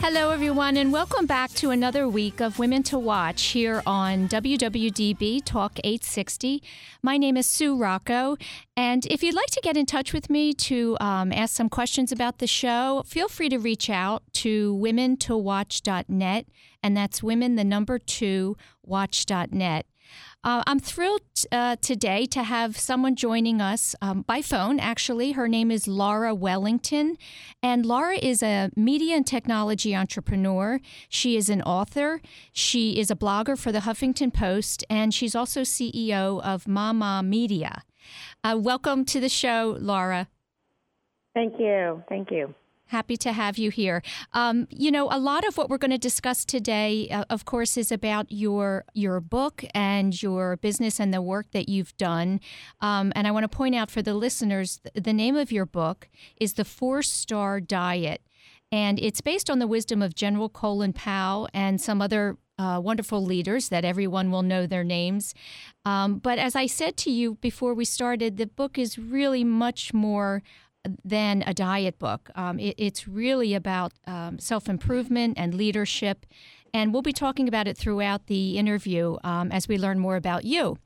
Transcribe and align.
Hello, 0.00 0.30
everyone, 0.30 0.76
and 0.76 0.92
welcome 0.92 1.26
back 1.26 1.50
to 1.54 1.70
another 1.70 2.08
week 2.08 2.40
of 2.40 2.60
Women 2.60 2.84
to 2.84 2.96
Watch 2.96 3.46
here 3.46 3.82
on 3.84 4.28
WWDB 4.28 5.44
Talk 5.44 5.80
860. 5.82 6.62
My 7.02 7.16
name 7.16 7.36
is 7.36 7.46
Sue 7.46 7.76
Rocco, 7.76 8.36
and 8.76 9.04
if 9.06 9.24
you'd 9.24 9.34
like 9.34 9.50
to 9.50 9.60
get 9.60 9.76
in 9.76 9.86
touch 9.86 10.12
with 10.12 10.30
me 10.30 10.52
to 10.54 10.96
um, 11.00 11.32
ask 11.32 11.52
some 11.56 11.68
questions 11.68 12.12
about 12.12 12.38
the 12.38 12.46
show, 12.46 13.02
feel 13.06 13.28
free 13.28 13.48
to 13.48 13.58
reach 13.58 13.90
out 13.90 14.22
to 14.34 14.72
women2watch.net, 14.76 16.46
and 16.80 16.96
that's 16.96 17.20
women, 17.20 17.56
the 17.56 17.64
number 17.64 17.98
two, 17.98 18.56
watch.net. 18.84 19.84
Uh, 20.44 20.62
I'm 20.68 20.78
thrilled 20.78 21.22
uh, 21.50 21.76
today 21.80 22.24
to 22.26 22.44
have 22.44 22.78
someone 22.78 23.16
joining 23.16 23.60
us 23.60 23.96
um, 24.00 24.22
by 24.22 24.40
phone, 24.40 24.78
actually. 24.78 25.32
Her 25.32 25.48
name 25.48 25.72
is 25.72 25.88
Laura 25.88 26.32
Wellington. 26.32 27.16
And 27.60 27.84
Laura 27.84 28.16
is 28.16 28.40
a 28.42 28.70
media 28.76 29.16
and 29.16 29.26
technology 29.26 29.96
entrepreneur. 29.96 30.78
She 31.08 31.36
is 31.36 31.48
an 31.48 31.60
author. 31.62 32.20
She 32.52 33.00
is 33.00 33.10
a 33.10 33.16
blogger 33.16 33.58
for 33.58 33.72
the 33.72 33.80
Huffington 33.80 34.32
Post. 34.32 34.84
And 34.88 35.12
she's 35.12 35.34
also 35.34 35.62
CEO 35.62 36.40
of 36.40 36.68
Mama 36.68 37.22
Media. 37.24 37.82
Uh, 38.44 38.56
welcome 38.60 39.04
to 39.06 39.18
the 39.18 39.28
show, 39.28 39.76
Laura. 39.80 40.28
Thank 41.34 41.54
you. 41.58 42.04
Thank 42.08 42.30
you. 42.30 42.54
Happy 42.88 43.18
to 43.18 43.32
have 43.32 43.58
you 43.58 43.70
here. 43.70 44.02
Um, 44.32 44.66
you 44.70 44.90
know, 44.90 45.08
a 45.10 45.18
lot 45.18 45.46
of 45.46 45.58
what 45.58 45.68
we're 45.68 45.76
going 45.76 45.90
to 45.90 45.98
discuss 45.98 46.44
today, 46.44 47.06
uh, 47.10 47.24
of 47.28 47.44
course, 47.44 47.76
is 47.76 47.92
about 47.92 48.32
your 48.32 48.86
your 48.94 49.20
book 49.20 49.62
and 49.74 50.20
your 50.22 50.56
business 50.56 50.98
and 50.98 51.12
the 51.12 51.20
work 51.20 51.50
that 51.52 51.68
you've 51.68 51.94
done. 51.98 52.40
Um, 52.80 53.12
and 53.14 53.26
I 53.26 53.30
want 53.30 53.44
to 53.44 53.54
point 53.54 53.74
out 53.74 53.90
for 53.90 54.00
the 54.00 54.14
listeners, 54.14 54.80
the 54.94 55.12
name 55.12 55.36
of 55.36 55.52
your 55.52 55.66
book 55.66 56.08
is 56.40 56.54
the 56.54 56.64
Four 56.64 57.02
Star 57.02 57.60
Diet, 57.60 58.22
and 58.72 58.98
it's 58.98 59.20
based 59.20 59.50
on 59.50 59.58
the 59.58 59.66
wisdom 59.66 60.00
of 60.00 60.14
General 60.14 60.48
Colin 60.48 60.94
Powell 60.94 61.46
and 61.52 61.80
some 61.80 62.00
other 62.00 62.38
uh, 62.58 62.80
wonderful 62.82 63.22
leaders 63.22 63.68
that 63.68 63.84
everyone 63.84 64.30
will 64.30 64.42
know 64.42 64.66
their 64.66 64.82
names. 64.82 65.34
Um, 65.84 66.18
but 66.18 66.38
as 66.38 66.56
I 66.56 66.66
said 66.66 66.96
to 66.98 67.10
you 67.10 67.34
before 67.34 67.74
we 67.74 67.84
started, 67.84 68.36
the 68.36 68.46
book 68.46 68.78
is 68.78 68.98
really 68.98 69.44
much 69.44 69.94
more 69.94 70.42
than 71.04 71.42
a 71.46 71.54
diet 71.54 71.98
book. 71.98 72.30
Um, 72.34 72.58
it, 72.58 72.74
it's 72.78 73.08
really 73.08 73.54
about 73.54 73.92
um, 74.06 74.38
self 74.38 74.68
improvement 74.68 75.38
and 75.38 75.54
leadership. 75.54 76.26
And 76.74 76.92
we'll 76.92 77.02
be 77.02 77.12
talking 77.12 77.48
about 77.48 77.66
it 77.66 77.76
throughout 77.78 78.26
the 78.26 78.58
interview 78.58 79.16
um, 79.24 79.50
as 79.50 79.68
we 79.68 79.78
learn 79.78 79.98
more 79.98 80.16
about 80.16 80.44
you. 80.44 80.78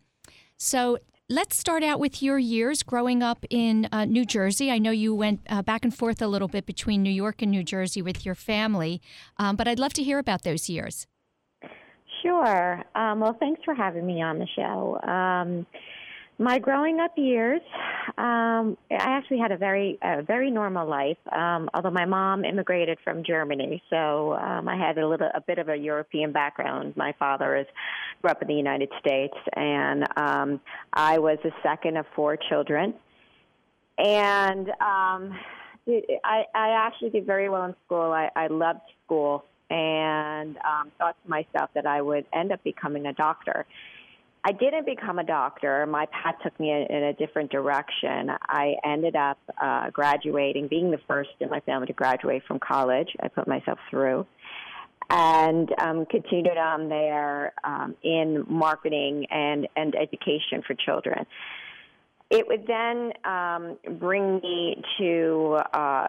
So 0.56 0.98
let's 1.28 1.56
start 1.56 1.82
out 1.82 1.98
with 1.98 2.22
your 2.22 2.38
years 2.38 2.82
growing 2.82 3.22
up 3.22 3.44
in 3.50 3.88
uh, 3.90 4.04
New 4.04 4.24
Jersey. 4.24 4.70
I 4.70 4.78
know 4.78 4.90
you 4.90 5.14
went 5.14 5.40
uh, 5.48 5.62
back 5.62 5.84
and 5.84 5.94
forth 5.94 6.22
a 6.22 6.28
little 6.28 6.48
bit 6.48 6.66
between 6.66 7.02
New 7.02 7.10
York 7.10 7.42
and 7.42 7.50
New 7.50 7.64
Jersey 7.64 8.00
with 8.00 8.24
your 8.24 8.34
family, 8.34 9.00
um, 9.38 9.56
but 9.56 9.66
I'd 9.66 9.78
love 9.78 9.92
to 9.94 10.02
hear 10.02 10.18
about 10.18 10.42
those 10.42 10.68
years. 10.68 11.06
Sure. 12.22 12.84
Um, 12.94 13.20
well, 13.20 13.36
thanks 13.40 13.60
for 13.64 13.74
having 13.74 14.06
me 14.06 14.22
on 14.22 14.38
the 14.38 14.46
show. 14.54 15.00
Um, 15.02 15.66
my 16.42 16.58
growing 16.58 17.00
up 17.00 17.12
years, 17.16 17.60
um, 18.18 18.76
I 18.90 18.96
actually 18.98 19.38
had 19.38 19.52
a 19.52 19.56
very, 19.56 19.98
a 20.02 20.22
very 20.22 20.50
normal 20.50 20.88
life. 20.88 21.18
Um, 21.30 21.70
although 21.72 21.90
my 21.90 22.04
mom 22.04 22.44
immigrated 22.44 22.98
from 23.04 23.22
Germany, 23.24 23.82
so 23.88 24.34
um, 24.34 24.68
I 24.68 24.76
had 24.76 24.98
a 24.98 25.06
little, 25.06 25.28
a 25.32 25.40
bit 25.40 25.58
of 25.58 25.68
a 25.68 25.76
European 25.76 26.32
background. 26.32 26.96
My 26.96 27.14
father 27.18 27.56
is 27.56 27.66
grew 28.20 28.30
up 28.30 28.42
in 28.42 28.48
the 28.48 28.54
United 28.54 28.90
States, 29.00 29.36
and 29.54 30.04
um, 30.16 30.60
I 30.92 31.18
was 31.18 31.38
the 31.42 31.52
second 31.62 31.96
of 31.96 32.06
four 32.14 32.36
children. 32.36 32.94
And 33.98 34.68
um, 34.68 35.38
I, 36.24 36.44
I 36.54 36.86
actually 36.86 37.10
did 37.10 37.24
very 37.24 37.48
well 37.48 37.64
in 37.64 37.74
school. 37.86 38.12
I, 38.12 38.30
I 38.34 38.48
loved 38.48 38.80
school, 39.04 39.44
and 39.70 40.56
um, 40.58 40.90
thought 40.98 41.16
to 41.22 41.30
myself 41.30 41.70
that 41.74 41.86
I 41.86 42.02
would 42.02 42.26
end 42.32 42.52
up 42.52 42.64
becoming 42.64 43.06
a 43.06 43.12
doctor 43.12 43.64
I 44.44 44.52
didn't 44.52 44.86
become 44.86 45.20
a 45.20 45.24
doctor. 45.24 45.86
My 45.86 46.06
path 46.06 46.34
took 46.42 46.58
me 46.58 46.72
in, 46.72 46.86
in 46.90 47.02
a 47.04 47.12
different 47.12 47.50
direction. 47.52 48.30
I 48.48 48.74
ended 48.84 49.14
up 49.14 49.38
uh, 49.60 49.90
graduating, 49.90 50.66
being 50.66 50.90
the 50.90 50.98
first 51.06 51.30
in 51.38 51.48
my 51.48 51.60
family 51.60 51.86
to 51.86 51.92
graduate 51.92 52.42
from 52.48 52.58
college. 52.58 53.08
I 53.22 53.28
put 53.28 53.46
myself 53.46 53.78
through 53.88 54.26
and 55.10 55.68
um, 55.78 56.06
continued 56.06 56.56
on 56.56 56.88
there 56.88 57.52
um, 57.64 57.94
in 58.02 58.44
marketing 58.48 59.26
and, 59.30 59.68
and 59.76 59.94
education 59.94 60.62
for 60.66 60.74
children. 60.74 61.26
It 62.32 62.48
would 62.48 62.66
then 62.66 63.12
um, 63.26 63.76
bring 63.98 64.36
me 64.36 64.82
to 64.96 65.58
uh, 65.74 66.06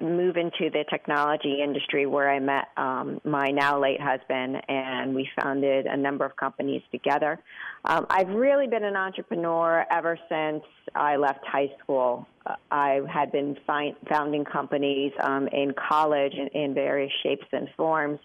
move 0.00 0.36
into 0.36 0.70
the 0.72 0.84
technology 0.90 1.60
industry 1.62 2.04
where 2.04 2.28
I 2.28 2.40
met 2.40 2.64
um, 2.76 3.20
my 3.24 3.46
now 3.52 3.80
late 3.80 4.00
husband, 4.00 4.56
and 4.68 5.14
we 5.14 5.28
founded 5.40 5.86
a 5.86 5.96
number 5.96 6.24
of 6.24 6.34
companies 6.34 6.82
together. 6.90 7.38
Um, 7.84 8.06
I've 8.10 8.30
really 8.30 8.66
been 8.66 8.82
an 8.82 8.96
entrepreneur 8.96 9.86
ever 9.88 10.18
since 10.28 10.64
I 10.96 11.14
left 11.14 11.46
high 11.46 11.70
school. 11.80 12.26
Uh, 12.44 12.56
I 12.72 13.00
had 13.08 13.30
been 13.30 13.56
find, 13.68 13.94
founding 14.08 14.44
companies 14.44 15.12
um, 15.22 15.46
in 15.46 15.74
college 15.74 16.34
in, 16.34 16.48
in 16.60 16.74
various 16.74 17.12
shapes 17.22 17.46
and 17.52 17.68
forms 17.76 18.18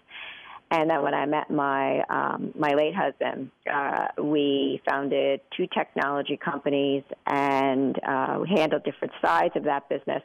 and 0.70 0.90
then 0.90 1.02
when 1.02 1.14
I 1.14 1.26
met 1.26 1.48
my 1.48 2.00
um, 2.10 2.52
my 2.58 2.74
late 2.74 2.94
husband, 2.94 3.50
uh, 3.72 4.08
we 4.20 4.82
founded 4.88 5.40
two 5.56 5.66
technology 5.68 6.36
companies 6.36 7.04
and 7.24 7.96
uh, 8.04 8.38
we 8.40 8.48
handled 8.48 8.82
different 8.82 9.12
sides 9.24 9.54
of 9.54 9.64
that 9.64 9.88
business, 9.88 10.22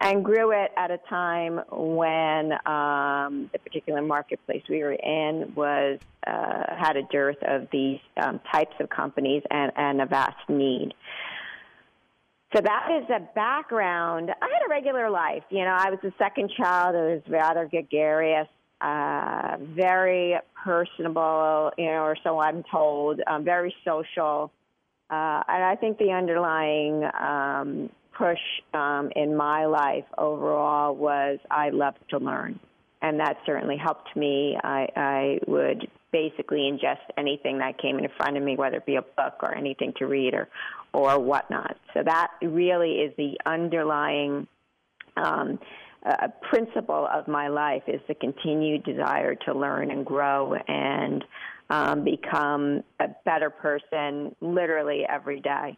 and 0.00 0.24
grew 0.24 0.52
it 0.52 0.70
at 0.76 0.92
a 0.92 0.98
time 1.08 1.60
when 1.70 2.52
um, 2.64 3.50
the 3.52 3.58
particular 3.58 4.02
marketplace 4.02 4.62
we 4.68 4.78
were 4.78 4.92
in 4.92 5.52
was 5.56 5.98
uh, 6.28 6.76
had 6.76 6.96
a 6.96 7.02
dearth 7.10 7.42
of 7.42 7.66
these 7.72 7.98
um, 8.22 8.40
types 8.52 8.74
of 8.78 8.88
companies 8.88 9.42
and, 9.50 9.72
and 9.74 10.00
a 10.00 10.06
vast 10.06 10.48
need. 10.48 10.94
So 12.54 12.60
that 12.60 12.88
is 13.02 13.10
a 13.10 13.20
background. 13.34 14.30
I 14.30 14.46
had 14.46 14.66
a 14.66 14.70
regular 14.70 15.10
life. 15.10 15.42
You 15.50 15.64
know, 15.64 15.74
I 15.76 15.90
was 15.90 15.98
the 16.02 16.12
second 16.18 16.52
child. 16.56 16.94
I 16.94 17.14
was 17.14 17.22
rather 17.26 17.66
gregarious 17.66 18.46
uh, 18.82 19.56
very 19.60 20.36
personable, 20.64 21.72
you 21.78 21.86
know, 21.86 22.02
or 22.02 22.16
so 22.24 22.40
I'm 22.40 22.64
told, 22.70 23.20
um, 23.26 23.44
very 23.44 23.74
social. 23.84 24.50
Uh, 25.10 25.42
and 25.48 25.64
I 25.64 25.76
think 25.78 25.98
the 25.98 26.10
underlying 26.10 27.04
um, 27.20 27.90
push 28.16 28.38
um, 28.74 29.10
in 29.14 29.36
my 29.36 29.66
life 29.66 30.04
overall 30.18 30.94
was 30.94 31.38
I 31.50 31.70
love 31.70 31.94
to 32.10 32.18
learn. 32.18 32.58
And 33.02 33.18
that 33.20 33.36
certainly 33.44 33.76
helped 33.76 34.14
me. 34.16 34.56
I, 34.62 34.88
I 34.96 35.38
would 35.46 35.88
basically 36.12 36.60
ingest 36.60 37.00
anything 37.16 37.58
that 37.58 37.78
came 37.78 37.98
in 37.98 38.08
front 38.16 38.36
of 38.36 38.42
me, 38.42 38.56
whether 38.56 38.76
it 38.76 38.86
be 38.86 38.96
a 38.96 39.02
book 39.02 39.34
or 39.42 39.54
anything 39.54 39.92
to 39.98 40.06
read 40.06 40.34
or, 40.34 40.48
or 40.92 41.18
whatnot. 41.18 41.76
So 41.94 42.02
that 42.04 42.28
really 42.42 43.00
is 43.00 43.12
the 43.16 43.38
underlying 43.44 44.46
um, 45.16 45.58
a 46.04 46.28
principle 46.50 47.08
of 47.12 47.28
my 47.28 47.48
life 47.48 47.82
is 47.86 48.00
the 48.08 48.14
continued 48.14 48.84
desire 48.84 49.34
to 49.46 49.54
learn 49.54 49.90
and 49.90 50.04
grow 50.04 50.54
and 50.66 51.24
um, 51.70 52.04
become 52.04 52.82
a 53.00 53.08
better 53.24 53.50
person 53.50 54.34
literally 54.40 55.04
every 55.08 55.40
day. 55.40 55.76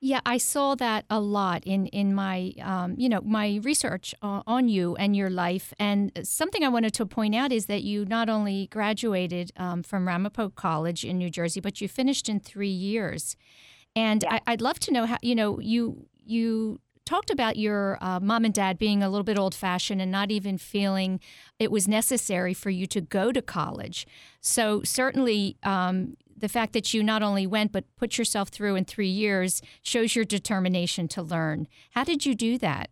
Yeah, 0.00 0.20
I 0.24 0.38
saw 0.38 0.76
that 0.76 1.06
a 1.10 1.18
lot 1.18 1.64
in 1.64 1.86
in 1.86 2.14
my 2.14 2.52
um, 2.62 2.94
you 2.96 3.08
know 3.08 3.20
my 3.20 3.58
research 3.64 4.14
on 4.22 4.68
you 4.68 4.94
and 4.94 5.16
your 5.16 5.28
life. 5.28 5.74
And 5.80 6.12
something 6.22 6.62
I 6.62 6.68
wanted 6.68 6.94
to 6.94 7.06
point 7.06 7.34
out 7.34 7.50
is 7.50 7.66
that 7.66 7.82
you 7.82 8.04
not 8.04 8.28
only 8.28 8.68
graduated 8.68 9.50
um, 9.56 9.82
from 9.82 10.06
Ramapo 10.06 10.50
College 10.50 11.04
in 11.04 11.18
New 11.18 11.30
Jersey, 11.30 11.60
but 11.60 11.80
you 11.80 11.88
finished 11.88 12.28
in 12.28 12.38
three 12.38 12.68
years. 12.68 13.36
And 13.96 14.22
yeah. 14.22 14.38
I, 14.46 14.52
would 14.52 14.60
love 14.60 14.78
to 14.80 14.92
know 14.92 15.04
how 15.04 15.18
you 15.20 15.34
know 15.34 15.58
you 15.58 16.06
you 16.24 16.78
talked 17.08 17.30
about 17.30 17.56
your 17.56 17.96
uh, 18.02 18.20
mom 18.20 18.44
and 18.44 18.52
dad 18.52 18.78
being 18.78 19.02
a 19.02 19.08
little 19.08 19.24
bit 19.24 19.38
old 19.38 19.54
fashioned 19.54 20.02
and 20.02 20.12
not 20.12 20.30
even 20.30 20.58
feeling 20.58 21.20
it 21.58 21.70
was 21.70 21.88
necessary 21.88 22.52
for 22.52 22.68
you 22.68 22.86
to 22.86 23.00
go 23.00 23.32
to 23.32 23.40
college. 23.40 24.06
So, 24.42 24.82
certainly, 24.84 25.56
um, 25.62 26.18
the 26.36 26.50
fact 26.50 26.74
that 26.74 26.92
you 26.92 27.02
not 27.02 27.22
only 27.22 27.46
went 27.46 27.72
but 27.72 27.84
put 27.96 28.18
yourself 28.18 28.50
through 28.50 28.76
in 28.76 28.84
three 28.84 29.08
years 29.08 29.62
shows 29.82 30.14
your 30.14 30.26
determination 30.26 31.08
to 31.08 31.22
learn. 31.22 31.66
How 31.92 32.04
did 32.04 32.26
you 32.26 32.34
do 32.34 32.58
that? 32.58 32.90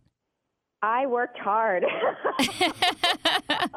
I 0.81 1.05
worked 1.05 1.37
hard. 1.37 1.85
I 2.39 3.69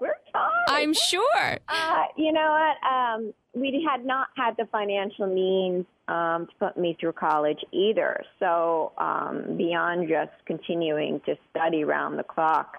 worked 0.00 0.32
college. 0.32 0.68
I'm 0.68 0.94
sure. 0.94 1.58
Uh, 1.68 2.04
you 2.16 2.32
know 2.32 2.50
what? 2.50 2.90
Um, 2.90 3.34
we 3.54 3.86
had 3.86 4.06
not 4.06 4.28
had 4.36 4.56
the 4.56 4.66
financial 4.72 5.26
means 5.26 5.84
um, 6.08 6.46
to 6.46 6.52
put 6.58 6.76
me 6.76 6.96
through 6.98 7.12
college 7.12 7.58
either. 7.72 8.22
So 8.38 8.92
um, 8.98 9.56
beyond 9.56 10.08
just 10.08 10.32
continuing 10.46 11.20
to 11.26 11.36
study 11.50 11.84
round 11.84 12.18
the 12.18 12.24
clock, 12.24 12.78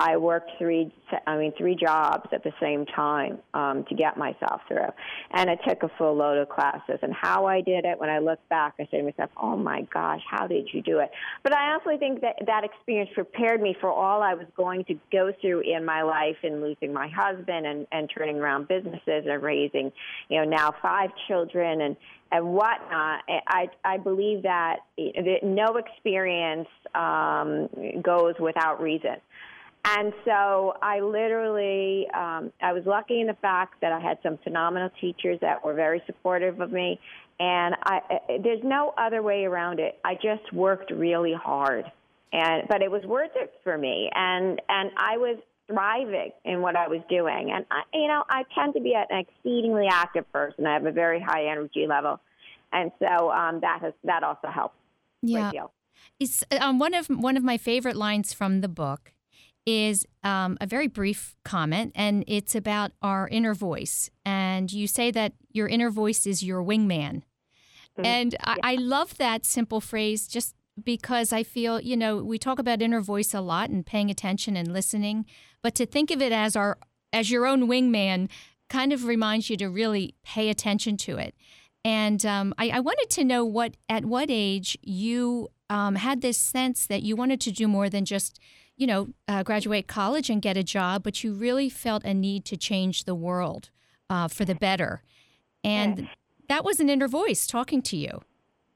I 0.00 0.16
worked 0.16 0.52
three, 0.58 0.92
I 1.26 1.36
mean, 1.36 1.52
three 1.58 1.74
jobs 1.74 2.28
at 2.32 2.44
the 2.44 2.52
same 2.60 2.86
time 2.86 3.38
um, 3.52 3.84
to 3.88 3.96
get 3.96 4.16
myself 4.16 4.60
through, 4.68 4.92
and 5.32 5.50
I 5.50 5.56
took 5.56 5.82
a 5.82 5.90
full 5.98 6.14
load 6.14 6.38
of 6.38 6.48
classes. 6.48 7.00
And 7.02 7.12
how 7.12 7.46
I 7.46 7.62
did 7.62 7.84
it, 7.84 7.98
when 7.98 8.08
I 8.08 8.20
look 8.20 8.38
back, 8.48 8.74
I 8.78 8.84
say 8.92 8.98
to 8.98 9.02
myself, 9.02 9.30
"Oh 9.40 9.56
my 9.56 9.82
gosh, 9.92 10.20
how 10.30 10.46
did 10.46 10.68
you 10.72 10.82
do 10.82 11.00
it?" 11.00 11.10
But 11.42 11.52
I 11.52 11.72
also 11.72 11.98
think 11.98 12.20
that 12.20 12.36
that 12.46 12.62
experience 12.62 13.10
prepared 13.12 13.60
me 13.60 13.76
for 13.80 13.90
all 13.90 14.22
I 14.22 14.34
was 14.34 14.46
going 14.56 14.84
to 14.84 14.94
go 15.10 15.32
through 15.40 15.60
in 15.60 15.84
my 15.84 16.02
life, 16.02 16.36
in 16.44 16.60
losing 16.60 16.92
my 16.92 17.08
husband 17.08 17.66
and 17.66 17.86
and 17.90 18.08
turning 18.16 18.38
around 18.38 18.68
businesses 18.68 19.24
and 19.26 19.42
raising, 19.42 19.90
you 20.28 20.38
know, 20.38 20.44
now 20.44 20.74
five 20.80 21.10
children 21.26 21.80
and 21.80 21.96
and 22.30 22.46
whatnot. 22.46 23.24
I 23.48 23.68
I 23.84 23.96
believe 23.96 24.44
that 24.44 24.76
no 25.42 25.76
experience 25.76 26.68
um, 26.94 27.68
goes 28.00 28.34
without 28.38 28.80
reason. 28.80 29.16
And 29.84 30.12
so 30.24 30.74
I 30.82 31.00
literally, 31.00 32.06
um, 32.14 32.52
I 32.60 32.72
was 32.72 32.82
lucky 32.84 33.20
in 33.20 33.26
the 33.26 33.36
fact 33.40 33.80
that 33.80 33.92
I 33.92 34.00
had 34.00 34.18
some 34.22 34.38
phenomenal 34.44 34.90
teachers 35.00 35.38
that 35.40 35.64
were 35.64 35.74
very 35.74 36.02
supportive 36.06 36.60
of 36.60 36.72
me. 36.72 37.00
And 37.40 37.76
I, 37.84 38.00
there's 38.42 38.62
no 38.64 38.92
other 38.98 39.22
way 39.22 39.44
around 39.44 39.78
it. 39.78 39.98
I 40.04 40.14
just 40.14 40.52
worked 40.52 40.90
really 40.90 41.32
hard, 41.32 41.84
and 42.32 42.66
but 42.68 42.82
it 42.82 42.90
was 42.90 43.04
worth 43.04 43.30
it 43.36 43.54
for 43.62 43.78
me. 43.78 44.10
And 44.12 44.60
and 44.68 44.90
I 44.96 45.16
was 45.18 45.38
thriving 45.68 46.32
in 46.44 46.62
what 46.62 46.74
I 46.74 46.88
was 46.88 47.00
doing. 47.08 47.52
And 47.54 47.64
I, 47.70 47.82
you 47.94 48.08
know, 48.08 48.24
I 48.28 48.42
tend 48.56 48.74
to 48.74 48.80
be 48.80 48.94
an 48.94 49.06
exceedingly 49.16 49.86
active 49.88 50.30
person. 50.32 50.66
I 50.66 50.72
have 50.72 50.86
a 50.86 50.90
very 50.90 51.20
high 51.20 51.46
energy 51.48 51.86
level, 51.86 52.18
and 52.72 52.90
so 52.98 53.30
um, 53.30 53.60
that 53.60 53.82
has 53.82 53.92
that 54.02 54.24
also 54.24 54.48
helped. 54.48 54.74
Yeah, 55.22 55.52
it's 56.18 56.42
um, 56.60 56.80
one 56.80 56.92
of 56.92 57.06
one 57.06 57.36
of 57.36 57.44
my 57.44 57.56
favorite 57.56 57.96
lines 57.96 58.32
from 58.32 58.62
the 58.62 58.68
book 58.68 59.12
is 59.68 60.06
um, 60.24 60.56
a 60.62 60.66
very 60.66 60.86
brief 60.86 61.36
comment, 61.44 61.92
and 61.94 62.24
it's 62.26 62.54
about 62.54 62.92
our 63.02 63.28
inner 63.28 63.52
voice. 63.52 64.08
And 64.24 64.72
you 64.72 64.86
say 64.86 65.10
that 65.10 65.34
your 65.52 65.68
inner 65.68 65.90
voice 65.90 66.26
is 66.26 66.42
your 66.42 66.64
wingman. 66.64 67.16
Mm-hmm. 67.16 68.06
And 68.06 68.36
I, 68.42 68.56
I 68.62 68.74
love 68.76 69.18
that 69.18 69.44
simple 69.44 69.82
phrase 69.82 70.26
just 70.26 70.54
because 70.82 71.34
I 71.34 71.42
feel, 71.42 71.82
you 71.82 71.98
know, 71.98 72.16
we 72.16 72.38
talk 72.38 72.58
about 72.58 72.80
inner 72.80 73.02
voice 73.02 73.34
a 73.34 73.42
lot 73.42 73.68
and 73.68 73.84
paying 73.84 74.10
attention 74.10 74.56
and 74.56 74.72
listening, 74.72 75.26
but 75.60 75.74
to 75.74 75.84
think 75.84 76.10
of 76.10 76.22
it 76.22 76.32
as 76.32 76.56
our 76.56 76.78
as 77.12 77.30
your 77.30 77.46
own 77.46 77.68
wingman 77.68 78.30
kind 78.70 78.92
of 78.92 79.04
reminds 79.04 79.50
you 79.50 79.56
to 79.58 79.66
really 79.66 80.14
pay 80.24 80.48
attention 80.48 80.96
to 80.98 81.18
it. 81.18 81.34
And 81.84 82.24
um, 82.24 82.54
I, 82.58 82.70
I, 82.70 82.80
wanted 82.80 83.08
to 83.10 83.24
know 83.24 83.44
what 83.44 83.76
at 83.88 84.04
what 84.04 84.28
age 84.30 84.76
you 84.82 85.48
um, 85.70 85.94
had 85.94 86.20
this 86.20 86.36
sense 86.36 86.86
that 86.86 87.02
you 87.02 87.16
wanted 87.16 87.40
to 87.42 87.50
do 87.50 87.66
more 87.66 87.88
than 87.88 88.04
just 88.04 88.38
you 88.78 88.86
know, 88.86 89.08
uh, 89.26 89.42
graduate 89.42 89.88
college 89.88 90.30
and 90.30 90.40
get 90.40 90.56
a 90.56 90.62
job, 90.62 91.02
but 91.02 91.22
you 91.22 91.34
really 91.34 91.68
felt 91.68 92.04
a 92.04 92.14
need 92.14 92.44
to 92.46 92.56
change 92.56 93.04
the 93.04 93.14
world 93.14 93.70
uh, 94.08 94.28
for 94.28 94.44
the 94.44 94.54
better. 94.54 95.02
And 95.64 96.08
that 96.48 96.64
was 96.64 96.80
an 96.80 96.88
inner 96.88 97.08
voice 97.08 97.46
talking 97.46 97.82
to 97.82 97.96
you. 97.96 98.22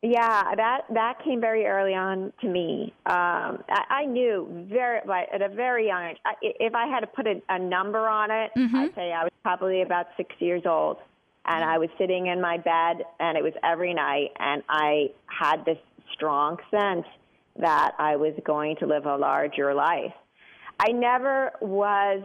Yeah, 0.03 0.57
that 0.57 0.81
that 0.93 1.23
came 1.25 1.41
very 1.41 1.65
early 1.65 1.95
on 1.95 2.33
to 2.41 2.49
me. 2.49 2.93
Um, 3.07 3.63
I, 3.69 3.85
I 3.89 4.05
knew 4.05 4.67
very 4.69 4.99
at 5.33 5.41
a 5.41 5.49
very 5.49 5.87
young 5.87 6.03
age. 6.07 6.17
I, 6.27 6.35
if 6.43 6.75
I 6.75 6.89
had 6.89 7.01
to 7.01 7.07
put 7.07 7.29
a, 7.29 7.41
a 7.49 7.61
number 7.61 8.09
on 8.09 8.33
it, 8.33 8.51
mm-hmm. 8.57 8.75
I'd 8.75 8.95
say 8.97 9.13
I 9.13 9.23
was 9.23 9.33
probably 9.45 9.83
about 9.83 10.09
six 10.17 10.35
years 10.41 10.63
old, 10.67 10.97
and 11.45 11.63
I 11.65 11.79
was 11.79 11.89
sitting 11.99 12.27
in 12.27 12.41
my 12.41 12.59
bed, 12.59 13.05
and 13.21 13.39
it 13.39 13.45
was 13.45 13.53
every 13.63 13.95
night, 13.95 14.33
and 14.41 14.65
I 14.69 15.13
had 15.27 15.65
this 15.65 15.79
strong 16.13 16.59
sense 16.69 17.07
that 17.59 17.93
I 17.99 18.17
was 18.17 18.35
going 18.45 18.77
to 18.77 18.87
live 18.87 19.07
a 19.07 19.17
larger 19.17 19.75
life. 19.75 20.13
I 20.81 20.93
never 20.93 21.53
was, 21.61 22.23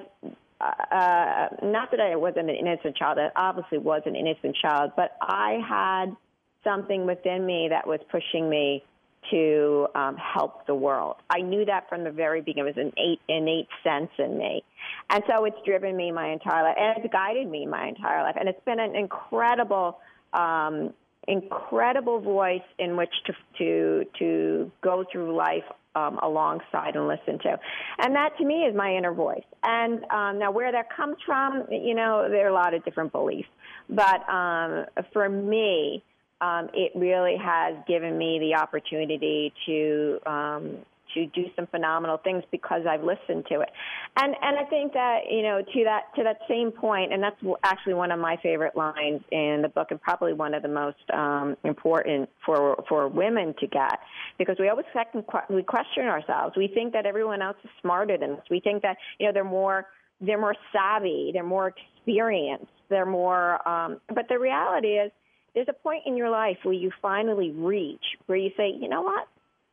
uh, 0.61 0.63
uh, 0.63 1.47
not 1.63 1.91
that 1.91 1.99
I 1.99 2.15
wasn't 2.15 2.49
an 2.49 2.55
innocent 2.55 2.95
child, 2.95 3.19
I 3.19 3.29
obviously 3.35 3.77
was 3.77 4.01
an 4.05 4.15
innocent 4.15 4.55
child, 4.61 4.91
but 4.95 5.15
I 5.21 5.59
had 5.67 6.15
something 6.63 7.05
within 7.05 7.45
me 7.45 7.67
that 7.69 7.85
was 7.85 7.99
pushing 8.11 8.49
me 8.49 8.83
to 9.31 9.87
um, 9.95 10.15
help 10.15 10.65
the 10.67 10.75
world. 10.75 11.17
I 11.29 11.41
knew 11.41 11.65
that 11.65 11.89
from 11.89 12.03
the 12.03 12.11
very 12.11 12.41
beginning. 12.41 12.69
It 12.69 12.77
was 12.77 12.85
an 12.85 12.93
innate, 12.95 13.19
innate 13.27 13.67
sense 13.83 14.11
in 14.17 14.37
me. 14.37 14.63
And 15.09 15.23
so 15.27 15.45
it's 15.45 15.57
driven 15.65 15.95
me 15.97 16.11
my 16.11 16.29
entire 16.31 16.63
life, 16.63 16.77
and 16.79 17.03
it's 17.03 17.11
guided 17.11 17.49
me 17.49 17.65
my 17.65 17.87
entire 17.87 18.23
life. 18.23 18.35
And 18.39 18.47
it's 18.47 18.63
been 18.65 18.79
an 18.79 18.95
incredible 18.95 19.99
um, 20.33 20.93
incredible 21.27 22.19
voice 22.19 22.61
in 22.79 22.95
which 22.95 23.13
to 23.25 23.33
to 23.57 24.05
to 24.19 24.71
go 24.81 25.03
through 25.11 25.35
life 25.35 25.63
um, 25.95 26.19
alongside 26.21 26.95
and 26.95 27.07
listen 27.07 27.39
to, 27.39 27.59
and 27.99 28.15
that 28.15 28.37
to 28.37 28.45
me 28.45 28.63
is 28.63 28.75
my 28.75 28.95
inner 28.95 29.13
voice. 29.13 29.45
And 29.63 30.03
um, 30.11 30.39
now, 30.39 30.51
where 30.51 30.71
that 30.71 30.95
comes 30.95 31.17
from, 31.25 31.65
you 31.69 31.95
know, 31.95 32.27
there 32.29 32.45
are 32.45 32.49
a 32.49 32.53
lot 32.53 32.73
of 32.73 32.83
different 32.85 33.11
beliefs, 33.11 33.49
but 33.89 34.27
um, 34.29 34.85
for 35.11 35.27
me, 35.27 36.03
um, 36.39 36.69
it 36.73 36.91
really 36.95 37.35
has 37.37 37.75
given 37.87 38.17
me 38.17 38.39
the 38.39 38.55
opportunity 38.55 39.53
to 39.65 40.19
um, 40.25 40.77
to 41.25 41.41
do 41.41 41.47
some 41.55 41.67
phenomenal 41.67 42.17
things 42.17 42.43
because 42.51 42.81
I've 42.89 43.03
listened 43.03 43.45
to 43.49 43.61
it. 43.61 43.69
And 44.15 44.35
and 44.41 44.57
I 44.57 44.63
think 44.69 44.93
that 44.93 45.21
you 45.29 45.41
know 45.41 45.61
to 45.61 45.83
that 45.83 46.15
to 46.15 46.23
that 46.23 46.39
same 46.47 46.71
point, 46.71 47.13
and 47.13 47.21
that's 47.21 47.37
actually 47.63 47.93
one 47.95 48.11
of 48.11 48.19
my 48.19 48.37
favorite 48.41 48.75
lines 48.75 49.21
in 49.31 49.61
the 49.61 49.69
book, 49.69 49.87
and 49.91 50.01
probably 50.01 50.33
one 50.33 50.53
of 50.53 50.63
the 50.63 50.69
most 50.69 50.97
um, 51.13 51.55
important 51.63 52.29
for 52.45 52.83
for 52.87 53.07
women 53.07 53.53
to 53.59 53.67
get, 53.67 53.99
because 54.37 54.57
we 54.59 54.69
always 54.69 54.85
second 54.93 55.23
we 55.49 55.63
question 55.63 56.05
ourselves. 56.05 56.55
We 56.55 56.67
think 56.67 56.93
that 56.93 57.05
everyone 57.05 57.41
else 57.41 57.57
is 57.63 57.69
smarter 57.81 58.17
than 58.17 58.31
us. 58.33 58.43
We 58.49 58.59
think 58.59 58.83
that 58.83 58.97
you 59.19 59.27
know 59.27 59.33
they're 59.33 59.43
more 59.43 59.87
they're 60.21 60.39
more 60.39 60.55
savvy, 60.73 61.31
they're 61.33 61.43
more 61.43 61.73
experienced, 61.73 62.71
they're 62.89 63.05
more. 63.05 63.67
Um, 63.67 63.99
but 64.07 64.27
the 64.29 64.39
reality 64.39 64.89
is, 64.89 65.11
there's 65.53 65.67
a 65.69 65.73
point 65.73 66.03
in 66.05 66.15
your 66.15 66.29
life 66.29 66.57
where 66.63 66.73
you 66.73 66.91
finally 67.01 67.49
reach 67.51 68.03
where 68.27 68.37
you 68.37 68.51
say, 68.55 68.71
you 68.79 68.87
know 68.87 69.01
what, 69.01 69.27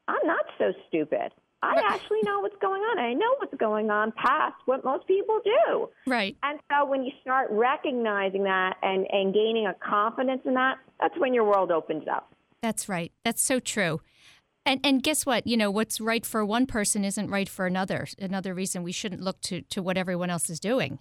I'm 0.09 0.27
not 0.27 0.45
so 0.59 0.73
stupid. 0.89 1.33
I 1.63 1.83
actually 1.87 2.21
know 2.25 2.41
what's 2.41 2.57
going 2.61 2.83
on. 2.83 2.99
I 2.99 3.15
know 3.15 3.37
what's 3.39 3.55
going 3.55 3.91
on 3.91 4.13
past 4.13 4.55
what 4.67 4.85
most 4.85 5.07
people 5.07 5.41
do. 5.45 5.89
Right. 6.07 6.37
And 6.43 6.61
so 6.71 6.85
when 6.85 7.05
you 7.05 7.13
start 7.23 7.49
recognizing 7.51 8.45
that 8.45 8.77
and, 8.83 9.07
and 9.11 9.33
gaining 9.33 9.67
a 9.67 9.75
confidence 9.75 10.43
in 10.45 10.55
that, 10.55 10.77
that's 11.01 11.19
when 11.19 11.33
your 11.33 11.45
world 11.45 11.71
opens 11.71 12.05
up. 12.07 12.35
That's 12.61 12.89
right. 12.89 13.13
That's 13.25 13.43
so 13.43 13.61
true. 13.61 14.01
And 14.67 14.81
and 14.83 15.03
guess 15.03 15.27
what? 15.27 15.47
You 15.47 15.57
know, 15.57 15.71
what's 15.71 16.01
right 16.01 16.25
for 16.25 16.45
one 16.45 16.67
person 16.67 17.05
isn't 17.05 17.29
right 17.29 17.49
for 17.49 17.67
another. 17.67 18.07
Another 18.19 18.55
reason 18.55 18.83
we 18.83 18.93
shouldn't 18.93 19.21
look 19.21 19.41
to, 19.43 19.61
to 19.63 19.83
what 19.83 19.99
everyone 19.99 20.31
else 20.31 20.49
is 20.49 20.59
doing. 20.59 20.99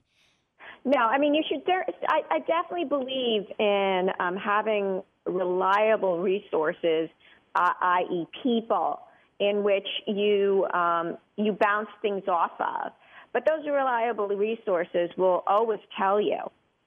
No, 0.85 0.99
I 0.99 1.17
mean, 1.17 1.33
you 1.33 1.43
should. 1.47 1.61
I, 2.09 2.21
I 2.29 2.39
definitely 2.39 2.85
believe 2.85 3.43
in 3.59 4.09
um, 4.19 4.35
having 4.35 5.01
reliable 5.25 6.19
resources 6.19 7.09
uh, 7.55 7.71
i.e., 7.81 8.25
people, 8.41 8.99
in 9.39 9.63
which 9.63 9.87
you 10.07 10.67
um, 10.73 11.17
you 11.37 11.57
bounce 11.59 11.89
things 12.01 12.23
off 12.27 12.51
of. 12.59 12.91
But 13.33 13.45
those 13.45 13.65
reliable 13.65 14.27
resources 14.27 15.09
will 15.17 15.43
always 15.47 15.79
tell 15.97 16.21
you. 16.21 16.39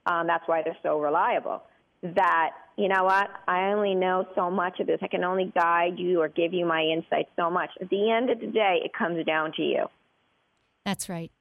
Um, 0.07 0.29
that's 0.29 0.45
why 0.47 0.63
they're 0.63 0.77
so 0.83 1.01
reliable. 1.01 1.63
That 2.03 2.51
you 2.77 2.89
know 2.89 3.05
what, 3.05 3.29
I 3.49 3.73
only 3.73 3.95
know 3.95 4.27
so 4.35 4.51
much 4.51 4.79
of 4.81 4.87
this. 4.87 4.99
I 5.03 5.09
can 5.09 5.25
only 5.25 5.53
guide 5.55 5.99
you 5.99 6.21
or 6.21 6.29
give 6.29 6.53
you 6.53 6.67
my 6.67 6.83
insight 6.83 7.29
so 7.35 7.51
much. 7.51 7.71
At 7.81 7.91
the 7.91 8.11
end 8.11 8.31
of 8.31 8.39
the 8.39 8.47
day, 8.47 8.81
it 8.85 8.93
comes 8.93 9.25
down 9.25 9.53
to 9.57 9.63
you. 9.63 9.87
That's 10.85 11.09
right. 11.09 11.33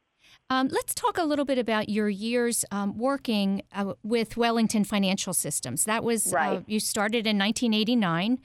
Um, 0.50 0.68
let's 0.68 0.94
talk 0.94 1.18
a 1.18 1.24
little 1.24 1.46
bit 1.46 1.58
about 1.58 1.90
your 1.90 2.08
years 2.08 2.66
um, 2.72 2.98
working 2.98 3.64
uh, 3.74 3.94
with 4.04 4.38
Wellington 4.38 4.84
Financial 4.84 5.34
Systems. 5.34 5.86
That 5.86 6.04
was 6.04 6.32
uh, 6.32 6.36
right. 6.36 6.58
uh, 6.58 6.62
you 6.68 6.80
started 6.80 7.26
in 7.26 7.38
1989, 7.38 8.40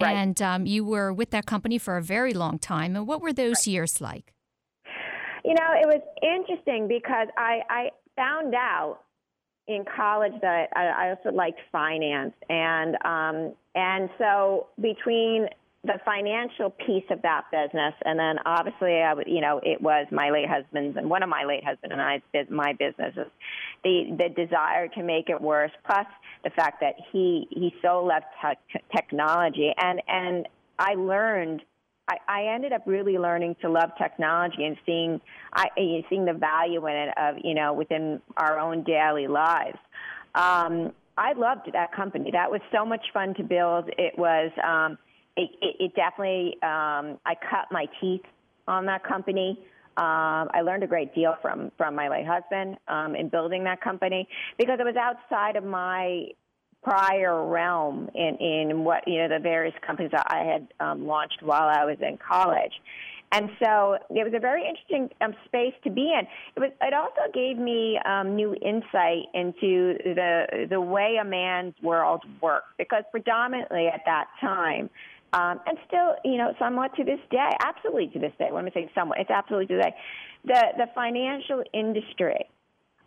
Right. 0.00 0.14
And 0.14 0.40
um, 0.42 0.66
you 0.66 0.84
were 0.84 1.12
with 1.12 1.30
that 1.30 1.46
company 1.46 1.78
for 1.78 1.96
a 1.96 2.02
very 2.02 2.34
long 2.34 2.58
time. 2.58 2.96
And 2.96 3.06
what 3.06 3.22
were 3.22 3.32
those 3.32 3.66
right. 3.66 3.72
years 3.72 4.00
like? 4.00 4.34
You 5.44 5.54
know, 5.54 5.70
it 5.80 5.86
was 5.86 6.02
interesting 6.22 6.88
because 6.88 7.28
I, 7.38 7.60
I 7.70 7.90
found 8.16 8.54
out 8.54 8.98
in 9.68 9.84
college 9.96 10.32
that 10.42 10.68
I, 10.74 10.86
I 10.86 11.10
also 11.10 11.34
liked 11.34 11.60
finance, 11.72 12.34
and 12.48 12.96
um, 13.04 13.54
and 13.74 14.08
so 14.18 14.68
between 14.80 15.48
the 15.84 16.00
financial 16.04 16.70
piece 16.70 17.04
of 17.10 17.22
that 17.22 17.44
business, 17.52 17.94
and 18.04 18.18
then 18.18 18.36
obviously, 18.44 19.02
I 19.02 19.14
would, 19.14 19.28
you 19.28 19.40
know, 19.40 19.60
it 19.62 19.80
was 19.80 20.06
my 20.10 20.30
late 20.30 20.48
husband's 20.48 20.96
and 20.96 21.08
one 21.08 21.22
of 21.22 21.28
my 21.28 21.44
late 21.44 21.64
husband 21.64 21.92
and 21.92 22.02
I's 22.02 22.20
my 22.50 22.72
businesses, 22.72 23.30
the 23.84 24.16
the 24.18 24.28
desire 24.28 24.88
to 24.88 25.02
make 25.02 25.28
it 25.28 25.40
worse, 25.40 25.70
plus 25.84 26.06
the 26.44 26.50
fact 26.50 26.80
that 26.80 26.94
he 27.12 27.46
he 27.50 27.74
so 27.82 28.02
loved 28.04 28.24
te- 28.42 28.80
technology, 28.94 29.72
and 29.78 30.02
and 30.08 30.48
I 30.78 30.94
learned 30.94 31.62
I, 32.08 32.16
I 32.28 32.54
ended 32.54 32.72
up 32.72 32.82
really 32.86 33.18
learning 33.18 33.56
to 33.62 33.68
love 33.70 33.90
technology 33.98 34.64
and 34.64 34.76
seeing 34.86 35.20
I 35.52 35.66
seeing 36.08 36.24
the 36.24 36.34
value 36.34 36.86
in 36.86 36.94
it 36.94 37.14
of 37.16 37.36
you 37.42 37.54
know 37.54 37.72
within 37.72 38.20
our 38.36 38.58
own 38.58 38.82
daily 38.82 39.26
lives. 39.28 39.78
Um, 40.34 40.92
I 41.18 41.32
loved 41.32 41.70
that 41.72 41.92
company. 41.92 42.30
That 42.32 42.50
was 42.50 42.60
so 42.72 42.84
much 42.84 43.06
fun 43.14 43.34
to 43.34 43.42
build. 43.42 43.88
It 43.96 44.18
was 44.18 44.50
um, 44.62 44.98
it, 45.36 45.50
it, 45.60 45.76
it 45.80 45.94
definitely 45.94 46.54
um, 46.62 47.18
I 47.26 47.34
cut 47.50 47.70
my 47.70 47.86
teeth 48.00 48.22
on 48.66 48.86
that 48.86 49.04
company. 49.04 49.58
Um, 49.98 50.50
I 50.52 50.60
learned 50.62 50.82
a 50.82 50.86
great 50.86 51.14
deal 51.14 51.36
from 51.40 51.72
from 51.78 51.94
my 51.94 52.08
late 52.08 52.26
husband 52.26 52.76
um, 52.88 53.14
in 53.14 53.28
building 53.28 53.64
that 53.64 53.80
company 53.80 54.28
because 54.58 54.78
it 54.78 54.84
was 54.84 54.96
outside 54.96 55.56
of 55.56 55.64
my 55.64 56.26
prior 56.82 57.44
realm 57.46 58.08
in 58.14 58.36
in 58.36 58.84
what 58.84 59.06
you 59.06 59.18
know 59.18 59.28
the 59.28 59.42
various 59.42 59.74
companies 59.86 60.12
that 60.12 60.26
I 60.28 60.44
had 60.44 60.68
um, 60.80 61.06
launched 61.06 61.42
while 61.42 61.68
I 61.68 61.84
was 61.84 61.96
in 62.00 62.18
college. 62.18 62.72
And 63.32 63.50
so 63.58 63.98
it 64.10 64.22
was 64.22 64.32
a 64.36 64.38
very 64.38 64.62
interesting 64.66 65.10
um, 65.20 65.34
space 65.46 65.74
to 65.82 65.90
be 65.90 66.12
in. 66.12 66.26
It 66.54 66.60
was. 66.60 66.70
It 66.80 66.94
also 66.94 67.32
gave 67.34 67.58
me 67.58 67.98
um, 68.04 68.36
new 68.36 68.54
insight 68.54 69.26
into 69.34 69.98
the 70.04 70.66
the 70.70 70.80
way 70.80 71.16
a 71.20 71.24
man's 71.24 71.74
world 71.82 72.22
worked 72.40 72.78
because 72.78 73.02
predominantly 73.10 73.88
at 73.88 74.02
that 74.06 74.26
time, 74.40 74.88
um, 75.32 75.60
and 75.66 75.76
still, 75.86 76.14
you 76.24 76.38
know, 76.38 76.54
somewhat 76.58 76.94
to 76.96 77.04
this 77.04 77.20
day, 77.30 77.50
absolutely 77.64 78.08
to 78.08 78.18
this 78.18 78.32
day. 78.38 78.48
When 78.50 78.64
I'm 78.64 78.70
saying 78.72 78.90
somewhat, 78.94 79.18
it's 79.20 79.30
absolutely 79.30 79.66
to 79.68 79.76
this 79.76 79.84
day. 79.84 79.94
The 80.44 80.62
the 80.78 80.86
financial 80.94 81.62
industry, 81.72 82.46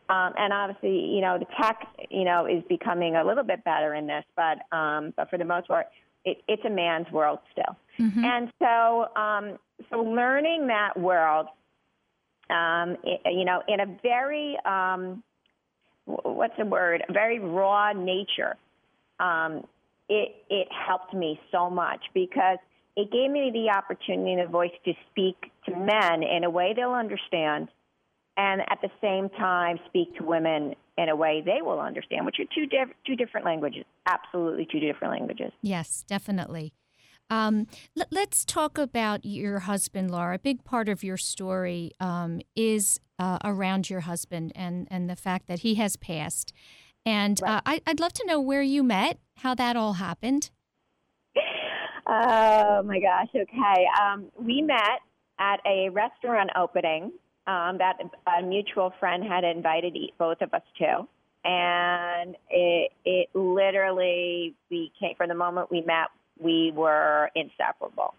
um, 0.10 0.34
and 0.38 0.54
obviously, 0.54 1.00
you 1.00 1.22
know, 1.22 1.38
the 1.38 1.48
tech, 1.62 1.88
you 2.10 2.26
know, 2.26 2.46
is 2.46 2.64
becoming 2.68 3.16
a 3.16 3.24
little 3.24 3.44
bit 3.44 3.64
better 3.64 3.94
in 3.96 4.08
this, 4.08 4.24
but 4.36 4.76
um, 4.76 5.14
but 5.16 5.30
for 5.30 5.38
the 5.38 5.46
most 5.46 5.68
part, 5.68 5.88
it, 6.26 6.42
it's 6.48 6.64
a 6.66 6.70
man's 6.70 7.10
world 7.12 7.40
still. 7.52 7.76
Mm-hmm. 8.00 8.24
And 8.24 8.52
so, 8.60 9.08
um, 9.16 9.58
so 9.90 10.02
learning 10.02 10.68
that 10.68 11.00
world, 11.00 11.48
um, 12.50 12.98
it, 13.04 13.22
you 13.34 13.46
know, 13.46 13.62
in 13.68 13.80
a 13.80 13.86
very 14.02 14.58
um, 14.66 15.24
what's 16.06 16.56
the 16.58 16.66
word? 16.66 17.04
A 17.08 17.14
very 17.14 17.40
raw 17.40 17.94
nature. 17.94 18.56
Um, 19.20 19.66
it 20.10 20.44
it 20.50 20.68
helped 20.72 21.14
me 21.14 21.40
so 21.52 21.70
much 21.70 22.02
because 22.14 22.58
it 22.96 23.12
gave 23.12 23.32
me 23.32 23.52
the 23.54 23.70
opportunity 23.70 24.34
and 24.34 24.46
the 24.46 24.52
voice 24.52 24.72
to 24.84 24.94
speak 25.10 25.52
to 25.66 25.72
men 25.72 26.24
in 26.24 26.44
a 26.44 26.50
way 26.50 26.74
they'll 26.76 26.92
understand, 26.92 27.70
and 28.36 28.62
at 28.62 28.80
the 28.82 28.90
same 29.00 29.30
time 29.30 29.80
speak 29.88 30.18
to 30.18 30.24
women 30.24 30.76
in 30.98 31.10
a 31.10 31.16
way 31.16 31.42
they 31.46 31.62
will 31.62 31.80
understand, 31.80 32.26
which 32.26 32.38
are 32.40 32.50
two 32.54 32.66
diff- 32.66 32.96
two 33.06 33.16
different 33.16 33.46
languages, 33.46 33.86
absolutely 34.08 34.68
two 34.70 34.80
different 34.80 35.14
languages. 35.14 35.52
Yes, 35.62 36.04
definitely. 36.08 36.74
Um, 37.30 37.68
l- 37.98 38.08
let's 38.12 38.44
talk 38.44 38.78
about 38.78 39.24
your 39.24 39.60
husband, 39.60 40.12
Laura. 40.12 40.36
A 40.36 40.40
big 40.40 40.64
part 40.64 40.90
of 40.90 41.04
your 41.04 41.18
story 41.18 41.92
um, 42.00 42.42
is 42.56 43.00
uh, 43.20 43.38
around 43.44 43.90
your 43.90 44.02
husband 44.02 44.52
and, 44.56 44.88
and 44.90 45.10
the 45.10 45.16
fact 45.16 45.48
that 45.48 45.60
he 45.60 45.76
has 45.76 45.96
passed. 45.96 46.52
And 47.10 47.40
right. 47.42 47.56
uh, 47.56 47.62
I, 47.66 47.82
would 47.88 48.00
love 48.00 48.14
to 48.14 48.26
know 48.28 48.40
where 48.40 48.62
you 48.62 48.84
met, 48.84 49.18
how 49.38 49.56
that 49.56 49.76
all 49.76 49.94
happened. 49.94 50.52
Oh 52.06 52.82
my 52.84 53.00
gosh. 53.00 53.30
Okay. 53.36 53.86
Um, 54.02 54.32
we 54.40 54.62
met 54.62 55.00
at 55.40 55.60
a 55.66 55.90
restaurant 55.90 56.50
opening 56.56 57.12
um, 57.48 57.78
that 57.80 57.98
a 58.28 58.44
mutual 58.44 58.94
friend 59.00 59.24
had 59.24 59.44
invited 59.44 59.96
both 60.18 60.42
of 60.42 60.54
us 60.54 60.62
to. 60.80 61.08
And 61.46 62.36
it, 62.50 62.92
it 63.06 63.30
literally 63.34 64.56
became, 64.70 65.16
from 65.18 65.30
the 65.30 65.36
moment 65.36 65.72
we 65.72 65.82
met, 65.82 66.08
we 66.40 66.72
were 66.76 67.30
inseparable. 67.36 68.14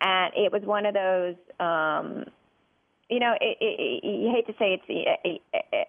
And 0.00 0.32
it 0.36 0.52
was 0.52 0.62
one 0.62 0.86
of 0.86 0.94
those 0.94 1.36
um, 1.60 2.24
you 3.08 3.20
know, 3.20 3.34
it, 3.40 3.56
it, 3.60 4.04
you 4.04 4.32
hate 4.34 4.46
to 4.46 4.52
say 4.58 4.80
it's 4.88 5.40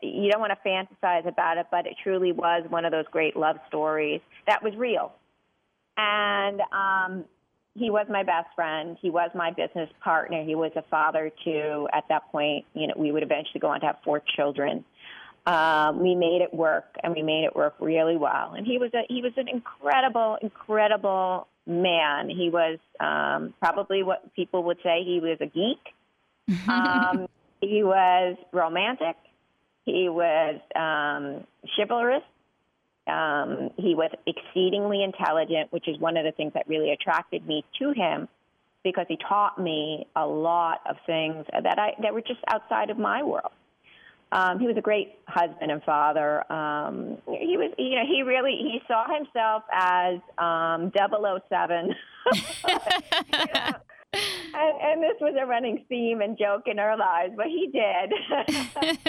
you 0.01 0.31
don't 0.31 0.39
want 0.39 0.53
to 0.53 0.69
fantasize 0.69 1.27
about 1.27 1.57
it, 1.57 1.67
but 1.71 1.87
it 1.87 1.95
truly 2.03 2.31
was 2.31 2.63
one 2.69 2.85
of 2.85 2.91
those 2.91 3.05
great 3.11 3.35
love 3.35 3.57
stories 3.67 4.21
that 4.45 4.63
was 4.63 4.75
real. 4.75 5.13
And 5.97 6.61
um, 6.71 7.25
he 7.73 7.89
was 7.89 8.05
my 8.07 8.21
best 8.21 8.49
friend. 8.55 8.97
He 9.01 9.09
was 9.09 9.31
my 9.33 9.51
business 9.51 9.89
partner. 10.03 10.43
He 10.43 10.53
was 10.53 10.71
a 10.75 10.83
father 10.83 11.31
to. 11.45 11.87
At 11.91 12.03
that 12.09 12.31
point, 12.31 12.65
you 12.75 12.85
know, 12.87 12.93
we 12.95 13.11
would 13.11 13.23
eventually 13.23 13.59
go 13.59 13.69
on 13.69 13.79
to 13.79 13.87
have 13.87 13.97
four 14.03 14.21
children. 14.35 14.85
Um, 15.47 16.03
we 16.03 16.13
made 16.13 16.41
it 16.41 16.53
work, 16.53 16.97
and 17.03 17.15
we 17.15 17.23
made 17.23 17.45
it 17.45 17.55
work 17.55 17.75
really 17.79 18.17
well. 18.17 18.53
And 18.55 18.67
he 18.67 18.77
was 18.77 18.91
a 18.93 19.01
he 19.09 19.23
was 19.23 19.31
an 19.37 19.47
incredible, 19.47 20.37
incredible 20.41 21.47
man. 21.65 22.29
He 22.29 22.51
was 22.51 22.77
um, 22.99 23.55
probably 23.59 24.03
what 24.03 24.35
people 24.35 24.65
would 24.65 24.77
say 24.83 25.03
he 25.03 25.19
was 25.19 25.37
a 25.41 25.47
geek 25.47 25.79
um, 26.67 27.27
he 27.61 27.83
was 27.83 28.37
romantic. 28.51 29.15
He 29.85 30.09
was 30.09 30.59
um, 30.75 31.45
chivalrous. 31.75 32.23
Um, 33.07 33.69
he 33.77 33.95
was 33.95 34.11
exceedingly 34.25 35.03
intelligent, 35.03 35.71
which 35.71 35.87
is 35.87 35.97
one 35.97 36.17
of 36.17 36.25
the 36.25 36.31
things 36.33 36.53
that 36.53 36.67
really 36.67 36.91
attracted 36.91 37.47
me 37.47 37.63
to 37.79 37.91
him 37.91 38.27
because 38.83 39.05
he 39.07 39.17
taught 39.27 39.59
me 39.59 40.07
a 40.15 40.25
lot 40.25 40.81
of 40.89 40.97
things 41.05 41.45
that 41.51 41.79
I 41.79 41.93
that 42.01 42.13
were 42.13 42.21
just 42.21 42.39
outside 42.47 42.89
of 42.89 42.97
my 42.97 43.23
world. 43.23 43.51
Um, 44.31 44.59
he 44.59 44.67
was 44.67 44.75
a 44.75 44.81
great 44.81 45.15
husband 45.25 45.71
and 45.71 45.81
father. 45.83 46.51
Um, 46.51 47.17
he 47.27 47.55
was, 47.55 47.71
you 47.77 47.95
know, 47.95 48.05
he 48.05 48.23
really 48.23 48.57
he 48.57 48.81
saw 48.85 49.05
himself 49.07 49.63
as 49.71 50.19
um, 50.37 50.91
007. 50.93 51.95
you 52.27 53.45
know, 53.53 53.71
and, 54.13 54.81
and, 54.81 55.03
this 55.03 55.15
was 55.19 55.35
a 55.39 55.45
running 55.45 55.83
theme 55.89 56.21
and 56.21 56.37
joke 56.37 56.63
in 56.65 56.79
our 56.79 56.97
lives, 56.97 57.33
but 57.35 57.47
he 57.47 57.67
did. 57.67 58.13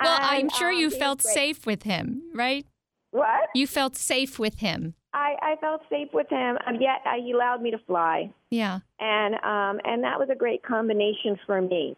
well, 0.00 0.16
and, 0.16 0.24
I'm 0.24 0.48
sure 0.50 0.72
you 0.72 0.86
um, 0.86 0.92
felt 0.92 1.22
safe 1.22 1.66
with 1.66 1.84
him, 1.84 2.22
right? 2.34 2.66
What? 3.12 3.48
You 3.54 3.66
felt 3.66 3.96
safe 3.96 4.38
with 4.38 4.60
him. 4.60 4.94
I, 5.14 5.34
I 5.42 5.56
felt 5.60 5.82
safe 5.90 6.08
with 6.12 6.28
him, 6.30 6.56
um, 6.66 6.76
yet 6.80 7.02
uh, 7.04 7.22
he 7.22 7.32
allowed 7.32 7.60
me 7.60 7.70
to 7.70 7.78
fly. 7.86 8.32
Yeah. 8.50 8.80
And 8.98 9.34
um, 9.34 9.80
and 9.84 10.02
that 10.04 10.18
was 10.18 10.28
a 10.30 10.34
great 10.34 10.62
combination 10.62 11.38
for 11.46 11.60
me. 11.60 11.96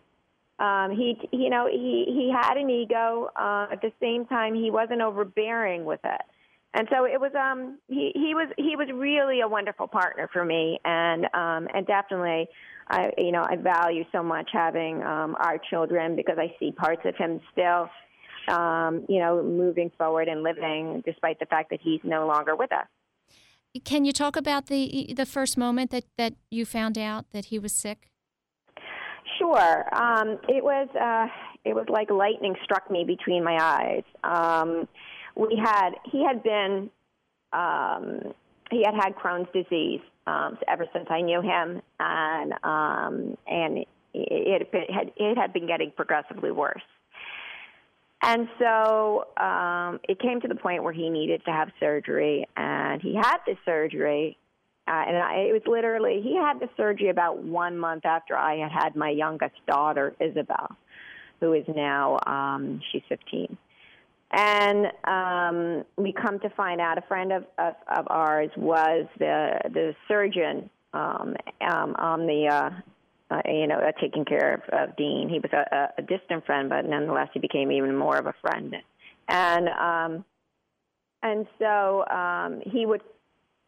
Um, 0.59 0.90
he, 0.90 1.16
you 1.33 1.50
know, 1.50 1.68
he 1.71 2.04
he 2.09 2.33
had 2.33 2.56
an 2.56 2.71
ego. 2.71 3.30
Uh, 3.37 3.68
at 3.71 3.80
the 3.83 3.92
same 4.00 4.26
time, 4.26 4.54
he 4.54 4.71
wasn't 4.71 5.00
overbearing 5.00 5.85
with 5.85 6.00
it 6.04 6.21
and 6.75 6.88
so 6.90 7.04
it 7.04 7.21
was 7.21 7.33
um 7.35 7.78
he 7.88 8.11
he 8.14 8.35
was 8.35 8.49
he 8.59 8.76
was 8.76 8.88
really 8.93 9.40
a 9.40 9.49
wonderful 9.49 9.87
partner 9.87 10.28
for 10.33 10.45
me 10.45 10.78
and 10.85 11.25
um 11.33 11.69
and 11.73 11.87
definitely 11.87 12.49
I 12.88 13.11
you 13.16 13.33
know 13.33 13.45
I 13.49 13.57
value 13.57 14.04
so 14.12 14.23
much 14.23 14.50
having 14.52 15.02
um 15.02 15.37
our 15.38 15.59
children 15.71 16.16
because 16.16 16.37
I 16.38 16.54
see 16.59 16.73
parts 16.73 17.02
of 17.04 17.16
him 17.16 17.40
still 17.52 17.88
um 18.49 19.07
you 19.09 19.21
know 19.21 19.43
moving 19.43 19.90
forward 19.97 20.28
and 20.28 20.43
living 20.43 21.02
despite 21.07 21.38
the 21.38 21.47
fact 21.47 21.71
that 21.71 21.81
he's 21.83 22.00
no 22.04 22.26
longer 22.26 22.57
with 22.57 22.73
us. 22.73 22.87
Can 23.85 24.04
you 24.04 24.12
talk 24.12 24.37
about 24.37 24.66
the 24.66 25.14
the 25.16 25.26
first 25.26 25.57
moment 25.57 25.90
that 25.93 26.04
that 26.19 26.35
you 26.50 26.66
found 26.66 26.99
out 26.99 27.26
that 27.33 27.47
he 27.47 27.59
was 27.59 27.73
sick? 27.73 28.11
Sure. 29.38 29.85
Um 29.95 30.38
it 30.49 30.62
was 30.62 30.88
uh 31.00 31.28
it 31.64 31.75
was 31.75 31.87
like 31.88 32.11
lightning 32.11 32.57
struck 32.62 32.90
me 32.90 33.04
between 33.04 33.43
my 33.45 33.57
eyes. 33.61 34.04
Um 34.25 34.88
we 35.36 35.60
had 35.62 35.90
he 36.10 36.24
had 36.24 36.42
been 36.42 36.90
um, 37.52 38.34
he 38.70 38.82
had 38.84 38.94
had 38.94 39.14
Crohn's 39.16 39.48
disease 39.52 40.00
um, 40.26 40.58
ever 40.68 40.86
since 40.92 41.06
I 41.10 41.20
knew 41.20 41.40
him, 41.40 41.82
and 42.00 42.52
um, 42.62 43.36
and 43.46 43.78
it, 43.78 43.88
it 44.72 44.92
had 44.92 45.12
it 45.16 45.36
had 45.36 45.52
been 45.52 45.66
getting 45.66 45.90
progressively 45.90 46.50
worse. 46.50 46.82
And 48.22 48.48
so 48.58 49.26
um, 49.36 50.00
it 50.08 50.18
came 50.18 50.40
to 50.40 50.48
the 50.48 50.54
point 50.54 50.82
where 50.82 50.94
he 50.94 51.10
needed 51.10 51.44
to 51.44 51.52
have 51.52 51.68
surgery, 51.78 52.46
and 52.56 53.02
he 53.02 53.14
had 53.14 53.38
the 53.46 53.56
surgery. 53.64 54.38
Uh, 54.86 55.02
and 55.06 55.16
I, 55.16 55.34
it 55.48 55.52
was 55.52 55.62
literally 55.66 56.20
he 56.22 56.36
had 56.36 56.60
the 56.60 56.68
surgery 56.76 57.08
about 57.08 57.42
one 57.42 57.78
month 57.78 58.04
after 58.04 58.36
I 58.36 58.56
had 58.56 58.72
had 58.72 58.96
my 58.96 59.10
youngest 59.10 59.54
daughter, 59.66 60.14
Isabel, 60.20 60.76
who 61.40 61.52
is 61.54 61.64
now 61.74 62.18
um, 62.26 62.80
she's 62.92 63.02
15. 63.08 63.56
And 64.36 64.86
um, 65.04 65.84
we 65.96 66.12
come 66.12 66.40
to 66.40 66.50
find 66.50 66.80
out 66.80 66.98
a 66.98 67.02
friend 67.02 67.32
of, 67.32 67.44
of, 67.56 67.74
of 67.88 68.06
ours 68.08 68.50
was 68.56 69.06
the 69.20 69.60
the 69.72 69.94
surgeon 70.08 70.68
um, 70.92 71.36
um, 71.60 71.94
on 71.96 72.26
the 72.26 72.48
uh, 72.50 72.70
uh, 73.32 73.42
you 73.46 73.68
know 73.68 73.78
uh, 73.78 73.92
taking 74.00 74.24
care 74.24 74.54
of, 74.54 74.60
of 74.72 74.96
Dean. 74.96 75.28
He 75.28 75.38
was 75.38 75.52
a, 75.52 75.88
a 75.98 76.02
distant 76.02 76.44
friend, 76.46 76.68
but 76.68 76.84
nonetheless 76.84 77.28
he 77.32 77.38
became 77.38 77.70
even 77.70 77.94
more 77.94 78.16
of 78.16 78.26
a 78.26 78.34
friend. 78.42 78.74
And 79.28 79.68
um, 79.68 80.24
and 81.22 81.46
so 81.60 82.04
um, 82.08 82.60
he 82.66 82.86
would 82.86 83.02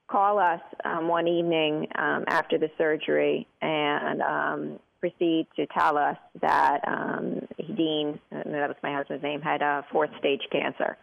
call 0.09 0.41
us 0.41 0.61
um, 0.85 1.07
one 1.07 1.29
evening 1.29 1.87
um, 1.97 2.25
after 2.27 2.59
the 2.59 2.71
surgery 2.77 3.47
and 3.63 4.21
um, 4.21 4.79
proceed 5.09 5.47
to 5.57 5.67
tell 5.67 5.97
us 5.97 6.17
that 6.41 6.81
um, 6.87 7.47
Dean, 7.77 8.19
that 8.31 8.69
was 8.69 8.77
my 8.83 8.93
husband's 8.93 9.23
name, 9.23 9.41
had 9.41 9.63
a 9.63 9.85
fourth 9.91 10.11
stage 10.19 10.43
cancer. 10.51 10.97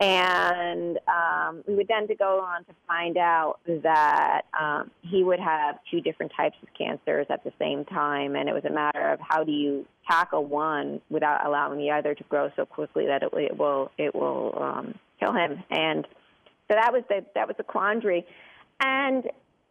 And 0.00 0.98
um, 1.08 1.64
we 1.66 1.74
would 1.74 1.88
then 1.88 2.06
to 2.06 2.14
go 2.14 2.40
on 2.40 2.64
to 2.64 2.72
find 2.86 3.16
out 3.16 3.58
that 3.66 4.42
um, 4.58 4.92
he 5.02 5.24
would 5.24 5.40
have 5.40 5.76
two 5.90 6.00
different 6.00 6.30
types 6.36 6.56
of 6.62 6.68
cancers 6.78 7.26
at 7.30 7.42
the 7.42 7.52
same 7.58 7.84
time, 7.84 8.36
and 8.36 8.48
it 8.48 8.52
was 8.52 8.64
a 8.64 8.72
matter 8.72 9.10
of 9.10 9.18
how 9.20 9.42
do 9.42 9.50
you 9.50 9.86
tackle 10.08 10.44
one 10.44 11.00
without 11.10 11.44
allowing 11.44 11.78
the 11.78 11.90
other 11.90 12.14
to 12.14 12.24
grow 12.24 12.48
so 12.54 12.64
quickly 12.64 13.06
that 13.06 13.24
it, 13.24 13.30
it 13.34 13.58
will 13.58 13.90
it 13.98 14.14
will 14.14 14.56
um, 14.60 14.94
kill 15.18 15.32
him. 15.32 15.64
And 15.70 16.06
so 16.68 16.74
that 16.74 16.92
was 16.92 17.02
the 17.08 17.24
that 17.34 17.48
was 17.48 17.56
the 17.56 17.64
quandary. 17.64 18.24
And 18.80 19.24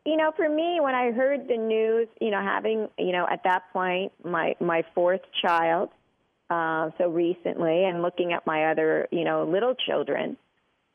you 0.07 0.15
know, 0.15 0.31
for 0.37 0.47
me, 0.47 0.79
when 0.79 0.95
I 0.95 1.11
heard 1.11 1.49
the 1.49 1.57
news, 1.57 2.07
you 2.21 2.31
know, 2.31 2.41
having 2.41 2.87
you 2.97 3.11
know 3.11 3.27
at 3.29 3.43
that 3.43 3.63
point 3.73 4.13
my 4.23 4.55
my 4.61 4.83
fourth 4.95 5.19
child, 5.41 5.89
uh, 6.49 6.91
so 6.97 7.09
recently, 7.09 7.83
and 7.83 8.01
looking 8.01 8.31
at 8.31 8.45
my 8.45 8.71
other, 8.71 9.09
you 9.11 9.25
know, 9.25 9.43
little 9.43 9.75
children, 9.75 10.37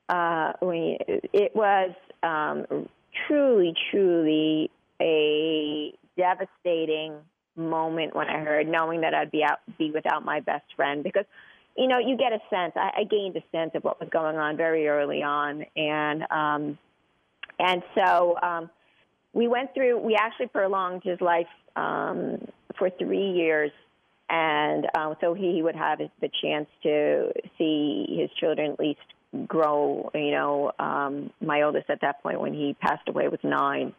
uh, 0.08 0.52
we, 0.62 0.96
it 1.34 1.54
was 1.54 1.90
um, 2.22 2.88
truly, 3.26 3.74
truly 3.90 4.70
a 4.98 5.92
devastating 6.16 7.14
moment 7.54 8.16
when 8.16 8.28
I 8.28 8.38
heard, 8.38 8.66
knowing 8.66 9.02
that 9.02 9.12
I'd 9.12 9.30
be 9.30 9.44
out, 9.44 9.58
be 9.78 9.90
without 9.90 10.24
my 10.24 10.40
best 10.40 10.64
friend, 10.74 11.04
because, 11.04 11.26
you 11.76 11.86
know, 11.86 11.98
you 11.98 12.16
get 12.16 12.32
a 12.32 12.40
sense. 12.48 12.72
I, 12.76 13.00
I 13.00 13.04
gained 13.04 13.36
a 13.36 13.42
sense 13.52 13.72
of 13.74 13.84
what 13.84 14.00
was 14.00 14.08
going 14.08 14.38
on 14.38 14.56
very 14.56 14.88
early 14.88 15.22
on, 15.22 15.66
and 15.76 16.22
um, 16.30 16.78
and 17.58 17.82
so 17.94 18.38
um, 18.42 18.70
we 19.32 19.48
went 19.48 19.74
through. 19.74 19.98
We 19.98 20.14
actually 20.14 20.48
prolonged 20.48 21.02
his 21.04 21.20
life 21.20 21.46
um, 21.76 22.46
for 22.78 22.90
three 22.90 23.30
years 23.30 23.70
and 24.32 24.86
um, 24.96 25.14
so 25.20 25.34
he 25.34 25.62
would 25.62 25.76
have 25.76 25.98
the 25.98 26.30
chance 26.42 26.66
to 26.82 27.32
see 27.58 28.06
his 28.18 28.30
children 28.40 28.72
at 28.72 28.80
least 28.80 29.00
grow. 29.46 30.10
You 30.14 30.30
know, 30.30 30.72
um, 30.78 31.30
my 31.40 31.62
oldest 31.62 31.90
at 31.90 32.00
that 32.00 32.22
point 32.22 32.40
when 32.40 32.54
he 32.54 32.74
passed 32.80 33.08
away 33.08 33.28
was 33.28 33.40
nine, 33.44 33.92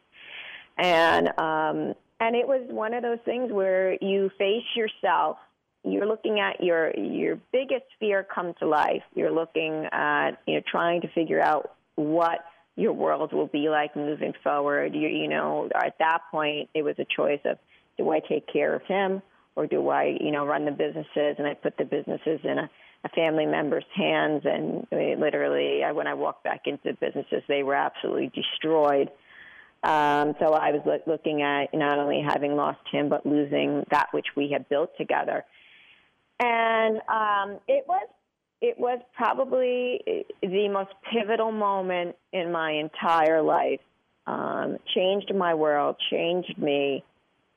and 0.78 1.28
um, 1.38 1.94
and 2.20 2.36
it 2.36 2.48
was 2.48 2.66
one 2.70 2.96
of 2.96 3.04
those 3.04 3.20
things 3.26 3.52
where 3.52 3.94
you 4.02 4.32
face 4.38 4.66
yourself. 4.76 5.38
You're 5.84 6.08
looking 6.08 6.40
at 6.40 6.64
your 6.64 6.92
your 6.98 7.38
biggest 7.52 7.86
fear 8.00 8.24
come 8.24 8.56
to 8.60 8.68
life. 8.68 9.04
You're 9.14 9.32
looking 9.32 9.88
at 9.92 10.32
you 10.48 10.56
know 10.56 10.62
trying 10.66 11.02
to 11.02 11.10
figure 11.10 11.42
out 11.42 11.76
what 11.96 12.40
your 12.76 12.94
world 12.94 13.34
will 13.34 13.48
be 13.48 13.70
like 13.70 13.96
moving 13.96 14.34
forward. 14.44 14.96
You 14.96 15.08
you 15.08 15.28
know 15.28 15.70
at 15.76 15.98
that 16.00 16.22
point 16.32 16.70
it 16.74 16.84
was 16.84 16.96
a 17.00 17.06
choice 17.06 17.42
of 17.46 17.58
do 17.98 18.10
I 18.10 18.20
take 18.20 18.52
care 18.52 18.76
of 18.76 18.82
him 18.84 19.22
or 19.56 19.68
do 19.68 19.90
I, 19.90 20.18
you 20.20 20.32
know, 20.32 20.46
run 20.46 20.66
the 20.66 20.72
businesses 20.72 21.36
and 21.38 21.48
I 21.48 21.54
put 21.54 21.78
the 21.78 21.86
businesses 21.86 22.40
in 22.44 22.58
a, 22.58 22.70
a 23.04 23.10
family 23.10 23.46
member's 23.46 23.86
hands 23.96 24.44
and 24.46 24.88
I 24.92 24.96
mean, 24.96 25.20
literally 25.20 25.84
I, 25.84 25.92
when 25.92 26.08
I 26.08 26.14
walked 26.14 26.44
back 26.44 26.62
into 26.66 26.82
the 26.86 26.94
businesses 26.94 27.44
they 27.48 27.64
were 27.64 27.76
absolutely 27.76 28.32
destroyed. 28.34 29.10
Um, 29.84 30.36
so 30.40 30.54
I 30.54 30.72
was 30.72 30.82
look, 30.86 31.02
looking 31.06 31.42
at 31.42 31.74
not 31.74 32.00
only 32.00 32.22
having 32.26 32.56
lost 32.56 32.80
him 32.92 33.10
but 33.10 33.26
losing 33.26 33.86
that 33.92 34.08
which 34.12 34.28
we 34.36 34.50
had 34.52 34.68
built 34.70 34.92
together. 34.98 35.44
And 36.40 36.98
um, 37.08 37.60
it 37.68 37.86
was 37.88 38.08
it 38.64 38.80
was 38.80 39.00
probably 39.14 40.26
the 40.42 40.70
most 40.70 40.92
pivotal 41.12 41.52
moment 41.52 42.16
in 42.32 42.50
my 42.50 42.72
entire 42.72 43.42
life. 43.42 43.82
Um, 44.26 44.78
changed 44.96 45.36
my 45.36 45.54
world, 45.54 45.98
changed 46.10 46.58
me, 46.58 47.04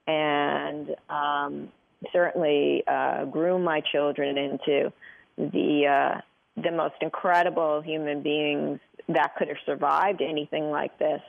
and 0.09 0.89
um, 1.09 1.69
certainly 2.13 2.83
uh, 2.89 3.25
groom 3.27 3.63
my 3.63 3.83
children 3.93 4.37
into 4.37 4.93
the 5.39 5.87
uh, 5.87 6.21
the 6.61 6.73
most 6.73 6.97
incredible 7.01 7.83
human 7.83 8.23
beings 8.25 8.81
that 9.09 9.37
could 9.37 9.47
have 9.47 9.59
survived 9.65 10.21
anything 10.21 10.73
like 10.73 10.99
this. 10.99 11.23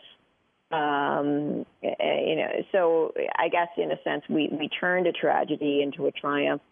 Um, 0.71 1.67
eh, 1.83 2.19
you 2.25 2.35
know, 2.35 2.49
so 2.71 3.13
I 3.37 3.49
guess 3.49 3.67
in 3.77 3.91
a 3.91 4.01
sense 4.03 4.23
we 4.27 4.49
we 4.51 4.69
turned 4.69 5.05
a 5.05 5.11
tragedy 5.11 5.83
into 5.83 6.07
a 6.07 6.11
triumph. 6.11 6.63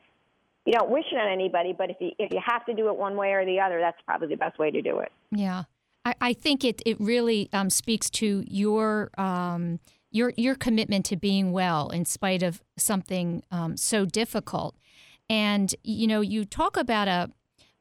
You 0.65 0.73
don't 0.73 0.89
wish 0.89 1.05
it 1.11 1.15
on 1.15 1.31
anybody, 1.31 1.73
but 1.77 1.91
if 1.91 1.97
you 1.99 2.11
if 2.17 2.33
you 2.33 2.39
have 2.45 2.65
to 2.65 2.73
do 2.73 2.87
it 2.89 2.97
one 2.97 3.15
way 3.15 3.33
or 3.33 3.45
the 3.45 3.59
other, 3.59 3.79
that's 3.79 4.01
probably 4.05 4.29
the 4.29 4.37
best 4.37 4.57
way 4.57 4.71
to 4.71 4.81
do 4.81 4.99
it. 4.99 5.11
Yeah, 5.31 5.63
I, 6.03 6.15
I 6.21 6.33
think 6.33 6.63
it 6.63 6.81
it 6.85 6.99
really 6.99 7.49
um, 7.53 7.69
speaks 7.69 8.09
to 8.11 8.43
your. 8.47 9.11
Um, 9.17 9.79
your 10.15 10.31
your 10.37 10.55
commitment 10.55 11.05
to 11.05 11.17
being 11.17 11.51
well 11.51 11.89
in 11.89 12.05
spite 12.05 12.41
of 12.41 12.63
something 12.77 13.43
um, 13.51 13.75
so 13.75 14.05
difficult. 14.05 14.73
And 15.29 15.75
you 15.83 16.07
know, 16.07 16.21
you 16.21 16.45
talk 16.45 16.77
about 16.77 17.09
a, 17.09 17.29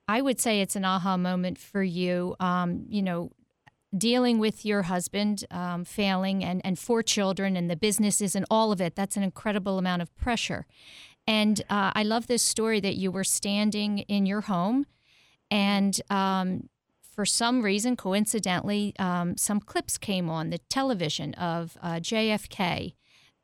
I 0.08 0.20
would 0.20 0.40
say 0.40 0.61
it's 0.61 0.74
an 0.74 0.85
aha 0.85 1.16
moment 1.16 1.58
for 1.58 1.85
you. 1.85 2.35
Um, 2.40 2.87
you 2.88 3.02
know, 3.02 3.30
dealing 3.96 4.40
with 4.40 4.66
your 4.66 4.82
husband 4.82 5.44
um, 5.52 5.85
failing 5.85 6.42
and 6.44 6.61
and 6.64 6.76
four 6.76 7.04
children 7.04 7.56
and 7.56 7.70
the 7.70 7.76
businesses 7.76 8.35
and 8.35 8.44
all 8.50 8.72
of 8.72 8.80
it. 8.80 8.96
That's 8.96 9.16
an 9.16 9.22
incredible 9.22 9.78
amount 9.78 10.02
of 10.02 10.14
pressure. 10.16 10.66
And 11.26 11.60
uh, 11.70 11.92
I 11.94 12.02
love 12.02 12.26
this 12.26 12.42
story 12.42 12.80
that 12.80 12.96
you 12.96 13.10
were 13.10 13.24
standing 13.24 14.00
in 14.00 14.26
your 14.26 14.42
home 14.42 14.87
and 15.50 16.00
um, 16.10 16.68
for 17.14 17.24
some 17.24 17.62
reason, 17.62 17.96
coincidentally, 17.96 18.92
um, 18.98 19.37
some 19.37 19.60
clips 19.60 19.98
came 19.98 20.28
on 20.28 20.50
the 20.50 20.58
television 20.58 21.32
of 21.34 21.78
uh, 21.80 21.94
JFK 21.94 22.94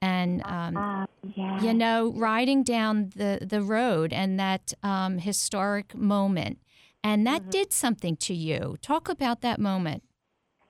and 0.03 0.43
um, 0.45 0.77
uh, 0.77 1.07
yeah. 1.37 1.61
you 1.63 1.75
know 1.75 2.13
riding 2.17 2.63
down 2.63 3.11
the, 3.15 3.39
the 3.43 3.61
road 3.61 4.13
and 4.13 4.41
that 4.41 4.73
um, 4.83 5.19
historic 5.19 5.95
moment 5.95 6.59
and 7.05 7.27
that 7.27 7.43
mm-hmm. 7.43 7.51
did 7.51 7.73
something 7.73 8.17
to 8.17 8.35
you 8.35 8.77
talk 8.81 9.09
about 9.09 9.43
that 9.43 9.61
moment 9.61 10.03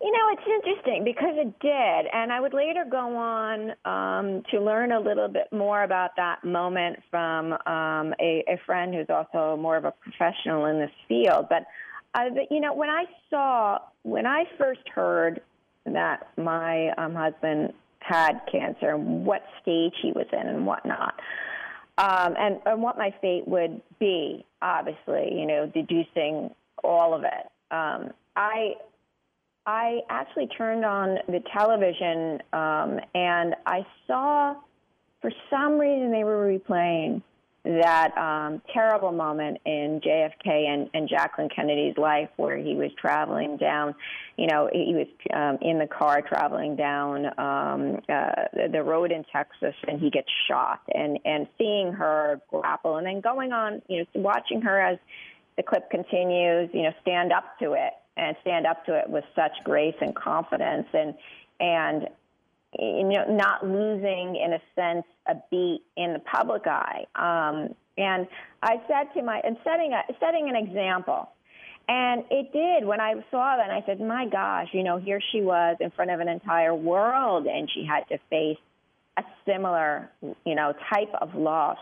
you 0.01 0.11
know 0.13 0.29
it's 0.33 0.67
interesting 0.67 1.05
because 1.05 1.35
it 1.37 1.59
did 1.61 2.11
and 2.13 2.33
i 2.33 2.41
would 2.41 2.55
later 2.55 2.85
go 2.91 3.17
on 3.17 3.71
um, 3.85 4.43
to 4.51 4.61
learn 4.61 4.93
a 4.93 5.01
little 5.01 5.29
bit 5.29 5.49
more 5.53 5.83
about 5.83 6.11
that 6.17 6.43
moment 6.45 6.99
from 7.11 7.53
um, 7.53 8.15
a, 8.21 8.45
a 8.49 8.59
friend 8.67 8.95
who's 8.95 9.11
also 9.11 9.57
more 9.61 9.77
of 9.77 9.85
a 9.85 9.93
professional 9.93 10.67
in 10.67 10.79
this 10.79 10.91
field 11.09 11.47
but 11.49 11.67
uh, 12.15 12.25
you 12.51 12.61
know, 12.61 12.75
when 12.75 12.91
I 12.91 13.05
saw, 13.29 13.79
when 14.03 14.27
I 14.27 14.45
first 14.59 14.89
heard 14.93 15.41
that 15.87 16.29
my 16.37 16.91
um, 16.99 17.15
husband 17.15 17.73
had 18.01 18.41
cancer 18.51 18.95
and 18.95 19.25
what 19.25 19.43
stage 19.63 19.95
he 20.03 20.13
was 20.13 20.27
in 20.33 20.47
and 20.47 20.67
whatnot, 20.67 21.15
um, 21.99 22.35
and, 22.39 22.59
and 22.67 22.83
what 22.83 22.99
my 22.99 23.15
fate 23.21 23.47
would 23.47 23.81
be, 23.99 24.45
obviously, 24.63 25.33
you 25.33 25.47
know, 25.47 25.71
deducing 25.73 26.51
all 26.83 27.15
of 27.15 27.23
it. 27.25 27.47
Um, 27.71 28.11
I 28.35 28.75
I 29.67 30.01
actually 30.09 30.49
turned 30.49 30.85
on 30.85 31.19
the 31.29 31.41
television 31.53 32.41
um, 32.53 33.01
and 33.15 33.55
I 33.67 33.87
saw, 34.07 34.55
for 35.21 35.31
some 35.51 35.79
reason, 35.79 36.11
they 36.11 36.25
were 36.25 36.47
replaying 36.47 37.23
that 37.63 38.17
um, 38.17 38.63
terrible 38.73 39.13
moment 39.13 39.59
in 39.67 40.01
JFK 40.03 40.67
and, 40.67 40.89
and 40.95 41.07
Jacqueline 41.07 41.51
Kennedy's 41.55 41.99
life 41.99 42.31
where 42.37 42.57
he 42.57 42.75
was 42.75 42.91
traveling 42.99 43.59
down, 43.59 43.95
you 44.39 44.47
know, 44.47 44.71
he 44.73 44.95
was 44.95 45.07
um, 45.35 45.59
in 45.61 45.79
the 45.79 45.87
car 45.87 46.23
traveling 46.23 46.75
down 46.75 47.27
um, 47.39 48.01
uh, 48.09 48.69
the 48.73 48.83
road 48.83 49.13
in 49.13 49.25
Texas 49.31 49.75
and 49.87 50.01
he 50.01 50.09
gets 50.09 50.29
shot. 50.49 50.81
And, 50.95 51.19
and 51.27 51.47
seeing 51.59 51.93
her 51.93 52.41
grapple 52.49 52.97
and 52.97 53.07
then 53.07 53.21
going 53.21 53.53
on, 53.53 53.83
you 53.89 53.99
know, 53.99 54.07
watching 54.15 54.63
her 54.63 54.81
as 54.81 54.99
the 55.59 55.63
clip 55.63 55.91
continues, 55.91 56.71
you 56.73 56.85
know, 56.85 56.93
stand 57.03 57.31
up 57.31 57.59
to 57.59 57.75
it 57.75 57.93
and 58.17 58.37
stand 58.43 58.67
up 58.67 58.85
to 58.87 58.95
it 58.95 59.09
with 59.09 59.25
such 59.35 59.53
grace 59.65 59.95
and 60.01 60.15
confidence 60.15 60.87
and, 60.93 61.15
and 61.59 62.09
you 62.79 63.05
know, 63.05 63.25
not 63.29 63.67
losing, 63.67 64.37
in 64.37 64.53
a 64.53 64.61
sense, 64.77 65.05
a 65.27 65.35
beat 65.51 65.83
in 65.97 66.13
the 66.13 66.21
public 66.21 66.67
eye. 66.67 67.05
Um, 67.15 67.75
and 67.99 68.29
I 68.63 68.81
said 68.87 69.13
to 69.15 69.23
my, 69.23 69.41
and 69.43 69.57
setting 69.65 69.93
a, 69.93 70.03
setting 70.21 70.49
an 70.49 70.57
example. 70.57 71.31
And 71.89 72.23
it 72.31 72.53
did 72.53 72.87
when 72.87 73.01
I 73.01 73.15
saw 73.33 73.57
that. 73.57 73.71
I 73.71 73.83
said, 73.85 74.01
"My 74.01 74.27
gosh, 74.27 74.69
you 74.73 74.85
know, 74.85 74.99
here 74.99 75.21
she 75.33 75.41
was 75.41 75.77
in 75.81 75.91
front 75.91 76.13
of 76.13 76.21
an 76.21 76.29
entire 76.29 76.75
world, 76.75 77.47
and 77.47 77.69
she 77.69 77.85
had 77.85 78.07
to 78.11 78.19
face 78.31 78.59
a 79.17 79.25
similar, 79.45 80.09
you 80.45 80.55
know, 80.55 80.73
type 80.93 81.13
of 81.21 81.35
loss." 81.35 81.79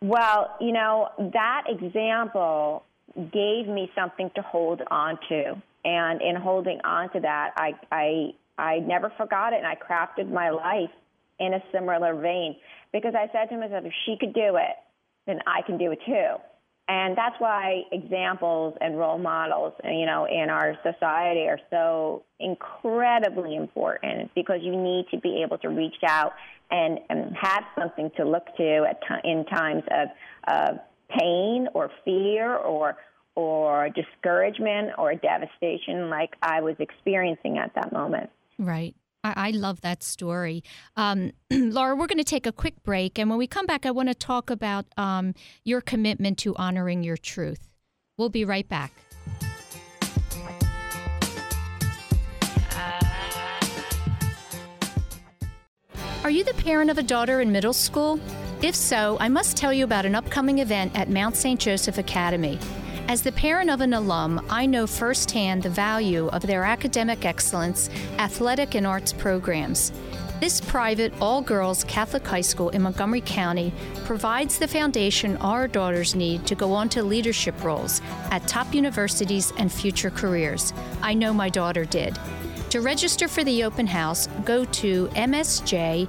Well, 0.00 0.56
you 0.60 0.72
know, 0.72 1.10
that 1.32 1.64
example 1.68 2.84
gave 3.16 3.66
me 3.66 3.90
something 3.94 4.30
to 4.34 4.42
hold 4.42 4.82
on 4.90 5.18
to, 5.28 5.60
and 5.84 6.22
in 6.22 6.36
holding 6.36 6.80
on 6.84 7.10
to 7.12 7.20
that, 7.20 7.52
I, 7.56 7.72
I 7.90 8.32
I 8.58 8.80
never 8.80 9.12
forgot 9.16 9.52
it, 9.52 9.58
and 9.58 9.66
I 9.66 9.76
crafted 9.76 10.30
my 10.30 10.50
life 10.50 10.90
in 11.38 11.54
a 11.54 11.62
similar 11.72 12.14
vein 12.20 12.56
because 12.92 13.14
I 13.14 13.30
said 13.32 13.48
to 13.50 13.56
myself, 13.56 13.84
if 13.84 13.92
she 14.04 14.16
could 14.18 14.34
do 14.34 14.56
it, 14.56 14.76
then 15.26 15.38
I 15.46 15.62
can 15.62 15.78
do 15.78 15.92
it 15.92 16.00
too. 16.04 16.34
And 16.88 17.16
that's 17.16 17.36
why 17.38 17.82
examples 17.92 18.74
and 18.80 18.98
role 18.98 19.18
models, 19.18 19.74
you 19.84 20.06
know, 20.06 20.26
in 20.26 20.48
our 20.48 20.74
society 20.82 21.46
are 21.46 21.60
so 21.70 22.24
incredibly 22.40 23.56
important 23.56 24.30
because 24.34 24.60
you 24.62 24.74
need 24.74 25.04
to 25.10 25.18
be 25.18 25.42
able 25.42 25.58
to 25.58 25.68
reach 25.68 26.02
out 26.06 26.32
and, 26.70 26.98
and 27.10 27.36
have 27.36 27.64
something 27.78 28.10
to 28.16 28.24
look 28.24 28.46
to 28.56 28.86
at 28.88 29.00
t- 29.02 29.30
in 29.30 29.44
times 29.44 29.82
of, 29.90 30.08
of 30.48 30.78
pain 31.10 31.68
or 31.74 31.90
fear 32.04 32.56
or 32.56 32.96
or 33.34 33.88
discouragement 33.90 34.90
or 34.98 35.14
devastation 35.14 36.10
like 36.10 36.30
I 36.42 36.60
was 36.60 36.74
experiencing 36.80 37.56
at 37.56 37.72
that 37.76 37.92
moment. 37.92 38.30
Right. 38.58 38.96
I, 39.24 39.50
love 39.50 39.80
that 39.82 40.02
story. 40.02 40.62
Um, 40.96 41.32
Laura, 41.50 41.94
we're 41.94 42.06
going 42.06 42.18
to 42.18 42.24
take 42.24 42.46
a 42.46 42.52
quick 42.52 42.82
break. 42.82 43.18
And 43.18 43.28
when 43.28 43.38
we 43.38 43.46
come 43.46 43.66
back, 43.66 43.84
I 43.84 43.90
want 43.90 44.08
to 44.08 44.14
talk 44.14 44.50
about 44.50 44.86
um, 44.96 45.34
your 45.64 45.80
commitment 45.80 46.38
to 46.38 46.56
honoring 46.56 47.02
your 47.02 47.16
truth. 47.16 47.68
We'll 48.16 48.28
be 48.28 48.44
right 48.44 48.68
back. 48.68 48.92
Are 56.24 56.30
you 56.30 56.44
the 56.44 56.54
parent 56.54 56.90
of 56.90 56.98
a 56.98 57.02
daughter 57.02 57.40
in 57.40 57.52
middle 57.52 57.72
school? 57.72 58.20
If 58.60 58.74
so, 58.74 59.16
I 59.20 59.28
must 59.28 59.56
tell 59.56 59.72
you 59.72 59.84
about 59.84 60.04
an 60.04 60.16
upcoming 60.16 60.58
event 60.58 60.98
at 60.98 61.08
Mount 61.08 61.36
St. 61.36 61.60
Joseph 61.60 61.96
Academy. 61.96 62.58
As 63.06 63.22
the 63.22 63.30
parent 63.30 63.70
of 63.70 63.80
an 63.80 63.94
alum, 63.94 64.44
I 64.50 64.66
know 64.66 64.84
firsthand 64.84 65.62
the 65.62 65.70
value 65.70 66.26
of 66.26 66.42
their 66.42 66.64
academic 66.64 67.24
excellence, 67.24 67.88
athletic, 68.18 68.74
and 68.74 68.84
arts 68.84 69.12
programs. 69.12 69.92
This 70.40 70.60
private, 70.60 71.12
all 71.20 71.40
girls 71.40 71.84
Catholic 71.84 72.26
high 72.26 72.40
school 72.40 72.70
in 72.70 72.82
Montgomery 72.82 73.22
County 73.24 73.72
provides 74.04 74.58
the 74.58 74.66
foundation 74.66 75.36
our 75.36 75.68
daughters 75.68 76.16
need 76.16 76.44
to 76.48 76.56
go 76.56 76.72
on 76.72 76.88
to 76.90 77.04
leadership 77.04 77.62
roles 77.62 78.02
at 78.32 78.46
top 78.48 78.74
universities 78.74 79.52
and 79.56 79.70
future 79.70 80.10
careers. 80.10 80.72
I 81.00 81.14
know 81.14 81.32
my 81.32 81.48
daughter 81.48 81.84
did. 81.84 82.18
To 82.70 82.80
register 82.82 83.28
for 83.28 83.44
the 83.44 83.64
open 83.64 83.86
house, 83.86 84.26
go 84.44 84.64
to 84.66 85.06
msjacad.org 85.08 86.06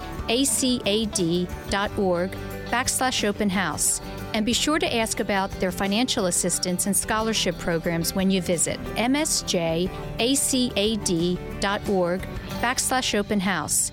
backslash 2.65 3.23
open 3.27 3.49
house. 3.49 4.01
And 4.33 4.45
be 4.45 4.53
sure 4.53 4.77
to 4.77 4.95
ask 4.95 5.21
about 5.21 5.51
their 5.51 5.71
financial 5.71 6.25
assistance 6.25 6.85
and 6.85 6.95
scholarship 6.95 7.57
programs 7.57 8.13
when 8.13 8.29
you 8.29 8.41
visit 8.41 8.77
msjacad.org 8.95 9.89
backslash 12.61 13.15
open 13.17 13.39
house. 13.39 13.91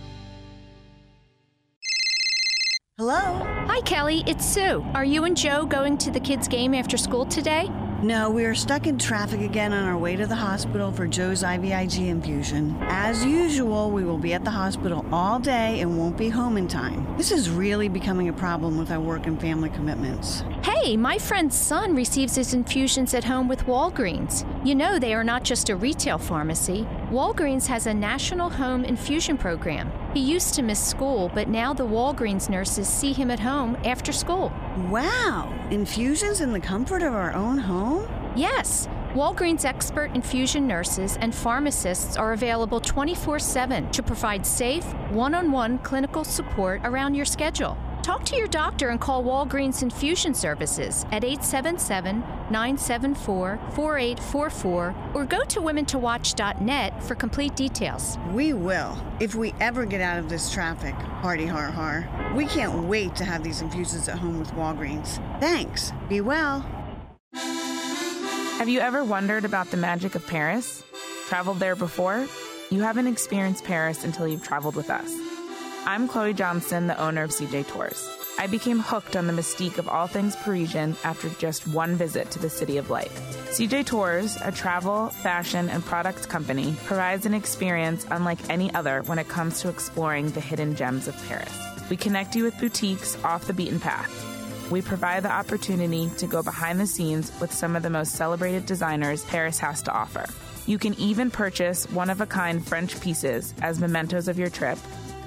Hello? 2.99 3.45
Hi, 3.69 3.81
Kelly. 3.83 4.25
It's 4.27 4.45
Sue. 4.45 4.85
Are 4.95 5.05
you 5.05 5.25
and 5.25 5.37
Joe 5.37 5.67
going 5.67 5.99
to 5.99 6.11
the 6.11 6.21
kids' 6.21 6.49
game 6.49 6.75
after 6.75 6.97
school 6.97 7.27
today? 7.27 7.71
No, 8.03 8.29
we 8.29 8.45
are 8.45 8.55
stuck 8.55 8.87
in 8.87 8.99
traffic 8.99 9.41
again 9.41 9.73
on 9.73 9.85
our 9.85 9.97
way 9.97 10.17
to 10.17 10.27
the 10.27 10.35
hospital 10.35 10.93
for 10.93 11.07
Joe's 11.07 11.43
IVIG 11.43 12.09
infusion. 12.09 12.77
As 12.83 13.25
usual, 13.25 13.91
we 13.91 14.05
will 14.05 14.19
be 14.19 14.35
at 14.35 14.45
the 14.45 14.51
hospital 14.51 15.07
all 15.11 15.39
day 15.39 15.81
and 15.81 15.99
won't 15.99 16.19
be 16.19 16.29
home 16.29 16.59
in 16.59 16.69
time. 16.69 17.17
This 17.17 17.33
is 17.33 17.49
really 17.49 17.89
becoming 17.89 18.29
a 18.29 18.35
problem 18.35 18.77
with 18.77 18.91
our 18.91 19.01
work 19.01 19.27
and 19.27 19.41
family 19.41 19.71
commitments. 19.71 20.45
Hey, 20.63 20.95
my 20.95 21.17
friend's 21.17 21.57
son 21.57 21.97
receives 21.97 22.37
his 22.37 22.53
infusions 22.53 23.15
at 23.15 23.25
home 23.25 23.49
with 23.49 23.65
Walgreens. 23.65 24.45
You 24.63 24.75
know, 24.75 24.99
they 24.99 25.15
are 25.15 25.25
not 25.25 25.43
just 25.43 25.71
a 25.71 25.77
retail 25.77 26.19
pharmacy. 26.19 26.87
Walgreens 27.17 27.67
has 27.69 27.87
a 27.87 27.95
national 27.95 28.51
home 28.51 28.85
infusion 28.85 29.39
program. 29.39 29.91
He 30.13 30.21
used 30.21 30.53
to 30.53 30.61
miss 30.61 30.79
school, 30.79 31.31
but 31.33 31.49
now 31.49 31.73
the 31.73 31.87
Walgreens 31.87 32.51
nurses 32.51 32.87
see 32.87 33.15
him 33.15 33.31
at 33.31 33.41
home 33.41 33.75
after 33.87 34.13
school. 34.13 34.53
Wow! 34.91 35.51
Infusions 35.71 36.43
in 36.43 36.53
the 36.53 36.61
comfort 36.61 37.01
of 37.01 37.15
our 37.15 37.33
own 37.33 37.57
home? 37.57 38.07
Yes. 38.37 38.87
Walgreens 39.15 39.65
expert 39.65 40.15
infusion 40.15 40.67
nurses 40.67 41.17
and 41.23 41.35
pharmacists 41.35 42.19
are 42.19 42.35
available 42.35 42.81
24 42.81 43.39
7 43.39 43.91
to 43.93 44.03
provide 44.03 44.45
safe, 44.45 44.85
one 45.09 45.35
on 45.35 45.51
one 45.51 45.79
clinical 45.79 46.23
support 46.23 46.83
around 46.85 47.15
your 47.15 47.25
schedule. 47.25 47.79
Talk 48.07 48.25
to 48.27 48.37
your 48.37 48.47
doctor 48.47 48.91
and 48.91 49.01
call 49.01 49.25
Walgreens 49.25 49.83
Infusion 49.83 50.33
Services 50.33 51.05
at 51.11 51.25
877 51.25 52.21
974 52.21 53.59
4844 53.73 54.95
or 55.13 55.25
go 55.25 55.43
to 55.43 55.61
women2watch.net 55.61 57.03
for 57.03 57.17
complete 57.17 57.57
details. 57.57 58.17
We 58.31 58.53
will, 58.53 58.97
if 59.19 59.35
we 59.35 59.55
ever 59.59 59.85
get 59.85 60.01
out 60.01 60.21
of 60.21 60.29
this 60.29 60.53
traffic. 60.53 60.95
Hardy 60.95 61.47
har 61.47 61.69
har. 61.73 62.09
We 62.37 62.47
can't 62.47 62.85
wait 62.85 63.17
to 63.17 63.25
have 63.25 63.43
these 63.43 63.61
infusions 63.61 64.09
at 64.09 64.21
home 64.21 64.39
with 64.39 64.53
Walgreens. 64.53 65.21
Thanks. 65.41 65.93
Be 66.09 66.21
well. 66.21 66.65
Have 67.35 68.69
you 68.69 68.79
ever 68.79 69.03
wondered 69.03 69.45
about 69.45 69.73
the 69.73 69.79
magic 69.79 70.15
of 70.15 70.25
Paris? 70.29 70.85
Traveled 71.27 71.59
there 71.59 71.75
before? 71.75 72.29
You 72.71 72.83
haven't 72.83 73.09
experienced 73.09 73.65
Paris 73.65 74.05
until 74.05 74.29
you've 74.29 74.45
traveled 74.45 74.77
with 74.77 74.91
us. 74.91 75.26
I'm 75.89 76.09
Chloe 76.09 76.35
Johnson, 76.35 76.89
the 76.89 77.01
owner 77.01 77.23
of 77.23 77.31
CJ 77.31 77.69
Tours. 77.69 78.11
I 78.39 78.49
became 78.49 78.81
hooked 78.81 79.15
on 79.15 79.29
the 79.29 79.33
mystique 79.33 79.79
of 79.79 79.89
all 79.89 80.09
things 80.09 80.35
Parisian 80.35 80.97
after 81.05 81.29
just 81.29 81.69
one 81.69 81.95
visit 81.95 82.29
to 82.33 82.41
the 82.41 82.51
City 82.51 82.77
of 82.79 82.91
Light. 82.91 83.13
CJ 83.51 83.87
Tours, 83.87 84.37
a 84.43 84.51
travel, 84.51 85.11
fashion, 85.11 85.69
and 85.69 85.85
product 85.85 86.29
company, 86.29 86.75
provides 86.87 87.25
an 87.25 87.35
experience 87.35 88.05
unlike 88.11 88.51
any 88.51 88.75
other 88.75 89.03
when 89.03 89.21
it 89.21 89.29
comes 89.29 89.61
to 89.61 89.69
exploring 89.69 90.29
the 90.31 90.41
hidden 90.41 90.75
gems 90.75 91.07
of 91.07 91.29
Paris. 91.29 91.57
We 91.89 91.97
connect 91.97 92.35
you 92.35 92.43
with 92.43 92.59
boutiques 92.59 93.17
off 93.23 93.47
the 93.47 93.53
beaten 93.53 93.79
path. 93.79 94.11
We 94.73 94.83
provide 94.83 95.23
the 95.23 95.31
opportunity 95.31 96.11
to 96.19 96.27
go 96.27 96.43
behind 96.43 96.81
the 96.81 96.89
scenes 96.89 97.31
with 97.41 97.53
some 97.53 97.77
of 97.77 97.85
the 97.85 97.91
most 97.91 98.17
celebrated 98.17 98.67
designers 98.67 99.25
Paris 99.27 99.61
has 99.61 99.83
to 99.83 99.93
offer. 99.93 100.27
You 100.67 100.79
can 100.79 100.95
even 100.95 101.31
purchase 101.31 101.89
one 101.93 102.11
of 102.11 102.21
a 102.21 102.27
kind 102.27 102.67
French 102.67 103.01
pieces 103.01 103.55
as 103.63 103.79
mementos 103.79 104.27
of 104.27 104.37
your 104.37 104.51
trip 104.51 104.79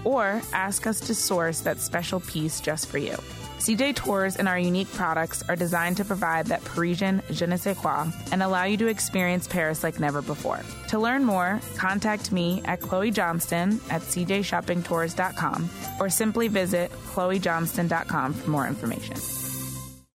or 0.03 0.41
ask 0.53 0.87
us 0.87 0.99
to 1.01 1.15
source 1.15 1.61
that 1.61 1.79
special 1.79 2.19
piece 2.21 2.61
just 2.61 2.87
for 2.87 2.97
you. 2.97 3.17
CJ 3.59 3.95
Tours 3.97 4.37
and 4.37 4.47
our 4.47 4.57
unique 4.57 4.91
products 4.93 5.43
are 5.49 5.55
designed 5.55 5.97
to 5.97 6.05
provide 6.05 6.45
that 6.47 6.63
Parisian 6.63 7.21
je 7.29 7.45
ne 7.45 7.57
sais 7.57 7.77
quoi 7.77 8.07
and 8.31 8.41
allow 8.41 8.63
you 8.63 8.77
to 8.77 8.87
experience 8.87 9.49
Paris 9.49 9.83
like 9.83 9.99
never 9.99 10.21
before. 10.21 10.61
To 10.87 10.97
learn 10.99 11.25
more, 11.25 11.59
contact 11.75 12.31
me 12.31 12.61
at 12.65 12.79
Chloe 12.79 13.11
Johnston 13.11 13.81
at 13.89 14.01
cjshoppingtours.com 14.01 15.69
or 15.99 16.09
simply 16.09 16.47
visit 16.47 16.89
chloejohnston.com 17.13 18.33
for 18.33 18.49
more 18.49 18.65
information. 18.65 19.17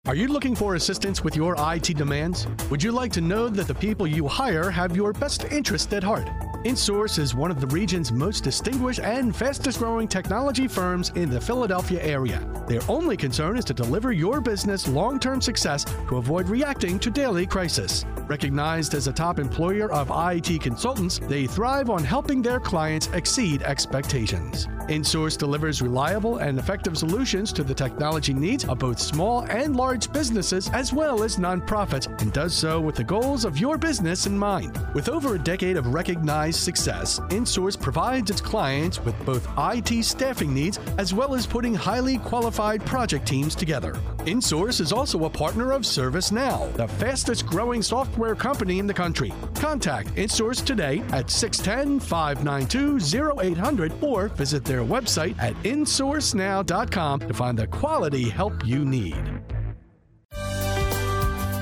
Are 0.05 0.15
you 0.15 0.27
looking 0.27 0.55
for 0.55 0.75
assistance 0.75 1.23
with 1.23 1.35
your 1.35 1.55
IT 1.57 1.97
demands? 1.97 2.47
Would 2.69 2.83
you 2.83 2.91
like 2.91 3.11
to 3.13 3.21
know 3.21 3.49
that 3.49 3.67
the 3.67 3.75
people 3.75 4.05
you 4.05 4.27
hire 4.27 4.69
have 4.69 4.95
your 4.95 5.13
best 5.13 5.45
interest 5.45 5.93
at 5.93 6.03
heart? 6.03 6.29
InSource 6.63 7.17
is 7.17 7.33
one 7.33 7.49
of 7.49 7.59
the 7.59 7.65
region's 7.65 8.11
most 8.11 8.43
distinguished 8.43 8.99
and 8.99 9.35
fastest 9.35 9.79
growing 9.79 10.07
technology 10.07 10.67
firms 10.67 11.11
in 11.15 11.27
the 11.27 11.41
Philadelphia 11.41 11.99
area. 12.03 12.39
Their 12.67 12.81
only 12.87 13.17
concern 13.17 13.57
is 13.57 13.65
to 13.65 13.73
deliver 13.73 14.11
your 14.11 14.41
business 14.41 14.87
long 14.87 15.19
term 15.19 15.41
success 15.41 15.85
to 16.07 16.17
avoid 16.17 16.49
reacting 16.49 16.99
to 16.99 17.09
daily 17.09 17.47
crisis. 17.47 18.05
Recognized 18.27 18.93
as 18.93 19.07
a 19.07 19.11
top 19.11 19.39
employer 19.39 19.91
of 19.91 20.11
IT 20.13 20.61
consultants, 20.61 21.19
they 21.23 21.47
thrive 21.47 21.89
on 21.89 22.03
helping 22.03 22.43
their 22.43 22.59
clients 22.59 23.07
exceed 23.07 23.63
expectations. 23.63 24.67
InSource 24.87 25.37
delivers 25.37 25.81
reliable 25.81 26.37
and 26.37 26.59
effective 26.59 26.97
solutions 26.97 27.51
to 27.53 27.63
the 27.63 27.73
technology 27.73 28.33
needs 28.33 28.65
of 28.65 28.77
both 28.77 28.99
small 28.99 29.41
and 29.49 29.75
large 29.75 30.11
businesses 30.13 30.69
as 30.73 30.93
well 30.93 31.23
as 31.23 31.37
nonprofits 31.37 32.07
and 32.21 32.31
does 32.33 32.53
so 32.53 32.79
with 32.79 32.95
the 32.95 33.03
goals 33.03 33.45
of 33.45 33.57
your 33.57 33.77
business 33.77 34.27
in 34.27 34.37
mind. 34.37 34.79
With 34.93 35.09
over 35.09 35.35
a 35.35 35.39
decade 35.39 35.77
of 35.77 35.87
recognized 35.87 36.50
success, 36.55 37.19
InSource 37.29 37.79
provides 37.79 38.29
its 38.29 38.41
clients 38.41 38.99
with 39.03 39.15
both 39.25 39.47
IT 39.57 40.03
staffing 40.03 40.53
needs 40.53 40.79
as 40.97 41.13
well 41.13 41.35
as 41.35 41.45
putting 41.45 41.73
highly 41.73 42.17
qualified 42.17 42.85
project 42.85 43.27
teams 43.27 43.55
together. 43.55 43.93
InSource 44.19 44.81
is 44.81 44.91
also 44.91 45.25
a 45.25 45.29
partner 45.29 45.71
of 45.71 45.81
ServiceNow, 45.81 46.73
the 46.73 46.87
fastest 46.87 47.45
growing 47.45 47.81
software 47.81 48.35
company 48.35 48.79
in 48.79 48.87
the 48.87 48.93
country. 48.93 49.33
Contact 49.55 50.13
InSource 50.15 50.63
today 50.63 51.03
at 51.11 51.29
610 51.29 51.99
592 51.99 53.39
0800 53.39 53.93
or 54.01 54.27
visit 54.29 54.63
their 54.63 54.83
website 54.83 55.37
at 55.39 55.53
insourcenow.com 55.63 57.19
to 57.19 57.33
find 57.33 57.57
the 57.57 57.67
quality 57.67 58.29
help 58.29 58.65
you 58.65 58.85
need. 58.85 59.41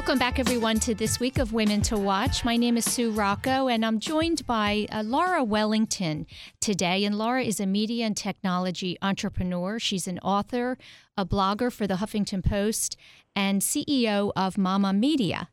Welcome 0.00 0.18
back, 0.18 0.38
everyone, 0.38 0.80
to 0.80 0.94
this 0.94 1.20
week 1.20 1.38
of 1.38 1.52
Women 1.52 1.82
to 1.82 1.98
Watch. 1.98 2.42
My 2.42 2.56
name 2.56 2.78
is 2.78 2.86
Sue 2.86 3.10
Rocco, 3.10 3.68
and 3.68 3.84
I'm 3.84 4.00
joined 4.00 4.46
by 4.46 4.86
uh, 4.90 5.02
Laura 5.02 5.44
Wellington 5.44 6.26
today. 6.58 7.04
And 7.04 7.18
Laura 7.18 7.42
is 7.42 7.60
a 7.60 7.66
media 7.66 8.06
and 8.06 8.16
technology 8.16 8.96
entrepreneur. 9.02 9.78
She's 9.78 10.08
an 10.08 10.18
author, 10.20 10.78
a 11.18 11.26
blogger 11.26 11.70
for 11.70 11.86
the 11.86 11.96
Huffington 11.96 12.42
Post, 12.42 12.96
and 13.36 13.60
CEO 13.60 14.32
of 14.34 14.56
Mama 14.56 14.94
Media. 14.94 15.50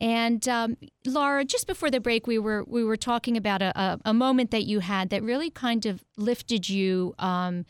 And 0.00 0.46
um, 0.48 0.76
Laura, 1.06 1.44
just 1.44 1.68
before 1.68 1.88
the 1.88 2.00
break, 2.00 2.26
we 2.26 2.36
were 2.36 2.64
we 2.66 2.82
were 2.82 2.96
talking 2.96 3.36
about 3.36 3.62
a, 3.62 3.80
a, 3.80 4.00
a 4.06 4.12
moment 4.12 4.50
that 4.50 4.64
you 4.64 4.80
had 4.80 5.10
that 5.10 5.22
really 5.22 5.50
kind 5.50 5.86
of 5.86 6.02
lifted 6.16 6.68
you. 6.68 7.14
Um, 7.20 7.64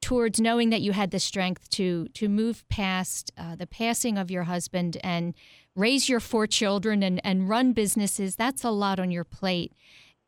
towards 0.00 0.40
knowing 0.40 0.70
that 0.70 0.80
you 0.80 0.92
had 0.92 1.10
the 1.10 1.20
strength 1.20 1.68
to 1.70 2.08
to 2.14 2.28
move 2.28 2.68
past 2.68 3.30
uh, 3.36 3.54
the 3.56 3.66
passing 3.66 4.18
of 4.18 4.30
your 4.30 4.44
husband 4.44 4.96
and 5.02 5.34
raise 5.76 6.08
your 6.08 6.20
four 6.20 6.46
children 6.46 7.02
and, 7.02 7.20
and 7.24 7.48
run 7.48 7.72
businesses 7.72 8.36
that's 8.36 8.64
a 8.64 8.70
lot 8.70 8.98
on 8.98 9.10
your 9.10 9.24
plate 9.24 9.72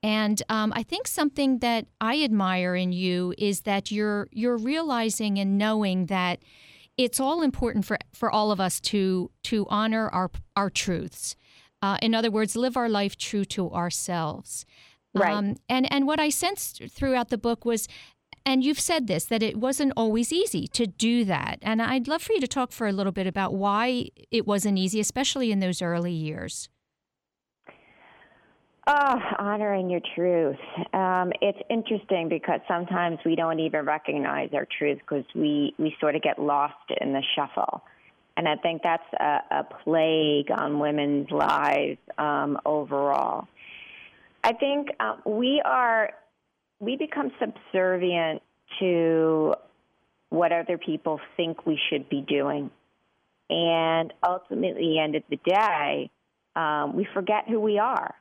and 0.03 0.43
um, 0.49 0.73
I 0.75 0.83
think 0.83 1.07
something 1.07 1.59
that 1.59 1.87
I 2.01 2.23
admire 2.23 2.75
in 2.75 2.93
you 2.93 3.35
is 3.39 3.61
that 3.63 3.91
you're 3.91 4.29
you're 4.33 4.57
realizing 4.57 5.39
and 5.39 5.57
knowing 5.57 6.07
that 6.07 6.41
it's 6.99 7.21
all 7.21 7.43
important 7.43 7.85
for, 7.85 7.99
for 8.13 8.31
all 8.31 8.51
of 8.51 8.61
us 8.61 8.81
to 8.81 9.31
to 9.45 9.67
honor 9.71 10.09
our 10.09 10.31
our 10.57 10.71
truths. 10.71 11.37
Uh, 11.81 11.99
in 12.03 12.15
other 12.15 12.31
words, 12.31 12.57
live 12.57 12.77
our 12.77 12.89
life 12.89 13.17
true 13.17 13.45
to 13.45 13.71
ourselves. 13.71 14.67
Right. 15.15 15.33
Um, 15.33 15.57
and 15.69 15.91
and 15.93 16.07
what 16.07 16.19
I 16.19 16.31
sensed 16.31 16.83
throughout 16.91 17.29
the 17.29 17.39
book 17.39 17.65
was 17.65 17.87
and 18.45 18.65
you've 18.65 18.81
said 18.81 19.07
this 19.07 19.25
that 19.27 19.43
it 19.43 19.57
wasn't 19.57 19.93
always 19.97 20.33
easy 20.33 20.67
to 20.69 20.87
do 20.87 21.25
that. 21.25 21.59
And 21.63 21.81
I'd 21.81 22.09
love 22.09 22.23
for 22.23 22.33
you 22.33 22.41
to 22.41 22.49
talk 22.49 22.73
for 22.73 22.87
a 22.87 22.93
little 22.93 23.13
bit 23.13 23.27
about 23.27 23.55
why 23.55 24.09
it 24.31 24.47
wasn't 24.47 24.79
easy, 24.79 25.01
especially 25.01 25.53
in 25.53 25.61
those 25.61 25.83
early 25.83 26.13
years. 26.13 26.69
Oh, 28.85 29.21
honoring 29.39 29.91
your 29.91 30.01
truth. 30.17 30.59
Um, 30.93 31.33
it's 31.41 31.59
interesting 31.71 32.29
because 32.29 32.61
sometimes 32.67 33.19
we 33.25 33.37
don't 33.37 33.61
even 33.61 33.85
recognize 33.85 34.51
our 34.55 34.67
truth 34.77 34.99
because 34.99 35.25
we, 35.37 35.73
we 35.79 35.95
sort 36.01 36.17
of 36.17 36.23
get 36.23 36.41
lost 36.41 36.75
in 37.01 37.13
the 37.13 37.23
shuffle. 37.37 37.85
And 38.37 38.49
I 38.49 38.57
think 38.57 38.83
that's 38.83 39.05
a, 39.21 39.39
a 39.53 39.65
plague 39.85 40.51
on 40.51 40.81
women's 40.81 41.31
lives 41.31 41.99
um, 42.19 42.59
overall. 42.67 43.47
I 44.43 44.53
think 44.53 44.89
uh, 44.99 45.17
we 45.25 45.63
are 45.65 46.11
we 46.83 46.97
become 46.97 47.31
subservient 47.39 48.43
to 48.81 49.55
what 50.31 50.51
other 50.51 50.77
people 50.77 51.21
think 51.37 51.65
we 51.65 51.79
should 51.89 52.09
be 52.09 52.23
doing. 52.23 52.71
And 53.49 54.13
ultimately, 54.27 54.69
at 54.71 54.77
the 54.77 54.99
end 54.99 55.15
of 55.15 55.23
the 55.31 55.37
day, 55.37 56.11
um, 56.57 56.97
we 56.97 57.07
forget 57.15 57.45
who 57.49 57.61
we 57.61 57.79
are. 57.79 58.13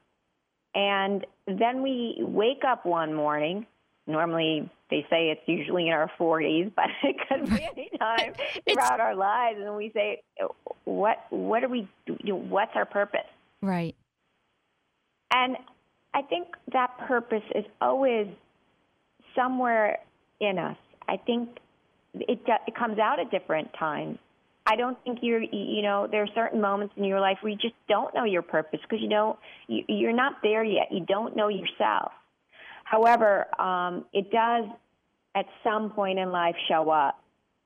And 0.76 1.26
then 1.48 1.82
we 1.82 2.18
wake 2.20 2.62
up 2.68 2.86
one 2.86 3.16
morning. 3.16 3.66
Normally, 4.06 4.70
they 4.92 5.08
say 5.10 5.30
it's 5.30 5.42
usually 5.48 5.88
in 5.88 5.94
our 5.94 6.12
40s, 6.20 6.72
but 6.76 6.86
it 7.04 7.16
could 7.28 7.50
be 7.50 7.68
any 7.76 7.90
time 8.00 8.34
throughout 8.70 9.00
our 9.00 9.16
lives. 9.16 9.58
And 9.60 9.76
we 9.76 9.92
say, 9.92 10.22
"What? 10.84 11.18
What 11.32 11.64
are 11.64 11.70
we? 11.70 11.88
What's 12.26 12.76
our 12.76 12.86
purpose?" 12.86 13.22
Right. 13.62 13.96
And 15.34 15.58
I 16.14 16.22
think 16.24 16.48
that 16.74 16.98
purpose 17.08 17.44
is 17.56 17.66
always 17.80 18.28
somewhere 19.36 20.00
in 20.40 20.58
us. 20.58 20.78
I 21.08 21.18
think 21.18 21.50
it 22.14 22.40
it 22.68 22.76
comes 22.76 23.00
out 23.00 23.20
at 23.20 23.32
different 23.32 23.74
times. 23.78 24.18
I 24.66 24.76
don't 24.76 24.98
think 25.04 25.20
you're 25.22 25.42
you 25.42 25.82
know 25.82 26.08
there 26.10 26.24
are 26.24 26.30
certain 26.36 26.62
moments 26.62 26.94
in 26.98 27.04
your 27.04 27.20
life 27.20 27.38
where 27.42 27.52
you 27.52 27.58
just 27.58 27.76
don't 27.88 28.14
know 28.14 28.26
your 28.26 28.42
purpose 28.42 28.80
because 28.82 29.02
you 29.02 29.10
know 29.10 29.38
you, 29.68 29.84
you're 29.88 30.14
not 30.14 30.38
there 30.44 30.64
yet. 30.64 30.92
You 30.92 31.06
don't 31.06 31.36
know 31.36 31.48
yourself. 31.48 32.12
However, 32.84 33.48
um, 33.60 34.06
it 34.14 34.32
does 34.32 34.66
at 35.36 35.46
some 35.64 35.92
point 35.92 36.20
in 36.20 36.32
life 36.32 36.56
show 36.68 36.90
up, 36.90 37.22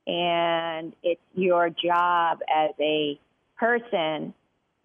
and 0.06 0.94
it's 1.04 1.22
your 1.34 1.70
job 1.70 2.40
as 2.54 2.72
a 2.80 3.20
person 3.58 4.34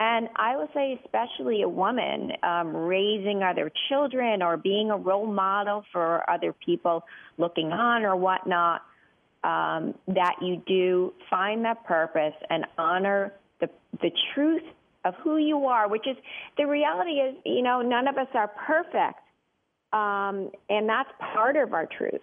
and 0.00 0.30
I 0.34 0.56
would 0.56 0.70
say, 0.72 0.98
especially 1.04 1.60
a 1.60 1.68
woman 1.68 2.32
um, 2.42 2.74
raising 2.74 3.42
other 3.42 3.70
children 3.90 4.42
or 4.42 4.56
being 4.56 4.90
a 4.90 4.96
role 4.96 5.26
model 5.26 5.84
for 5.92 6.28
other 6.28 6.54
people 6.54 7.04
looking 7.36 7.70
on 7.70 8.04
or 8.04 8.16
whatnot, 8.16 8.80
um, 9.44 9.94
that 10.08 10.36
you 10.40 10.62
do 10.66 11.12
find 11.28 11.66
that 11.66 11.84
purpose 11.84 12.32
and 12.48 12.64
honor 12.78 13.34
the 13.60 13.68
the 14.00 14.10
truth 14.34 14.62
of 15.04 15.14
who 15.22 15.36
you 15.36 15.66
are, 15.66 15.86
which 15.86 16.06
is 16.06 16.16
the 16.56 16.66
reality 16.66 17.12
is, 17.12 17.36
you 17.44 17.62
know, 17.62 17.82
none 17.82 18.08
of 18.08 18.16
us 18.16 18.28
are 18.32 18.48
perfect, 18.48 19.20
um, 19.92 20.50
and 20.70 20.88
that's 20.88 21.10
part 21.34 21.56
of 21.56 21.74
our 21.74 21.86
truth. 21.86 22.22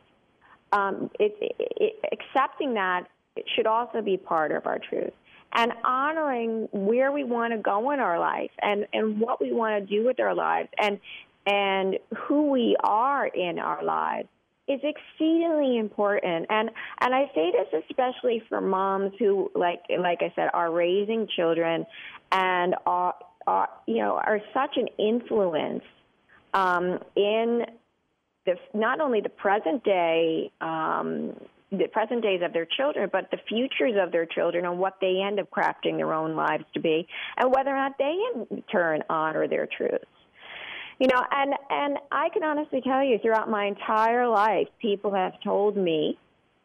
Um, 0.71 1.11
it, 1.19 1.35
it, 1.39 1.95
accepting 2.11 2.73
that 2.73 3.07
should 3.55 3.67
also 3.67 4.01
be 4.01 4.17
part 4.17 4.51
of 4.51 4.65
our 4.65 4.79
truth 4.79 5.13
and 5.53 5.71
honoring 5.83 6.67
where 6.71 7.11
we 7.11 7.23
want 7.23 7.53
to 7.53 7.59
go 7.59 7.91
in 7.91 7.99
our 7.99 8.19
life 8.19 8.51
and, 8.61 8.85
and 8.93 9.19
what 9.19 9.41
we 9.41 9.51
want 9.51 9.81
to 9.81 9.95
do 9.95 10.05
with 10.05 10.19
our 10.19 10.35
lives 10.35 10.69
and 10.79 10.99
and 11.47 11.97
who 12.27 12.51
we 12.51 12.75
are 12.83 13.25
in 13.25 13.57
our 13.57 13.81
lives 13.81 14.27
is 14.67 14.81
exceedingly 14.83 15.77
important. 15.77 16.47
And 16.49 16.69
and 16.99 17.15
I 17.15 17.31
say 17.33 17.51
this 17.51 17.83
especially 17.89 18.43
for 18.49 18.59
moms 18.59 19.13
who 19.17 19.49
like 19.55 19.81
like 19.97 20.21
I 20.21 20.33
said 20.35 20.49
are 20.53 20.71
raising 20.71 21.27
children 21.35 21.85
and 22.31 22.75
are, 22.85 23.15
are 23.47 23.69
you 23.85 23.99
know 23.99 24.15
are 24.15 24.41
such 24.53 24.75
an 24.75 24.87
influence 24.97 25.83
um, 26.53 26.99
in 27.15 27.65
the 28.45 28.55
not 28.73 28.99
only 28.99 29.21
the 29.21 29.29
present 29.29 29.83
day 29.83 30.51
um, 30.59 31.33
the 31.71 31.87
present 31.91 32.21
days 32.21 32.41
of 32.43 32.53
their 32.53 32.65
children, 32.65 33.09
but 33.11 33.29
the 33.31 33.37
futures 33.47 33.95
of 34.01 34.11
their 34.11 34.25
children 34.25 34.65
and 34.65 34.79
what 34.79 34.95
they 35.01 35.21
end 35.25 35.39
up 35.39 35.49
crafting 35.51 35.97
their 35.97 36.13
own 36.13 36.35
lives 36.35 36.63
to 36.73 36.79
be, 36.79 37.07
and 37.37 37.53
whether 37.53 37.71
or 37.71 37.75
not 37.75 37.97
they 37.97 38.15
in 38.33 38.63
turn 38.71 39.03
honor 39.09 39.47
their 39.47 39.67
truths. 39.67 40.05
You 40.99 41.07
know, 41.07 41.21
and 41.31 41.53
and 41.69 41.97
I 42.11 42.29
can 42.29 42.43
honestly 42.43 42.81
tell 42.81 43.03
you, 43.03 43.19
throughout 43.21 43.49
my 43.49 43.65
entire 43.65 44.27
life, 44.27 44.67
people 44.81 45.13
have 45.13 45.33
told 45.43 45.77
me, 45.77 46.17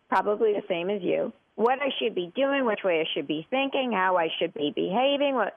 probably 0.08 0.52
the 0.52 0.62
same 0.68 0.88
as 0.88 1.02
you, 1.02 1.32
what 1.56 1.80
I 1.82 1.90
should 1.98 2.14
be 2.14 2.32
doing, 2.34 2.64
which 2.64 2.80
way 2.84 3.00
I 3.00 3.04
should 3.12 3.26
be 3.26 3.46
thinking, 3.50 3.92
how 3.92 4.16
I 4.16 4.28
should 4.38 4.54
be 4.54 4.72
behaving, 4.74 5.34
what 5.34 5.54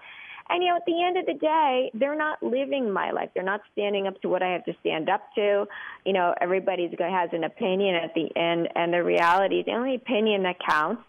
and 0.49 0.63
you 0.63 0.69
know, 0.69 0.75
at 0.75 0.85
the 0.85 1.03
end 1.03 1.17
of 1.17 1.25
the 1.25 1.33
day, 1.33 1.91
they're 1.93 2.17
not 2.17 2.41
living 2.43 2.91
my 2.91 3.11
life. 3.11 3.29
They're 3.33 3.43
not 3.43 3.61
standing 3.71 4.07
up 4.07 4.21
to 4.21 4.29
what 4.29 4.43
I 4.43 4.49
have 4.49 4.65
to 4.65 4.73
stand 4.81 5.09
up 5.09 5.21
to. 5.35 5.65
You 6.05 6.13
know, 6.13 6.35
everybody's 6.39 6.91
has 6.99 7.29
an 7.33 7.43
opinion 7.43 7.95
at 7.95 8.13
the 8.13 8.29
end, 8.35 8.69
and 8.75 8.93
the 8.93 9.03
reality, 9.03 9.63
the 9.65 9.71
only 9.71 9.95
opinion 9.95 10.43
that 10.43 10.57
counts 10.67 11.01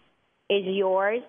is 0.49 0.63
yours. 0.65 1.21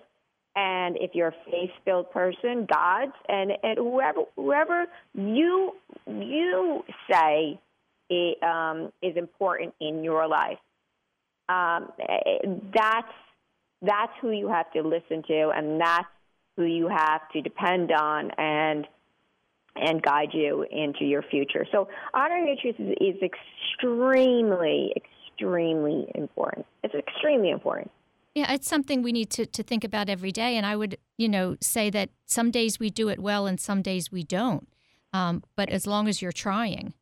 And 0.55 0.97
if 0.99 1.11
you're 1.13 1.29
a 1.29 1.35
faith-filled 1.51 2.11
person, 2.11 2.67
God's, 2.71 3.13
and, 3.27 3.51
and 3.63 3.77
whoever 3.77 4.21
whoever 4.35 4.85
you 5.13 5.75
you 6.07 6.83
say 7.09 7.59
it, 8.09 8.43
um, 8.43 8.91
is 9.01 9.15
important 9.15 9.75
in 9.79 10.03
your 10.03 10.27
life, 10.27 10.57
um, 11.47 11.91
that's 12.73 13.13
that's 13.81 14.11
who 14.21 14.31
you 14.31 14.49
have 14.49 14.71
to 14.73 14.81
listen 14.81 15.23
to, 15.27 15.51
and 15.55 15.79
that's 15.79 16.07
who 16.59 16.65
you 16.65 16.89
have 16.89 17.21
to 17.31 17.41
depend 17.41 17.89
on 17.89 18.31
and 18.37 18.85
and 19.77 20.03
guide 20.03 20.29
you 20.33 20.65
into 20.69 21.05
your 21.05 21.21
future. 21.21 21.65
So 21.71 21.87
honoring 22.13 22.47
your 22.47 22.57
truth 22.61 22.75
is, 22.79 23.15
is 23.15 23.21
extremely, 23.23 24.93
extremely 24.97 26.11
important. 26.15 26.65
It's 26.83 26.93
extremely 26.93 27.49
important. 27.49 27.89
Yeah, 28.35 28.51
it's 28.51 28.67
something 28.67 29.01
we 29.01 29.13
need 29.13 29.29
to, 29.31 29.45
to 29.45 29.63
think 29.63 29.85
about 29.85 30.09
every 30.09 30.33
day. 30.33 30.57
And 30.57 30.65
I 30.65 30.75
would, 30.75 30.97
you 31.17 31.29
know, 31.29 31.55
say 31.61 31.89
that 31.91 32.09
some 32.25 32.51
days 32.51 32.77
we 32.77 32.89
do 32.89 33.07
it 33.07 33.19
well 33.19 33.47
and 33.47 33.57
some 33.57 33.81
days 33.81 34.11
we 34.11 34.23
don't. 34.23 34.67
Um, 35.13 35.43
but 35.55 35.69
as 35.69 35.87
long 35.87 36.09
as 36.09 36.21
you're 36.21 36.33
trying. 36.33 36.93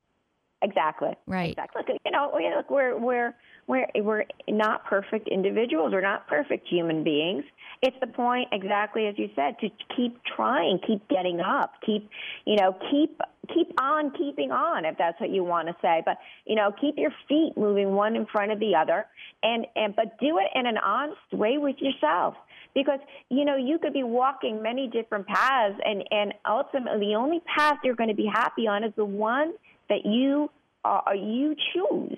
Exactly. 0.61 1.13
Right. 1.25 1.57
Exactly. 1.57 1.81
You 2.05 2.11
know, 2.11 2.31
look, 2.55 2.69
we're 2.69 2.95
we're 2.97 3.33
we're 3.67 3.85
we're 3.95 4.23
not 4.47 4.85
perfect 4.85 5.27
individuals. 5.27 5.91
We're 5.91 6.01
not 6.01 6.27
perfect 6.27 6.67
human 6.67 7.03
beings. 7.03 7.43
It's 7.81 7.97
the 7.99 8.07
point 8.07 8.47
exactly 8.51 9.07
as 9.07 9.15
you 9.17 9.29
said 9.35 9.59
to 9.59 9.69
keep 9.95 10.19
trying, 10.35 10.79
keep 10.87 11.07
getting 11.09 11.41
up, 11.41 11.73
keep 11.85 12.09
you 12.45 12.55
know 12.55 12.75
keep 12.89 13.19
keep 13.53 13.69
on 13.79 14.11
keeping 14.11 14.51
on 14.51 14.85
if 14.85 14.97
that's 14.97 15.19
what 15.19 15.29
you 15.29 15.43
want 15.43 15.67
to 15.67 15.75
say. 15.81 16.01
But 16.05 16.17
you 16.45 16.55
know 16.55 16.73
keep 16.79 16.95
your 16.97 17.11
feet 17.27 17.53
moving 17.57 17.91
one 17.91 18.15
in 18.15 18.25
front 18.25 18.51
of 18.51 18.59
the 18.59 18.73
other, 18.75 19.05
and 19.43 19.67
and 19.75 19.95
but 19.95 20.17
do 20.19 20.39
it 20.39 20.47
in 20.57 20.65
an 20.65 20.77
honest 20.77 21.19
way 21.33 21.57
with 21.57 21.75
yourself 21.79 22.35
because 22.73 22.99
you 23.29 23.43
know 23.43 23.57
you 23.57 23.79
could 23.79 23.93
be 23.93 24.03
walking 24.03 24.63
many 24.63 24.87
different 24.87 25.27
paths 25.27 25.75
and 25.83 26.05
and 26.09 26.33
ultimately 26.49 27.07
the 27.07 27.15
only 27.15 27.41
path 27.57 27.77
you're 27.83 27.95
going 27.95 28.09
to 28.09 28.15
be 28.15 28.29
happy 28.31 28.65
on 28.65 28.85
is 28.85 28.93
the 28.95 29.05
one 29.05 29.53
that 29.89 30.05
you 30.05 30.49
are 30.85 31.15
you 31.15 31.53
choose 31.73 32.17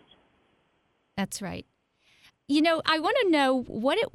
that's 1.20 1.42
right 1.42 1.66
you 2.48 2.62
know 2.62 2.82
i 2.86 2.98
want 2.98 3.18
to 3.22 3.30
know 3.30 3.64
what 3.68 3.98
it 3.98 4.08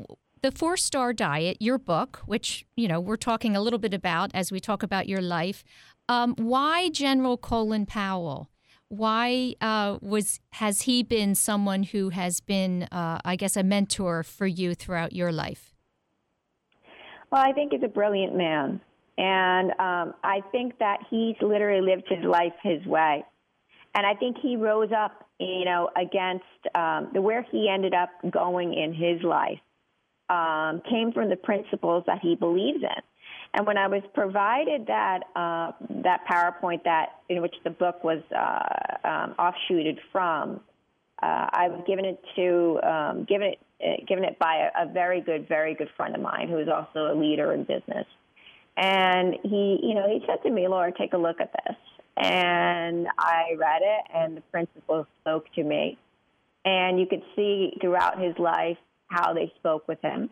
the 0.42 0.50
four 0.50 0.76
star 0.76 1.12
diet 1.12 1.56
your 1.60 1.78
book 1.78 2.22
which 2.26 2.64
you 2.76 2.88
know 2.88 2.98
we're 2.98 3.16
talking 3.16 3.54
a 3.54 3.60
little 3.60 3.78
bit 3.78 3.94
about 3.94 4.30
as 4.34 4.50
we 4.50 4.58
talk 4.58 4.82
about 4.82 5.08
your 5.08 5.20
life 5.20 5.62
um, 6.08 6.34
why 6.36 6.88
general 6.88 7.36
colin 7.36 7.86
powell 7.86 8.50
why 8.88 9.54
uh, 9.60 9.98
was 10.00 10.40
has 10.52 10.82
he 10.82 11.02
been 11.02 11.34
someone 11.34 11.82
who 11.82 12.08
has 12.08 12.40
been 12.40 12.84
uh, 12.84 13.18
i 13.24 13.36
guess 13.36 13.56
a 13.56 13.62
mentor 13.62 14.22
for 14.22 14.46
you 14.46 14.74
throughout 14.74 15.12
your 15.12 15.30
life 15.30 15.74
well, 17.34 17.42
I 17.44 17.52
think 17.52 17.72
he's 17.72 17.82
a 17.82 17.88
brilliant 17.88 18.36
man. 18.36 18.80
And 19.18 19.70
um, 19.72 20.14
I 20.22 20.40
think 20.52 20.78
that 20.78 20.98
he's 21.10 21.34
literally 21.42 21.80
lived 21.80 22.04
his 22.08 22.24
life 22.24 22.52
his 22.62 22.86
way. 22.86 23.24
And 23.94 24.06
I 24.06 24.14
think 24.14 24.36
he 24.42 24.56
rose 24.56 24.90
up, 24.92 25.28
you 25.38 25.64
know, 25.64 25.90
against 25.96 26.44
um, 26.74 27.10
the 27.12 27.22
where 27.22 27.46
he 27.50 27.68
ended 27.68 27.94
up 27.94 28.10
going 28.30 28.74
in 28.74 28.92
his 28.92 29.22
life 29.22 29.60
um, 30.28 30.82
came 30.88 31.12
from 31.12 31.28
the 31.28 31.36
principles 31.36 32.04
that 32.06 32.18
he 32.20 32.34
believes 32.34 32.82
in. 32.82 33.02
And 33.54 33.66
when 33.66 33.78
I 33.78 33.86
was 33.86 34.02
provided 34.14 34.86
that 34.88 35.20
uh, 35.36 35.72
that 36.02 36.26
PowerPoint 36.28 36.82
that 36.84 37.20
in 37.28 37.40
which 37.40 37.54
the 37.62 37.70
book 37.70 38.02
was 38.02 38.20
uh, 38.36 39.08
um, 39.08 39.34
offshooted 39.38 40.00
from, 40.10 40.60
uh, 41.22 41.46
I 41.52 41.68
was 41.68 41.84
given 41.86 42.04
it 42.04 42.20
to 42.34 42.80
um, 42.82 43.24
given 43.24 43.48
it 43.48 43.58
uh, 43.80 44.04
given 44.08 44.24
it 44.24 44.38
by 44.40 44.70
a, 44.76 44.88
a 44.88 44.92
very 44.92 45.20
good, 45.20 45.46
very 45.46 45.74
good 45.74 45.88
friend 45.96 46.16
of 46.16 46.20
mine 46.20 46.48
who 46.48 46.58
is 46.58 46.68
also 46.68 47.12
a 47.12 47.14
leader 47.14 47.52
in 47.52 47.62
business. 47.62 48.06
And 48.76 49.36
he, 49.44 49.78
you 49.82 49.94
know, 49.94 50.08
he 50.08 50.24
said 50.26 50.42
to 50.42 50.50
me, 50.50 50.66
Laura, 50.66 50.92
take 50.96 51.12
a 51.12 51.18
look 51.18 51.40
at 51.40 51.52
this. 51.52 51.76
And 52.16 53.08
I 53.18 53.54
read 53.58 53.82
it, 53.82 54.04
and 54.14 54.36
the 54.36 54.40
principle 54.42 55.06
spoke 55.20 55.46
to 55.54 55.64
me. 55.64 55.98
And 56.64 56.98
you 56.98 57.06
could 57.06 57.22
see 57.34 57.72
throughout 57.80 58.20
his 58.20 58.38
life 58.38 58.78
how 59.08 59.34
they 59.34 59.52
spoke 59.58 59.86
with 59.88 60.00
him, 60.00 60.30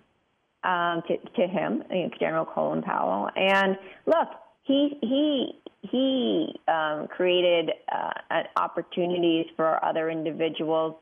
um, 0.65 1.03
to, 1.09 1.17
to 1.19 1.47
him, 1.47 1.83
General 2.19 2.47
Colin 2.47 2.83
Powell. 2.83 3.29
And 3.37 3.77
look, 4.07 4.29
he 4.63 4.97
he 5.03 5.53
he 5.83 6.61
um, 6.69 7.09
created 7.09 7.73
uh, 7.91 8.43
opportunities 8.57 9.47
for 9.57 9.85
other 9.85 10.09
individuals 10.09 10.95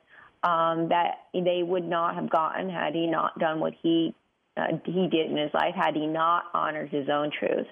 um, 0.43 0.89
that 0.89 1.27
they 1.35 1.63
would 1.63 1.87
not 1.87 2.15
have 2.15 2.31
gotten 2.31 2.71
had 2.71 2.95
he 2.95 3.07
not 3.07 3.39
done 3.39 3.61
what 3.61 3.75
he 3.83 4.15
uh, 4.57 4.79
he 4.85 5.09
did 5.09 5.31
in 5.31 5.37
his 5.37 5.53
life, 5.53 5.75
had 5.75 5.95
he 5.95 6.07
not 6.07 6.45
honored 6.55 6.89
his 6.89 7.09
own 7.09 7.31
truth. 7.31 7.67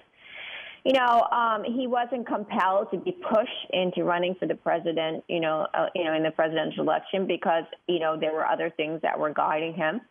You 0.89 0.95
know, 0.95 1.27
um, 1.31 1.63
he 1.65 1.85
wasn't 1.85 2.25
compelled 2.25 2.89
to 2.89 2.97
be 2.97 3.11
pushed 3.11 3.69
into 3.69 4.03
running 4.03 4.33
for 4.39 4.47
the 4.47 4.55
president. 4.55 5.23
You 5.27 5.39
know, 5.39 5.67
uh, 5.71 5.85
you 5.93 6.03
know, 6.03 6.15
in 6.15 6.23
the 6.23 6.31
presidential 6.31 6.81
election 6.81 7.27
because 7.27 7.65
you 7.87 7.99
know 7.99 8.17
there 8.19 8.33
were 8.33 8.43
other 8.43 8.71
things 8.75 8.99
that 9.03 9.19
were 9.19 9.31
guiding 9.31 9.75
him, 9.75 10.01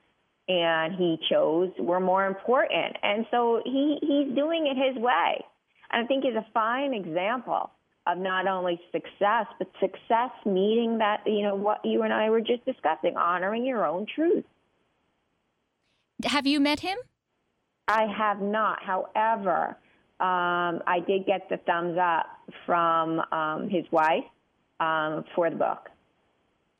and 0.47 0.95
he 0.95 1.19
chose 1.29 1.73
were 1.81 1.99
more 1.99 2.27
important. 2.27 2.97
And 3.03 3.27
so 3.33 3.61
he 3.65 3.99
he's 4.03 4.33
doing 4.37 4.69
it 4.69 4.77
his 4.77 5.03
way. 5.03 5.45
And 5.91 6.05
I 6.05 6.07
think 6.07 6.23
he's 6.23 6.37
a 6.37 6.47
fine 6.55 6.95
example 6.95 7.73
of 8.07 8.19
not 8.19 8.47
only 8.47 8.81
success, 8.93 9.47
but 9.59 9.67
success 9.81 10.31
meeting 10.47 10.99
that, 10.99 11.23
you 11.27 11.43
know, 11.43 11.57
what 11.57 11.85
you 11.85 12.03
and 12.03 12.13
I 12.13 12.31
were 12.31 12.41
just 12.41 12.65
discussing, 12.65 13.17
honoring 13.17 13.67
your 13.67 13.85
own 13.85 14.07
truth. 14.15 14.45
Have 16.23 16.47
you 16.47 16.61
met 16.61 16.81
him? 16.81 16.99
I 17.89 18.07
have 18.17 18.41
not. 18.41 18.79
However, 18.81 19.77
um, 20.21 20.83
I 20.87 21.01
did 21.07 21.27
get 21.27 21.49
the 21.49 21.59
thumbs 21.59 21.99
up 22.01 22.27
from 22.67 23.21
um, 23.33 23.69
his 23.69 23.85
wife 23.91 24.25
um, 24.81 25.25
for 25.35 25.51
the 25.51 25.57
book. 25.57 25.89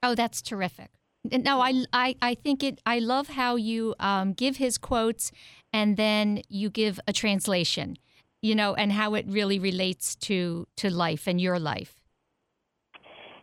Oh, 0.03 0.15
that's 0.15 0.43
terrific. 0.43 0.91
No, 1.25 1.61
I, 1.61 1.85
I, 1.93 2.15
I 2.23 2.35
think 2.35 2.63
it. 2.63 2.81
I 2.87 3.01
love 3.01 3.29
how 3.29 3.57
you 3.57 3.95
um, 3.99 4.33
give 4.33 4.57
his 4.57 4.79
quotes, 4.79 5.33
and 5.73 5.97
then 5.97 6.43
you 6.49 6.71
give 6.71 7.01
a 7.07 7.13
translation 7.13 7.99
you 8.41 8.55
know, 8.55 8.75
and 8.75 8.93
how 8.93 9.15
it 9.15 9.27
really 9.29 9.59
relates 9.59 10.15
to 10.15 10.67
to 10.77 10.91
life 10.91 11.27
and 11.27 11.41
your 11.41 11.59
life. 11.59 11.95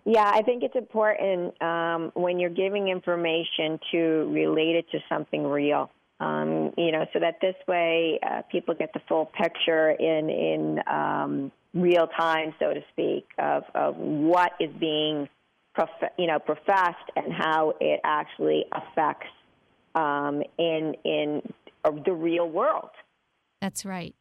Yeah, 0.05 0.31
I 0.33 0.43
think 0.43 0.63
it's 0.63 0.75
important 0.75 1.59
um, 1.61 2.11
when 2.13 2.39
you're 2.39 2.51
giving 2.51 2.89
information 2.89 3.79
to 3.91 4.31
relate 4.31 4.75
it 4.75 4.85
to 4.91 4.99
something 5.09 5.43
real. 5.43 5.89
Um, 6.19 6.71
you 6.77 6.93
know, 6.93 7.05
so 7.11 7.19
that 7.19 7.39
this 7.41 7.55
way 7.67 8.19
uh, 8.25 8.41
people 8.49 8.73
get 8.73 8.93
the 8.93 9.01
full 9.07 9.25
picture 9.25 9.89
in 9.91 10.29
in 10.29 10.79
um, 10.87 11.51
real 11.73 12.07
time, 12.07 12.53
so 12.57 12.73
to 12.73 12.81
speak, 12.93 13.27
of, 13.37 13.63
of 13.75 13.97
what 13.97 14.51
is 14.61 14.69
being, 14.79 15.27
prof- 15.73 15.89
you 16.17 16.27
know, 16.27 16.39
professed 16.39 17.11
and 17.17 17.33
how 17.33 17.73
it 17.81 17.99
actually 18.05 18.63
affects 18.71 19.27
um, 19.93 20.41
in 20.57 20.95
in 21.03 21.41
uh, 21.83 21.91
the 22.05 22.13
real 22.13 22.49
world. 22.49 22.91
That's 23.61 23.85
right. 23.85 24.15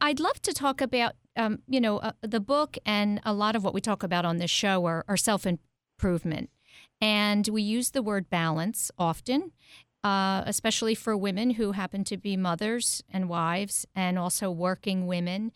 I'd 0.00 0.20
love 0.20 0.40
to 0.42 0.52
talk 0.52 0.80
about, 0.80 1.14
um, 1.36 1.60
you 1.68 1.80
know, 1.80 1.98
uh, 1.98 2.12
the 2.22 2.40
book 2.40 2.76
and 2.86 3.20
a 3.24 3.32
lot 3.32 3.56
of 3.56 3.64
what 3.64 3.74
we 3.74 3.80
talk 3.80 4.02
about 4.02 4.24
on 4.24 4.38
this 4.38 4.50
show 4.50 4.84
are, 4.86 5.04
are 5.08 5.16
self 5.16 5.46
improvement. 5.46 6.50
And 7.00 7.46
we 7.48 7.62
use 7.62 7.90
the 7.90 8.02
word 8.02 8.30
balance 8.30 8.90
often, 8.98 9.52
uh, 10.04 10.42
especially 10.46 10.94
for 10.94 11.16
women 11.16 11.50
who 11.50 11.72
happen 11.72 12.04
to 12.04 12.16
be 12.16 12.36
mothers 12.36 13.02
and 13.10 13.28
wives 13.28 13.86
and 13.96 14.18
also 14.18 14.50
working 14.50 15.06
women. 15.06 15.50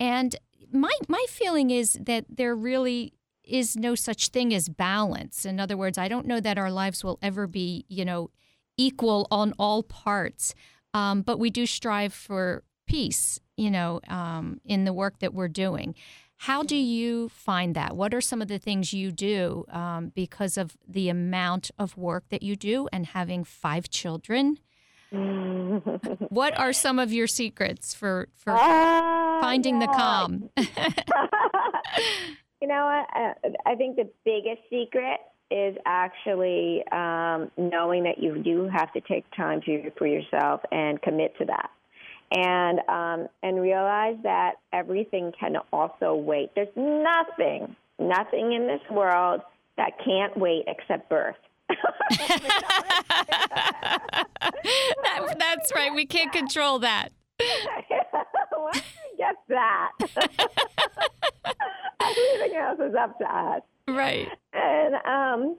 And 0.00 0.34
my, 0.72 0.92
my 1.06 1.24
feeling 1.28 1.70
is 1.70 1.98
that 2.00 2.24
there 2.28 2.56
really 2.56 3.12
is 3.44 3.76
no 3.76 3.94
such 3.94 4.28
thing 4.28 4.54
as 4.54 4.70
balance. 4.70 5.44
In 5.44 5.60
other 5.60 5.76
words, 5.76 5.98
I 5.98 6.08
don't 6.08 6.26
know 6.26 6.40
that 6.40 6.56
our 6.56 6.70
lives 6.70 7.04
will 7.04 7.18
ever 7.20 7.46
be, 7.46 7.84
you 7.88 8.04
know, 8.04 8.30
equal 8.78 9.28
on 9.30 9.52
all 9.58 9.82
parts. 9.82 10.54
Um, 10.94 11.20
but 11.20 11.38
we 11.38 11.50
do 11.50 11.66
strive 11.66 12.14
for 12.14 12.62
peace, 12.86 13.38
you 13.56 13.70
know, 13.70 14.00
um, 14.08 14.60
in 14.64 14.84
the 14.84 14.92
work 14.92 15.18
that 15.18 15.34
we're 15.34 15.48
doing. 15.48 15.94
How 16.44 16.62
do 16.62 16.74
you 16.74 17.28
find 17.28 17.76
that? 17.76 17.94
What 17.94 18.14
are 18.14 18.22
some 18.22 18.40
of 18.40 18.48
the 18.48 18.58
things 18.58 18.94
you 18.94 19.12
do 19.12 19.66
um, 19.68 20.10
because 20.14 20.56
of 20.56 20.74
the 20.88 21.10
amount 21.10 21.70
of 21.78 21.98
work 21.98 22.24
that 22.30 22.42
you 22.42 22.56
do 22.56 22.88
and 22.94 23.04
having 23.04 23.44
five 23.44 23.90
children? 23.90 24.58
what 25.10 26.58
are 26.58 26.72
some 26.72 26.98
of 26.98 27.12
your 27.12 27.26
secrets 27.26 27.92
for 27.92 28.28
for 28.34 28.54
uh, 28.54 29.40
finding 29.42 29.82
yeah. 29.82 29.86
the 29.86 29.92
calm? 29.92 30.48
you 32.62 32.68
know 32.68 32.86
what? 32.86 33.06
Uh, 33.14 33.34
I 33.66 33.74
think 33.74 33.96
the 33.96 34.08
biggest 34.24 34.62
secret 34.70 35.20
is 35.50 35.76
actually 35.84 36.82
um, 36.90 37.50
knowing 37.58 38.04
that 38.04 38.16
you 38.16 38.38
do 38.42 38.66
have 38.66 38.90
to 38.94 39.02
take 39.02 39.26
time 39.36 39.60
to, 39.66 39.90
for 39.98 40.06
yourself 40.06 40.62
and 40.72 41.02
commit 41.02 41.36
to 41.36 41.44
that 41.44 41.68
and 42.30 42.80
um, 42.88 43.28
and 43.42 43.60
realize 43.60 44.16
that 44.22 44.54
everything 44.72 45.32
can 45.38 45.56
also 45.72 46.14
wait. 46.14 46.50
There's 46.54 46.68
nothing, 46.76 47.74
nothing 47.98 48.52
in 48.52 48.66
this 48.66 48.82
world 48.90 49.40
that 49.76 49.92
can't 50.04 50.36
wait 50.36 50.64
except 50.66 51.08
birth. 51.08 51.36
that, 51.68 52.16
that's 55.38 55.72
right. 55.74 55.94
We 55.94 56.06
can't 56.06 56.32
control 56.32 56.80
that. 56.80 57.10
well, 58.52 58.70
get 59.16 59.36
that. 59.48 59.90
Everything 62.00 62.56
else 62.58 62.80
is 62.80 62.94
up 62.94 63.18
to 63.18 63.24
us. 63.24 63.62
Right. 63.88 64.28
And 64.52 64.94
um, 65.06 65.56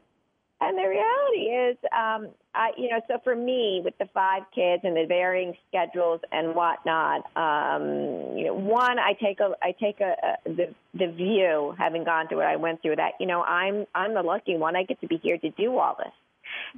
and 0.62 0.78
the 0.78 0.88
reality 0.88 1.50
is, 1.50 1.78
um, 1.86 2.30
I, 2.54 2.70
you 2.78 2.90
know, 2.90 3.02
so 3.08 3.18
for 3.24 3.36
me, 3.36 3.82
with 3.84 3.98
the 3.98 4.06
five 4.14 4.44
kids 4.54 4.84
and 4.84 4.96
the 4.96 5.06
varying 5.08 5.56
schedules 5.68 6.22
and 6.32 6.54
whatnot, 6.54 7.26
um, 7.36 8.38
you 8.38 8.46
know, 8.46 8.54
one, 8.54 9.00
I 9.00 9.14
take 9.14 9.40
a, 9.40 9.54
I 9.64 9.72
take 9.72 10.00
a, 10.02 10.14
a 10.22 10.50
the 10.50 10.76
the 10.94 11.08
view, 11.08 11.74
having 11.80 12.04
gone 12.04 12.28
through 12.28 12.38
what 12.38 12.48
I 12.48 12.58
went 12.58 12.84
through, 12.84 12.98
that 12.98 13.14
you 13.20 13.26
know, 13.26 13.42
I'm 13.42 13.88
I'm 13.96 14.14
the 14.14 14.22
lucky 14.22 14.56
one. 14.56 14.76
I 14.76 14.84
get 14.84 15.02
to 15.02 15.08
be 15.08 15.18
here 15.18 15.38
to 15.40 15.50
do 15.50 15.78
all 15.80 15.98
this. 15.98 16.14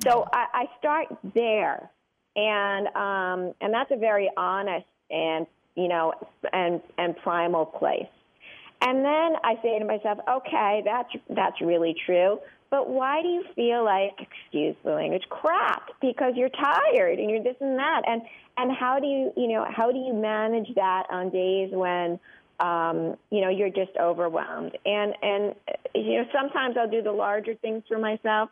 So 0.03 0.27
I, 0.31 0.45
I 0.53 0.65
start 0.79 1.07
there, 1.35 1.89
and 2.37 2.87
um, 2.95 3.53
and 3.59 3.73
that's 3.73 3.91
a 3.91 3.97
very 3.97 4.31
honest 4.37 4.85
and 5.11 5.45
you 5.75 5.89
know 5.89 6.13
and 6.53 6.81
and 6.97 7.17
primal 7.17 7.65
place. 7.65 8.07
And 8.81 8.97
then 8.97 9.35
I 9.43 9.55
say 9.61 9.79
to 9.79 9.85
myself, 9.85 10.19
okay, 10.29 10.81
that's 10.85 11.09
that's 11.29 11.61
really 11.61 11.95
true. 12.05 12.39
But 12.73 12.89
why 12.89 13.21
do 13.21 13.27
you 13.27 13.43
feel 13.53 13.85
like, 13.85 14.13
excuse 14.19 14.75
the 14.83 14.93
language, 14.93 15.21
crap? 15.29 15.91
Because 16.01 16.33
you're 16.35 16.49
tired 16.49 17.19
and 17.19 17.29
you're 17.29 17.43
this 17.43 17.55
and 17.61 17.77
that. 17.77 18.01
And 18.07 18.23
and 18.57 18.75
how 18.75 18.97
do 18.99 19.05
you, 19.05 19.31
you 19.37 19.47
know, 19.49 19.63
how 19.69 19.91
do 19.91 19.99
you 19.99 20.11
manage 20.11 20.73
that 20.73 21.03
on 21.11 21.29
days 21.29 21.69
when 21.71 22.19
um, 22.59 23.15
you 23.29 23.41
know, 23.41 23.49
you're 23.49 23.69
just 23.69 23.91
overwhelmed. 24.01 24.75
And 24.87 25.13
and 25.21 25.53
you 25.93 26.17
know, 26.17 26.25
sometimes 26.33 26.75
I'll 26.75 26.89
do 26.89 27.03
the 27.03 27.11
larger 27.11 27.53
things 27.53 27.83
for 27.87 27.99
myself. 27.99 28.49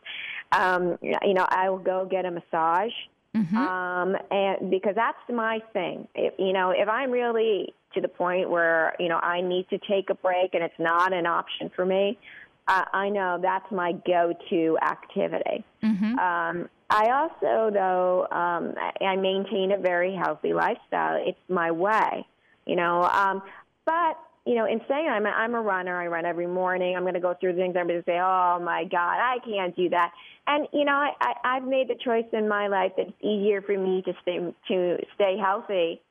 Um, 0.52 1.00
you 1.02 1.34
know, 1.34 1.48
I 1.50 1.72
will 1.72 1.80
go 1.80 2.06
get 2.06 2.24
a 2.26 2.30
massage. 2.30 2.94
Mm-hmm. 3.36 3.58
Um, 3.58 4.18
and 4.30 4.70
because 4.70 4.94
that's 4.94 5.18
my 5.34 5.64
thing. 5.74 6.08
If, 6.14 6.36
you 6.38 6.54
know, 6.54 6.70
if 6.70 6.88
I'm 6.88 7.10
really 7.10 7.74
to 7.96 8.02
the 8.02 8.08
point 8.08 8.52
where 8.52 8.96
you 9.00 9.10
know 9.10 9.18
I 9.18 9.42
need 9.42 9.68
to 9.70 9.80
take 9.80 10.12
a 10.12 10.16
break 10.16 10.54
and 10.54 10.64
it's 10.64 10.80
not 10.80 11.12
an 11.12 11.26
option 11.26 11.72
for 11.76 11.86
me, 11.86 12.20
uh, 12.68 12.86
I 12.94 13.10
know 13.10 13.40
that's 13.42 13.70
my 13.72 13.94
go-to 14.06 14.78
activity. 14.82 15.64
Mm-hmm. 15.84 16.20
Um, 16.20 16.70
I 16.90 17.10
also, 17.12 17.72
though, 17.74 18.28
um, 18.32 18.76
I 19.02 19.16
maintain 19.16 19.72
a 19.72 19.78
very 19.78 20.14
healthy 20.14 20.54
lifestyle. 20.54 21.22
It's 21.26 21.40
my 21.50 21.72
way, 21.72 22.26
you 22.66 22.76
know. 22.76 23.04
Um, 23.04 23.42
but 23.86 24.18
you 24.46 24.56
know, 24.56 24.66
in 24.66 24.82
saying 24.88 25.08
I'm 25.08 25.26
a, 25.26 25.30
I'm 25.30 25.54
a 25.54 25.62
runner, 25.62 26.00
I 26.02 26.08
run 26.08 26.26
every 26.26 26.48
morning. 26.48 26.96
I'm 26.96 27.04
going 27.04 27.14
to 27.14 27.20
go 27.20 27.36
through 27.40 27.56
things. 27.56 27.76
I'm 27.80 27.88
going 27.88 28.00
to 28.00 28.06
say, 28.06 28.20
"Oh 28.20 28.60
my 28.62 28.84
God, 28.86 29.18
I 29.20 29.38
can't 29.46 29.76
do 29.76 29.90
that." 29.90 30.12
And 30.48 30.68
you 30.74 30.84
know, 30.84 30.94
I, 30.94 31.12
I 31.22 31.34
I've 31.44 31.64
made 31.64 31.88
the 31.88 31.96
choice 32.04 32.26
in 32.34 32.50
my 32.50 32.68
life 32.68 32.92
that 32.98 33.08
it's 33.08 33.18
easier 33.22 33.62
for 33.62 33.78
me 33.78 34.02
to 34.06 34.14
stay 34.22 34.40
to 34.68 34.98
stay 35.16 35.38
healthy 35.38 36.02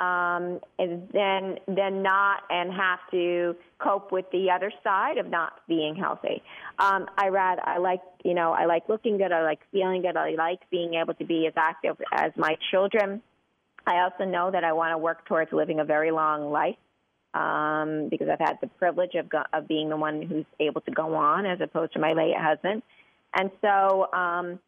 um, 0.00 0.60
and 0.78 1.08
then 1.12 1.58
then 1.66 2.02
not 2.02 2.42
and 2.50 2.72
have 2.72 3.00
to 3.10 3.56
cope 3.78 4.12
with 4.12 4.26
the 4.30 4.50
other 4.50 4.72
side 4.84 5.18
of 5.18 5.28
not 5.28 5.60
being 5.66 5.96
healthy. 5.96 6.42
Um, 6.78 7.06
I 7.16 7.28
read 7.28 7.58
I 7.62 7.78
like 7.78 8.00
you 8.24 8.34
know 8.34 8.52
I 8.52 8.66
like 8.66 8.88
looking 8.88 9.18
good. 9.18 9.32
I 9.32 9.42
like 9.42 9.60
feeling 9.72 10.02
good. 10.02 10.16
I 10.16 10.34
like 10.36 10.60
being 10.70 10.94
able 10.94 11.14
to 11.14 11.24
be 11.24 11.46
as 11.46 11.54
active 11.56 11.96
as 12.12 12.32
my 12.36 12.56
children. 12.70 13.22
I 13.86 14.02
also 14.02 14.24
know 14.24 14.50
that 14.50 14.64
I 14.64 14.72
want 14.72 14.92
to 14.92 14.98
work 14.98 15.26
towards 15.26 15.52
living 15.52 15.80
a 15.80 15.84
very 15.84 16.10
long 16.10 16.50
life 16.50 16.76
um, 17.34 18.08
because 18.10 18.28
I've 18.28 18.38
had 18.38 18.58
the 18.60 18.66
privilege 18.66 19.14
of, 19.14 19.28
go- 19.28 19.44
of 19.52 19.68
being 19.68 19.88
the 19.88 19.96
one 19.96 20.22
who's 20.22 20.44
able 20.60 20.80
to 20.82 20.90
go 20.90 21.14
on 21.14 21.46
as 21.46 21.60
opposed 21.60 21.92
to 21.94 21.98
my 21.98 22.12
late 22.12 22.36
husband. 22.36 22.82
And 23.34 23.50
so, 23.60 24.12
um, 24.12 24.58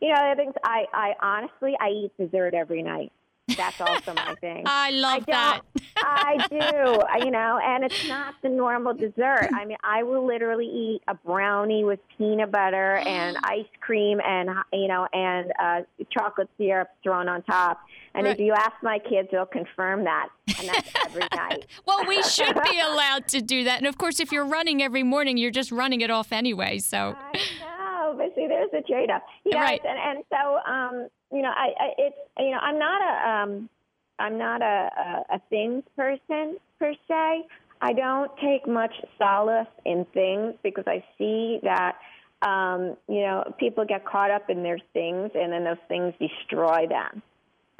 you 0.00 0.08
know, 0.08 0.14
I 0.14 0.34
think 0.34 0.54
I, 0.64 0.84
I 0.92 1.12
honestly, 1.20 1.74
I 1.80 1.88
eat 1.88 2.12
dessert 2.18 2.54
every 2.54 2.82
night. 2.82 3.12
That's 3.48 3.80
also 3.80 4.14
my 4.14 4.34
thing. 4.40 4.62
I 4.66 4.90
love 4.90 5.24
I 5.28 5.32
that. 5.32 5.60
I 5.96 6.46
do, 6.50 7.24
you 7.24 7.30
know, 7.30 7.58
and 7.62 7.84
it's 7.84 8.08
not 8.08 8.34
the 8.42 8.48
normal 8.48 8.94
dessert. 8.94 9.48
I 9.52 9.64
mean, 9.64 9.76
I 9.82 10.02
will 10.04 10.26
literally 10.26 10.66
eat 10.66 11.02
a 11.08 11.14
brownie 11.14 11.84
with 11.84 12.00
peanut 12.16 12.52
butter 12.52 12.96
and 13.06 13.36
ice 13.44 13.66
cream 13.80 14.20
and 14.24 14.50
you 14.72 14.88
know 14.88 15.08
and 15.12 15.52
uh, 15.60 15.80
chocolate 16.10 16.48
syrup 16.56 16.88
thrown 17.02 17.28
on 17.28 17.42
top. 17.42 17.80
And 18.14 18.26
right. 18.26 18.34
if 18.34 18.40
you 18.40 18.52
ask 18.52 18.74
my 18.82 18.98
kids, 18.98 19.28
they'll 19.32 19.46
confirm 19.46 20.04
that, 20.04 20.28
and 20.58 20.68
that's 20.68 20.90
every 21.04 21.26
night. 21.34 21.66
well, 21.86 22.04
we 22.06 22.22
should 22.22 22.54
be 22.62 22.78
allowed 22.84 23.26
to 23.28 23.40
do 23.40 23.64
that. 23.64 23.78
And 23.78 23.86
of 23.86 23.96
course, 23.96 24.20
if 24.20 24.30
you're 24.30 24.44
running 24.44 24.82
every 24.82 25.02
morning, 25.02 25.38
you're 25.38 25.50
just 25.50 25.72
running 25.72 26.02
it 26.02 26.10
off 26.10 26.30
anyway. 26.30 26.78
So. 26.78 27.16
I 27.16 27.38
know, 27.60 28.14
but 28.18 28.34
see, 28.34 28.46
there's 28.46 28.68
a 28.74 28.82
trade-off. 28.82 29.22
You 29.44 29.52
know, 29.52 29.60
right. 29.60 29.80
and, 29.82 29.98
and 29.98 30.24
so 30.30 30.70
um, 30.70 31.08
you 31.32 31.42
know, 31.42 31.50
I, 31.50 31.68
I 31.78 31.88
it's 31.98 32.16
you 32.38 32.50
know, 32.50 32.58
I'm 32.58 32.78
not 32.78 33.00
a 33.02 33.30
um, 33.30 33.68
I'm 34.18 34.38
not 34.38 34.62
a, 34.62 34.64
a, 34.64 35.36
a 35.36 35.40
things 35.50 35.82
person 35.96 36.58
per 36.78 36.94
se. 37.08 37.46
I 37.80 37.92
don't 37.92 38.30
take 38.38 38.68
much 38.68 38.94
solace 39.18 39.66
in 39.84 40.06
things 40.14 40.54
because 40.62 40.84
I 40.86 41.02
see 41.18 41.58
that 41.62 41.96
um, 42.42 42.96
you 43.08 43.22
know 43.22 43.52
people 43.58 43.84
get 43.84 44.04
caught 44.04 44.30
up 44.30 44.50
in 44.50 44.62
their 44.62 44.78
things 44.92 45.30
and 45.34 45.52
then 45.52 45.64
those 45.64 45.82
things 45.88 46.14
destroy 46.20 46.86
them. 46.86 47.22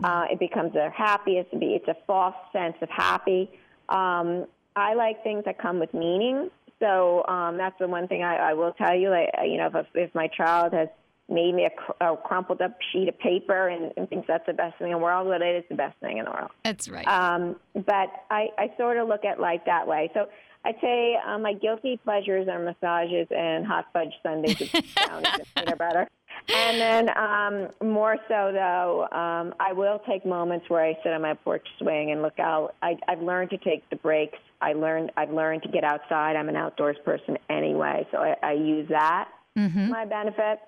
Uh, 0.02 0.24
it 0.30 0.40
becomes 0.40 0.72
their 0.72 0.90
happiest. 0.90 1.50
It's 1.52 1.86
a 1.86 1.96
false 2.06 2.34
sense 2.52 2.74
of 2.80 2.88
happy. 2.88 3.50
Um, 3.88 4.46
I 4.74 4.94
like 4.94 5.22
things 5.22 5.44
that 5.44 5.58
come 5.58 5.78
with 5.78 5.92
meaning. 5.94 6.50
So 6.80 7.24
um, 7.28 7.56
that's 7.56 7.78
the 7.78 7.86
one 7.86 8.08
thing 8.08 8.24
I, 8.24 8.50
I 8.50 8.54
will 8.54 8.72
tell 8.72 8.96
you. 8.96 9.10
Like, 9.10 9.30
you 9.44 9.58
know, 9.58 9.70
if, 9.72 9.86
if 9.94 10.14
my 10.14 10.26
child 10.26 10.72
has 10.72 10.88
made 11.32 11.54
me 11.54 11.64
a, 11.64 11.70
cr- 11.70 11.92
a 12.00 12.16
crumpled 12.16 12.60
up 12.60 12.76
sheet 12.92 13.08
of 13.08 13.18
paper 13.18 13.68
and, 13.68 13.92
and 13.96 14.08
thinks 14.08 14.26
that's 14.28 14.46
the 14.46 14.52
best 14.52 14.78
thing 14.78 14.88
in 14.88 14.92
the 14.92 14.98
world, 14.98 15.28
but 15.28 15.42
it 15.42 15.56
is 15.56 15.64
the 15.68 15.74
best 15.74 15.98
thing 16.00 16.18
in 16.18 16.24
the 16.24 16.30
world. 16.30 16.50
That's 16.64 16.88
right. 16.88 17.06
Um, 17.06 17.56
but 17.74 18.10
I, 18.30 18.48
I 18.58 18.72
sort 18.76 18.98
of 18.98 19.08
look 19.08 19.24
at 19.24 19.40
life 19.40 19.62
that 19.66 19.86
way. 19.86 20.10
So 20.14 20.26
I'd 20.64 20.76
say 20.80 21.16
um, 21.26 21.42
my 21.42 21.54
guilty 21.54 21.98
pleasures 22.04 22.46
are 22.48 22.58
massages 22.58 23.26
and 23.30 23.66
hot 23.66 23.86
fudge 23.92 24.12
sundaes 24.22 24.58
with 24.60 24.72
brownies 25.06 25.32
and 25.34 25.54
peanut 25.56 25.78
butter. 25.78 26.08
And 26.48 26.80
then 26.80 27.16
um, 27.16 27.90
more 27.92 28.16
so 28.28 28.50
though, 28.52 29.08
um, 29.12 29.54
I 29.60 29.72
will 29.72 30.00
take 30.08 30.26
moments 30.26 30.68
where 30.68 30.84
I 30.84 30.96
sit 31.02 31.12
on 31.12 31.22
my 31.22 31.34
porch 31.34 31.66
swing 31.78 32.10
and 32.10 32.22
look 32.22 32.38
out. 32.38 32.74
I, 32.82 32.96
I've 33.08 33.22
learned 33.22 33.50
to 33.50 33.58
take 33.58 33.88
the 33.90 33.96
breaks. 33.96 34.38
I 34.60 34.72
learned 34.72 35.12
I've 35.16 35.32
learned 35.32 35.62
to 35.62 35.68
get 35.68 35.84
outside. 35.84 36.36
I'm 36.36 36.48
an 36.48 36.56
outdoors 36.56 36.96
person 37.04 37.38
anyway, 37.48 38.06
so 38.10 38.18
I, 38.18 38.36
I 38.42 38.52
use 38.52 38.88
that 38.88 39.28
mm-hmm. 39.56 39.88
my 39.88 40.04
benefit 40.04 40.60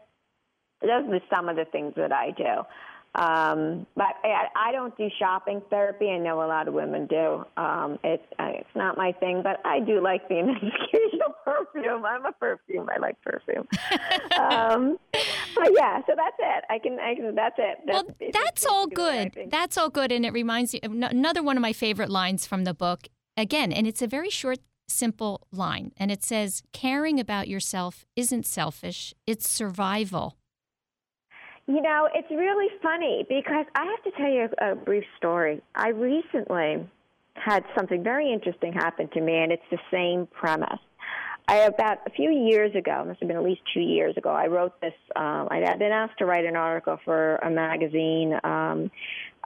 those 0.87 1.12
are 1.12 1.20
some 1.35 1.49
of 1.49 1.57
the 1.57 1.64
things 1.64 1.95
that 1.97 2.12
I 2.12 2.30
do. 2.30 2.64
Um, 3.16 3.87
but 3.95 4.16
I, 4.24 4.47
I 4.57 4.72
don't 4.72 4.97
do 4.99 5.09
shopping 5.20 5.62
therapy. 5.70 6.11
I 6.11 6.18
know 6.18 6.43
a 6.43 6.49
lot 6.49 6.66
of 6.66 6.74
women 6.74 7.07
do. 7.07 7.45
Um, 7.57 7.97
it's 8.03 8.24
uh, 8.41 8.51
it's 8.55 8.74
not 8.74 8.97
my 8.97 9.12
thing, 9.12 9.41
but 9.41 9.61
I 9.64 9.78
do 9.78 10.03
like 10.03 10.28
the 10.28 10.41
occasional 10.41 11.35
perfume. 11.45 12.05
I'm 12.05 12.26
a 12.26 12.32
perfume. 12.32 12.89
I 12.93 12.99
like 12.99 13.16
perfume. 13.22 13.68
um, 14.41 14.99
but 15.55 15.70
yeah, 15.76 16.01
so 16.09 16.14
that's 16.16 16.37
it. 16.41 16.64
I 16.68 16.78
can. 16.80 16.99
I 16.99 17.14
can. 17.14 17.35
That's 17.37 17.55
it. 17.57 17.78
That's, 17.87 18.05
well, 18.05 18.30
that's 18.32 18.66
all 18.66 18.89
good. 18.89 19.49
That's 19.49 19.78
all 19.78 19.91
good, 19.91 20.11
and 20.11 20.26
it 20.26 20.32
reminds 20.32 20.74
me 20.74 20.80
another 20.82 21.43
one 21.43 21.57
of 21.57 21.61
my 21.61 21.72
favorite 21.72 22.11
lines 22.11 22.47
from 22.47 22.64
the 22.64 22.74
book. 22.74 23.07
Again, 23.37 23.72
and 23.72 23.87
it's 23.87 24.03
a 24.03 24.09
very 24.09 24.30
short 24.30 24.59
simple 24.89 25.47
line, 25.53 25.93
and 25.97 26.11
it 26.11 26.24
says, 26.24 26.64
"Caring 26.72 27.20
about 27.20 27.47
yourself 27.47 28.05
isn't 28.16 28.45
selfish; 28.45 29.14
it's 29.24 29.49
survival." 29.49 30.37
You 31.67 31.81
know, 31.81 32.09
it's 32.15 32.31
really 32.31 32.69
funny 32.83 33.25
because 33.29 33.65
I 33.75 33.85
have 33.85 34.03
to 34.05 34.11
tell 34.19 34.31
you 34.31 34.49
a, 34.61 34.73
a 34.73 34.75
brief 34.75 35.05
story. 35.17 35.62
I 35.75 35.89
recently 35.89 36.87
had 37.35 37.65
something 37.77 38.03
very 38.03 38.33
interesting 38.33 38.73
happen 38.73 39.09
to 39.15 39.21
me, 39.21 39.37
and 39.37 39.51
it's 39.51 39.62
the 39.71 39.79
same 39.91 40.27
premise. 40.27 40.79
I 41.47 41.57
about 41.59 41.99
a 42.07 42.11
few 42.11 42.31
years 42.31 42.75
ago, 42.75 43.05
must 43.07 43.21
have 43.21 43.29
been 43.29 43.37
at 43.37 43.43
least 43.43 43.61
two 43.73 43.81
years 43.81 44.17
ago, 44.17 44.31
I 44.31 44.47
wrote 44.47 44.81
this. 44.81 44.95
Um, 45.15 45.49
I 45.51 45.62
had 45.65 45.79
been 45.79 45.93
asked 45.93 46.19
to 46.19 46.27
write 46.27 46.47
an 46.47 46.57
article 46.57 46.99
for 47.05 47.37
a 47.37 47.51
magazine, 47.51 48.39
um, 48.45 48.91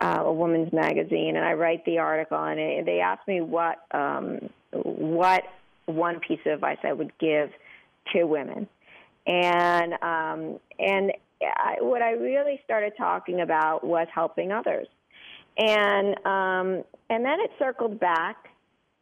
uh, 0.01 0.23
a 0.25 0.33
woman's 0.33 0.73
magazine, 0.73 1.37
and 1.37 1.45
I 1.45 1.55
write 1.55 1.85
the 1.85 1.99
article, 1.99 2.39
and 2.39 2.61
it, 2.61 2.87
they 2.87 3.01
asked 3.01 3.27
me 3.27 3.41
what 3.41 3.79
um, 3.93 4.49
what 4.73 5.43
one 5.87 6.21
piece 6.21 6.39
of 6.47 6.53
advice 6.53 6.79
I 6.85 6.93
would 6.93 7.13
give 7.19 7.51
to 8.13 8.25
women, 8.25 8.69
and 9.27 9.95
um, 9.95 10.61
and 10.79 11.13
I, 11.43 11.77
what 11.81 12.03
I 12.03 12.13
really 12.13 12.61
started 12.65 12.93
talking 12.97 13.41
about 13.41 13.85
was 13.85 14.07
helping 14.15 14.53
others, 14.53 14.89
and 15.57 16.17
um, 16.27 16.85
and 17.11 17.25
then 17.25 17.41
it 17.41 17.51
circled 17.59 18.01
back 18.01 18.37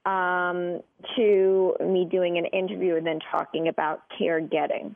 um, 0.04 0.80
to 1.16 1.74
me 1.80 2.06
doing 2.10 2.38
an 2.38 2.46
interview 2.46 2.96
and 2.96 3.06
then 3.06 3.18
talking 3.30 3.68
about 3.68 4.02
care 4.16 4.40
getting. 4.40 4.94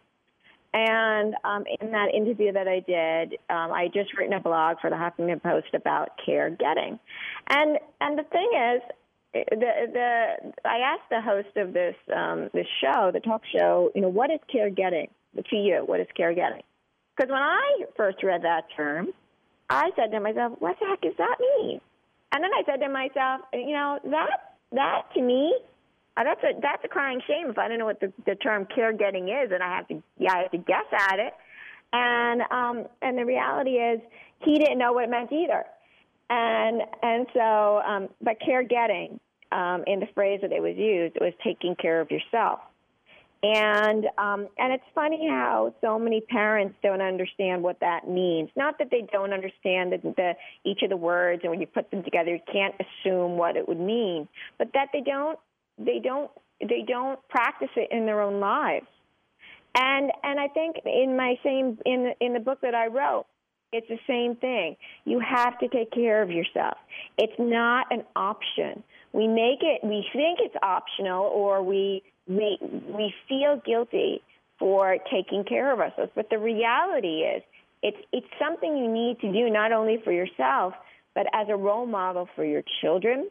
And 0.73 1.35
um, 1.45 1.65
in 1.81 1.91
that 1.91 2.15
interview 2.15 2.53
that 2.53 2.69
I 2.69 2.79
did, 2.79 3.39
um, 3.51 3.73
I 3.73 3.89
just 3.93 4.17
written 4.17 4.35
a 4.35 4.41
blog 4.41 4.77
for 4.81 4.89
the 4.89 4.95
Huffington 4.95 5.43
Post 5.43 5.75
about 5.75 6.11
care 6.25 6.49
getting, 6.49 6.99
and 7.49 7.79
and 8.01 8.17
the 8.19 8.23
thing 8.23 8.51
is, 8.55 8.83
the 9.33 9.73
the 9.93 10.53
I 10.65 10.79
asked 10.79 11.11
the 11.11 11.21
host 11.21 11.57
of 11.57 11.73
this 11.73 11.97
um, 12.15 12.51
this 12.55 12.67
show, 12.81 13.11
the 13.13 13.19
talk 13.19 13.43
show, 13.53 13.91
you 13.97 14.01
know, 14.01 14.09
what 14.09 14.31
is 14.31 14.39
care 14.51 14.71
getting 14.71 15.09
to 15.35 15.57
you? 15.57 15.83
What 15.85 15.99
is 15.99 16.07
care 16.17 16.35
getting? 16.35 16.63
Because 17.21 17.33
when 17.33 17.43
I 17.43 17.85
first 17.99 18.23
read 18.23 18.45
that 18.45 18.65
term, 18.75 19.09
I 19.69 19.91
said 19.95 20.11
to 20.13 20.21
myself, 20.21 20.55
"What 20.59 20.79
the 20.81 20.87
heck 20.87 21.03
does 21.03 21.17
that 21.19 21.37
mean?" 21.39 21.79
And 22.33 22.43
then 22.43 22.51
I 22.55 22.63
said 22.65 22.81
to 22.81 22.89
myself, 22.89 23.43
"You 23.53 23.73
know 23.73 23.99
that 24.05 24.55
that 24.73 25.03
to 25.13 25.21
me, 25.21 25.55
uh, 26.17 26.25
that's 26.25 26.43
a 26.43 26.59
that's 26.63 26.83
a 26.83 26.89
crying 26.89 27.21
shame 27.27 27.51
if 27.51 27.59
I 27.59 27.69
don't 27.69 27.79
know 27.79 27.85
what 27.85 28.01
the, 28.01 28.11
the 28.25 28.37
term 28.37 28.65
care 28.75 28.95
getting 28.95 29.29
is, 29.29 29.53
and 29.53 29.63
I 29.63 29.77
have 29.77 29.87
to 29.89 30.03
yeah 30.17 30.33
I 30.33 30.39
have 30.45 30.51
to 30.53 30.59
guess 30.59 30.87
at 30.93 31.19
it." 31.19 31.35
And 31.93 32.41
um, 32.51 32.87
and 33.03 33.19
the 33.19 33.27
reality 33.27 33.73
is, 33.73 34.01
he 34.39 34.59
didn't 34.59 34.79
know 34.79 34.95
what 34.95 35.05
it 35.05 35.11
meant 35.11 35.31
either. 35.31 35.67
And 36.31 36.81
and 37.03 37.27
so, 37.35 37.83
um, 37.87 38.09
but 38.23 38.41
care 38.41 38.63
getting 38.63 39.21
um, 39.53 39.85
in 39.87 40.01
the 40.01 40.09
phrase 40.15 40.41
that 40.41 40.53
it 40.53 40.63
was 40.63 40.75
used, 40.75 41.17
it 41.17 41.23
was 41.23 41.35
taking 41.45 41.77
care 41.77 42.01
of 42.01 42.11
yourself. 42.11 42.61
And 43.43 44.05
um, 44.19 44.49
and 44.59 44.73
it's 44.75 44.85
funny 44.95 45.27
how 45.27 45.75
so 45.81 45.99
many 45.99 46.21
parents 46.21 46.75
don't 46.83 47.01
understand 47.01 47.63
what 47.63 47.81
that 47.81 48.07
means. 48.07 48.51
Not 48.55 48.77
that 48.79 48.89
they 48.91 49.07
don't 49.11 49.33
understand 49.33 49.93
the, 49.93 49.99
the 50.03 50.33
each 50.65 50.83
of 50.83 50.91
the 50.91 50.97
words, 50.97 51.41
and 51.43 51.51
when 51.51 51.61
you 51.61 51.67
put 51.67 51.91
them 51.91 52.03
together, 52.03 52.33
you 52.33 52.41
can't 52.53 52.75
assume 52.75 53.39
what 53.39 53.57
it 53.57 53.67
would 53.67 53.81
mean, 53.81 54.29
but 54.59 54.69
that 54.75 54.89
they 54.93 55.01
don't 55.01 55.39
they 55.79 56.01
don't 56.05 56.31
they 56.61 56.85
don't 56.87 57.19
practice 57.31 57.71
it 57.77 57.89
in 57.91 58.05
their 58.05 58.21
own 58.21 58.41
lives. 58.41 58.87
And 59.75 60.11
and 60.23 60.39
I 60.39 60.49
think 60.49 60.77
in 60.85 61.17
my 61.17 61.37
same 61.43 61.79
in 61.87 62.13
in 62.21 62.35
the 62.35 62.41
book 62.41 62.61
that 62.61 62.75
I 62.75 62.89
wrote, 62.89 63.25
it's 63.73 63.89
the 63.89 63.99
same 64.07 64.37
thing. 64.37 64.77
You 65.07 65.21
have 65.21 65.59
to 65.61 65.69
take 65.69 65.93
care 65.93 66.23
of 66.23 66.31
yourself. 66.31 66.77
It's 67.17 67.39
not 67.39 67.87
an 67.91 68.03
option. 68.17 68.83
We 69.13 69.29
make 69.29 69.61
it 69.63 69.83
we 69.83 70.05
think 70.13 70.41
it's 70.43 70.57
optional 70.63 71.25
or 71.25 71.63
we 71.63 72.03
we 72.31 72.59
we 72.61 73.13
feel 73.29 73.61
guilty 73.65 74.23
for 74.59 74.99
taking 75.13 75.45
care 75.45 75.73
of 75.73 75.81
ourselves. 75.81 76.13
But 76.15 76.31
the 76.31 76.39
reality 76.39 77.23
is 77.23 77.43
it's 77.83 77.99
it's 78.13 78.27
something 78.39 78.77
you 78.77 78.91
need 78.91 79.21
to 79.21 79.33
do 79.33 79.51
not 79.51 79.73
only 79.73 80.01
for 80.05 80.13
yourself, 80.13 80.75
but 81.15 81.27
as 81.33 81.49
a 81.49 81.57
role 81.57 81.87
model 81.87 82.29
for 82.37 82.45
your 82.45 82.63
children 82.81 83.29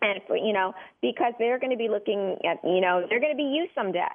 and 0.00 0.20
for 0.26 0.36
you 0.36 0.52
know, 0.52 0.74
because 1.02 1.34
they're 1.38 1.58
going 1.58 1.72
to 1.72 1.76
be 1.76 1.88
looking 1.88 2.38
at 2.44 2.58
you 2.64 2.80
know, 2.80 3.06
they're 3.08 3.20
going 3.20 3.32
to 3.32 3.36
be 3.36 3.54
you 3.54 3.66
someday. 3.74 4.06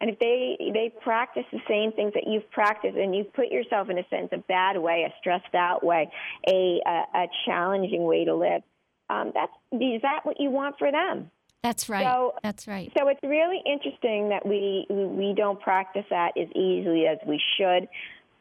And 0.00 0.10
if 0.10 0.18
they 0.18 0.56
they 0.72 0.92
practice 1.02 1.44
the 1.52 1.60
same 1.68 1.92
things 1.92 2.12
that 2.14 2.24
you've 2.26 2.50
practiced, 2.50 2.96
and 2.96 3.14
you 3.14 3.24
put 3.24 3.48
yourself 3.48 3.88
in 3.88 3.98
a 3.98 4.06
sense 4.08 4.28
a 4.32 4.38
bad 4.38 4.76
way, 4.76 5.06
a 5.08 5.14
stressed 5.20 5.54
out 5.54 5.82
way, 5.84 6.10
a 6.46 6.80
a, 6.84 7.04
a 7.14 7.26
challenging 7.46 8.04
way 8.04 8.24
to 8.24 8.34
live, 8.34 8.62
um, 9.08 9.30
that's 9.32 9.52
is 9.72 10.02
that 10.02 10.20
what 10.24 10.40
you 10.40 10.50
want 10.50 10.76
for 10.78 10.90
them? 10.90 11.30
That's 11.62 11.88
right. 11.88 12.04
So, 12.04 12.34
that's 12.42 12.66
right. 12.66 12.92
So 12.98 13.08
it's 13.08 13.20
really 13.22 13.62
interesting 13.64 14.30
that 14.30 14.44
we 14.44 14.86
we 14.88 15.34
don't 15.36 15.60
practice 15.60 16.04
that 16.10 16.32
as 16.36 16.48
easily 16.54 17.06
as 17.06 17.18
we 17.26 17.40
should. 17.56 17.88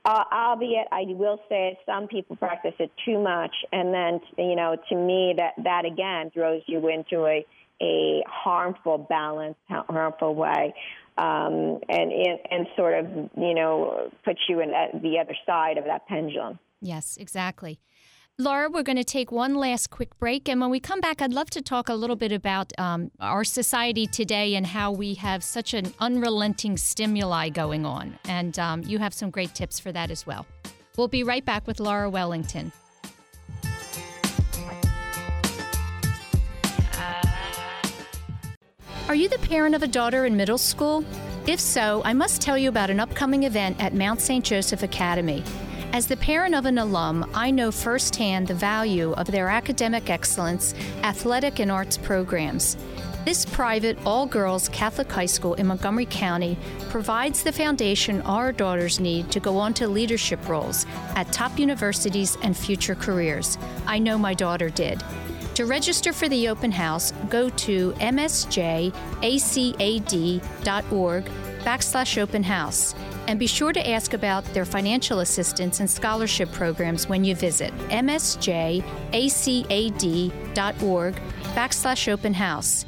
Uh, 0.03 0.23
albeit, 0.33 0.87
I 0.91 1.03
will 1.09 1.39
say 1.47 1.77
some 1.85 2.07
people 2.07 2.35
practice 2.35 2.73
it 2.79 2.91
too 3.05 3.19
much, 3.19 3.53
and 3.71 3.93
then 3.93 4.19
you 4.37 4.55
know, 4.55 4.75
to 4.89 4.95
me, 4.95 5.35
that 5.37 5.53
that 5.63 5.85
again 5.85 6.31
throws 6.31 6.63
you 6.65 6.87
into 6.87 7.25
a 7.25 7.45
a 7.81 8.23
harmful 8.27 8.97
balance, 8.97 9.57
harmful 9.69 10.35
way 10.35 10.73
um, 11.17 11.79
and 11.89 12.11
and 12.49 12.67
sort 12.75 12.97
of 12.99 13.05
you 13.37 13.53
know 13.53 14.09
puts 14.23 14.39
you 14.47 14.59
in 14.61 14.71
the 15.01 15.19
other 15.19 15.35
side 15.45 15.77
of 15.77 15.85
that 15.85 16.07
pendulum. 16.07 16.59
Yes, 16.81 17.17
exactly. 17.17 17.79
Laura, 18.41 18.71
we're 18.71 18.81
going 18.81 18.97
to 18.97 19.03
take 19.03 19.31
one 19.31 19.53
last 19.53 19.91
quick 19.91 20.17
break. 20.17 20.49
And 20.49 20.59
when 20.59 20.71
we 20.71 20.79
come 20.79 20.99
back, 20.99 21.21
I'd 21.21 21.31
love 21.31 21.51
to 21.51 21.61
talk 21.61 21.89
a 21.89 21.93
little 21.93 22.15
bit 22.15 22.31
about 22.31 22.73
um, 22.79 23.11
our 23.19 23.43
society 23.43 24.07
today 24.07 24.55
and 24.55 24.65
how 24.65 24.91
we 24.91 25.13
have 25.13 25.43
such 25.43 25.75
an 25.75 25.93
unrelenting 25.99 26.75
stimuli 26.75 27.49
going 27.49 27.85
on. 27.85 28.17
And 28.25 28.57
um, 28.57 28.81
you 28.81 28.97
have 28.97 29.13
some 29.13 29.29
great 29.29 29.53
tips 29.53 29.79
for 29.79 29.91
that 29.91 30.09
as 30.09 30.25
well. 30.25 30.47
We'll 30.97 31.07
be 31.07 31.23
right 31.23 31.45
back 31.45 31.67
with 31.67 31.79
Laura 31.79 32.09
Wellington. 32.09 32.71
Are 39.07 39.15
you 39.15 39.29
the 39.29 39.39
parent 39.43 39.75
of 39.75 39.83
a 39.83 39.87
daughter 39.87 40.25
in 40.25 40.35
middle 40.35 40.57
school? 40.57 41.05
If 41.45 41.59
so, 41.59 42.01
I 42.03 42.13
must 42.13 42.41
tell 42.41 42.57
you 42.57 42.69
about 42.69 42.89
an 42.89 42.99
upcoming 42.99 43.43
event 43.43 43.79
at 43.79 43.93
Mount 43.93 44.19
St. 44.19 44.43
Joseph 44.43 44.81
Academy. 44.81 45.43
As 45.93 46.07
the 46.07 46.15
parent 46.15 46.55
of 46.55 46.65
an 46.65 46.77
alum, 46.77 47.29
I 47.33 47.51
know 47.51 47.69
firsthand 47.69 48.47
the 48.47 48.53
value 48.53 49.11
of 49.11 49.27
their 49.27 49.49
academic 49.49 50.09
excellence, 50.09 50.73
athletic, 51.03 51.59
and 51.59 51.69
arts 51.69 51.97
programs. 51.97 52.77
This 53.25 53.45
private, 53.45 53.97
all 54.05 54.25
girls 54.25 54.69
Catholic 54.69 55.11
high 55.11 55.25
school 55.25 55.53
in 55.55 55.67
Montgomery 55.67 56.07
County 56.09 56.57
provides 56.89 57.43
the 57.43 57.51
foundation 57.51 58.21
our 58.21 58.53
daughters 58.53 59.01
need 59.01 59.29
to 59.31 59.41
go 59.41 59.57
on 59.57 59.73
to 59.75 59.87
leadership 59.89 60.47
roles 60.47 60.85
at 61.17 61.29
top 61.33 61.59
universities 61.59 62.37
and 62.41 62.55
future 62.55 62.95
careers. 62.95 63.57
I 63.85 63.99
know 63.99 64.17
my 64.17 64.33
daughter 64.33 64.69
did. 64.69 65.03
To 65.55 65.65
register 65.65 66.13
for 66.13 66.29
the 66.29 66.47
open 66.47 66.71
house, 66.71 67.11
go 67.29 67.49
to 67.49 67.91
msjacad.org 67.99 68.91
backslash 71.65 72.17
open 72.17 72.43
house. 72.43 72.95
And 73.31 73.39
be 73.39 73.47
sure 73.47 73.71
to 73.71 73.89
ask 73.89 74.13
about 74.13 74.43
their 74.53 74.65
financial 74.65 75.21
assistance 75.21 75.79
and 75.79 75.89
scholarship 75.89 76.51
programs 76.51 77.07
when 77.07 77.23
you 77.23 77.33
visit 77.33 77.73
msjacad.org 77.87 78.83
backslash 81.55 82.11
open 82.11 82.33
house. 82.33 82.85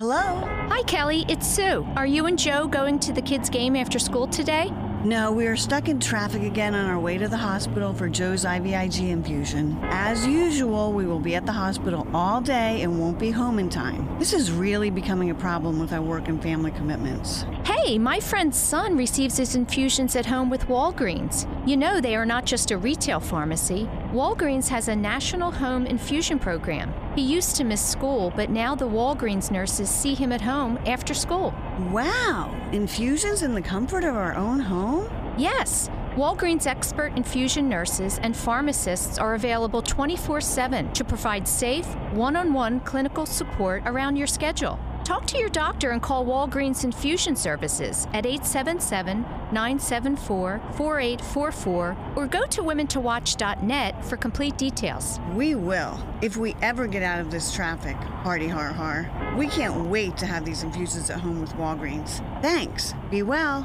Hello? 0.00 0.44
Hi, 0.70 0.82
Kelly. 0.88 1.24
It's 1.28 1.46
Sue. 1.46 1.86
Are 1.94 2.04
you 2.04 2.26
and 2.26 2.36
Joe 2.36 2.66
going 2.66 2.98
to 2.98 3.12
the 3.12 3.22
kids' 3.22 3.48
game 3.48 3.76
after 3.76 4.00
school 4.00 4.26
today? 4.26 4.72
No, 5.06 5.30
we 5.30 5.46
are 5.46 5.54
stuck 5.54 5.88
in 5.88 6.00
traffic 6.00 6.42
again 6.42 6.74
on 6.74 6.90
our 6.90 6.98
way 6.98 7.16
to 7.16 7.28
the 7.28 7.36
hospital 7.36 7.94
for 7.94 8.08
Joe's 8.08 8.44
IVIG 8.44 9.08
infusion. 9.08 9.78
As 9.84 10.26
usual, 10.26 10.92
we 10.92 11.06
will 11.06 11.20
be 11.20 11.36
at 11.36 11.46
the 11.46 11.52
hospital 11.52 12.08
all 12.12 12.40
day 12.40 12.82
and 12.82 12.98
won't 12.98 13.16
be 13.16 13.30
home 13.30 13.60
in 13.60 13.70
time. 13.70 14.18
This 14.18 14.32
is 14.32 14.50
really 14.50 14.90
becoming 14.90 15.30
a 15.30 15.34
problem 15.36 15.78
with 15.78 15.92
our 15.92 16.02
work 16.02 16.26
and 16.26 16.42
family 16.42 16.72
commitments. 16.72 17.44
Hey, 17.64 18.00
my 18.00 18.18
friend's 18.18 18.58
son 18.58 18.96
receives 18.96 19.36
his 19.36 19.54
infusions 19.54 20.16
at 20.16 20.26
home 20.26 20.50
with 20.50 20.66
Walgreens. 20.66 21.46
You 21.68 21.76
know, 21.76 22.00
they 22.00 22.16
are 22.16 22.26
not 22.26 22.44
just 22.44 22.72
a 22.72 22.76
retail 22.76 23.20
pharmacy. 23.20 23.88
Walgreens 24.12 24.68
has 24.68 24.86
a 24.86 24.94
national 24.94 25.50
home 25.50 25.84
infusion 25.84 26.38
program. 26.38 26.94
He 27.16 27.22
used 27.22 27.56
to 27.56 27.64
miss 27.64 27.84
school, 27.84 28.32
but 28.36 28.50
now 28.50 28.76
the 28.76 28.88
Walgreens 28.88 29.50
nurses 29.50 29.90
see 29.90 30.14
him 30.14 30.30
at 30.30 30.40
home 30.40 30.78
after 30.86 31.12
school. 31.12 31.52
Wow! 31.90 32.54
Infusions 32.70 33.42
in 33.42 33.52
the 33.52 33.60
comfort 33.60 34.04
of 34.04 34.14
our 34.14 34.36
own 34.36 34.60
home? 34.60 35.10
Yes. 35.36 35.90
Walgreens 36.14 36.68
expert 36.68 37.16
infusion 37.16 37.68
nurses 37.68 38.18
and 38.22 38.36
pharmacists 38.36 39.18
are 39.18 39.34
available 39.34 39.82
24 39.82 40.40
7 40.40 40.92
to 40.92 41.04
provide 41.04 41.48
safe, 41.48 41.86
one 42.12 42.36
on 42.36 42.52
one 42.52 42.78
clinical 42.80 43.26
support 43.26 43.82
around 43.86 44.14
your 44.14 44.28
schedule. 44.28 44.78
Talk 45.06 45.24
to 45.26 45.38
your 45.38 45.50
doctor 45.50 45.92
and 45.92 46.02
call 46.02 46.26
Walgreens 46.26 46.82
Infusion 46.82 47.36
Services 47.36 48.08
at 48.12 48.26
877 48.26 49.20
974 49.52 50.60
4844 50.72 51.96
or 52.16 52.26
go 52.26 52.44
to 52.46 52.60
women2watch.net 52.60 54.04
for 54.04 54.16
complete 54.16 54.58
details. 54.58 55.20
We 55.32 55.54
will, 55.54 55.96
if 56.22 56.36
we 56.36 56.56
ever 56.60 56.88
get 56.88 57.04
out 57.04 57.20
of 57.20 57.30
this 57.30 57.54
traffic. 57.54 57.94
Hardy 57.94 58.48
har 58.48 58.72
har. 58.72 59.08
We 59.36 59.46
can't 59.46 59.88
wait 59.88 60.16
to 60.16 60.26
have 60.26 60.44
these 60.44 60.64
infusions 60.64 61.08
at 61.08 61.20
home 61.20 61.40
with 61.40 61.52
Walgreens. 61.52 62.18
Thanks. 62.42 62.92
Be 63.08 63.22
well. 63.22 63.64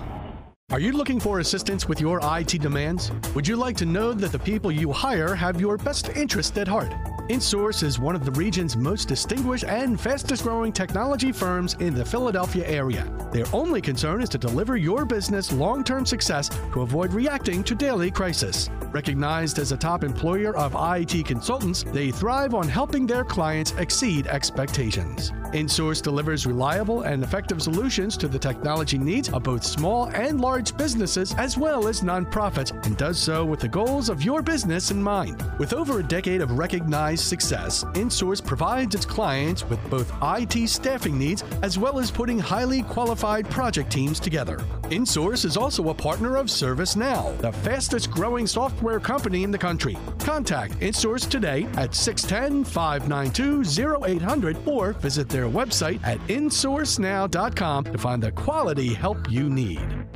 Are 0.72 0.80
you 0.80 0.92
looking 0.92 1.20
for 1.20 1.40
assistance 1.40 1.88
with 1.90 2.00
your 2.00 2.20
IT 2.24 2.62
demands? 2.62 3.12
Would 3.34 3.48
you 3.48 3.56
like 3.56 3.78
to 3.78 3.88
know 3.88 4.14
that 4.14 4.32
the 4.32 4.38
people 4.38 4.72
you 4.72 4.92
hire 4.92 5.34
have 5.34 5.60
your 5.60 5.78
best 5.78 6.10
interest 6.10 6.60
at 6.60 6.68
heart? 6.68 6.94
InSource 7.32 7.82
is 7.82 7.98
one 7.98 8.14
of 8.14 8.26
the 8.26 8.32
region's 8.32 8.76
most 8.76 9.08
distinguished 9.08 9.64
and 9.64 9.98
fastest 9.98 10.44
growing 10.44 10.74
technology 10.74 11.32
firms 11.32 11.78
in 11.80 11.94
the 11.94 12.04
Philadelphia 12.04 12.68
area. 12.68 13.10
Their 13.32 13.46
only 13.54 13.80
concern 13.80 14.22
is 14.22 14.28
to 14.32 14.38
deliver 14.38 14.76
your 14.76 15.06
business 15.06 15.50
long 15.54 15.86
term 15.86 16.06
success 16.06 16.50
to 16.74 16.82
avoid 16.82 17.14
reacting 17.14 17.64
to 17.64 17.74
daily 17.74 18.12
crisis. 18.12 18.70
Recognized 18.92 19.60
as 19.60 19.72
a 19.72 19.78
top 19.78 20.04
employer 20.04 20.54
of 20.58 20.76
IT 20.78 21.26
consultants, 21.26 21.84
they 21.94 22.12
thrive 22.12 22.54
on 22.54 22.68
helping 22.68 23.08
their 23.08 23.24
clients 23.24 23.72
exceed 23.78 24.28
expectations. 24.28 25.32
InSource 25.54 26.02
delivers 26.02 26.46
reliable 26.46 27.04
and 27.04 27.24
effective 27.24 27.62
solutions 27.62 28.18
to 28.18 28.28
the 28.28 28.40
technology 28.40 28.98
needs 28.98 29.30
of 29.30 29.44
both 29.44 29.64
small 29.64 30.08
and 30.08 30.42
large 30.42 30.76
businesses 30.76 31.34
as 31.38 31.58
well 31.58 31.88
as 31.88 32.02
nonprofits 32.02 32.72
and 32.86 32.98
does 32.98 33.18
so 33.18 33.46
with 33.46 33.62
the 33.62 33.68
goals 33.68 34.10
of 34.10 34.24
your 34.24 34.42
business 34.42 34.92
in 34.92 35.02
mind. 35.02 35.42
With 35.58 35.74
over 35.74 36.00
a 36.00 36.04
decade 36.04 36.42
of 36.42 36.58
recognized 36.58 37.21
success, 37.24 37.84
InSource 37.94 38.46
provides 38.46 38.96
its 38.96 39.06
clients 39.06 39.68
with 39.70 39.80
both 39.90 40.12
IT 40.22 40.68
staffing 40.68 41.18
needs 41.18 41.44
as 41.62 41.78
well 41.78 42.00
as 42.00 42.12
putting 42.12 42.40
highly 42.40 42.84
qualified 42.84 43.50
project 43.50 43.92
teams 43.92 44.20
together. 44.20 44.58
InSource 44.84 45.46
is 45.46 45.58
also 45.58 45.90
a 45.90 45.94
partner 45.94 46.38
of 46.38 46.48
ServiceNow, 46.48 47.38
the 47.40 47.52
fastest 47.52 48.12
growing 48.12 48.48
software 48.48 49.00
company 49.00 49.44
in 49.44 49.52
the 49.52 49.58
country. 49.58 49.98
Contact 50.20 50.78
InSource 50.80 51.30
today 51.30 51.68
at 51.78 51.96
610 51.96 52.64
592 52.64 53.96
0800 54.04 54.58
or 54.68 54.94
visit 54.94 55.30
their 55.30 55.48
website 55.48 56.00
at 56.04 56.20
insourcenow.com 56.28 57.84
to 57.86 57.98
find 57.98 58.24
the 58.24 58.32
quality 58.32 58.94
help 58.94 59.30
you 59.30 59.50
need. 59.50 60.08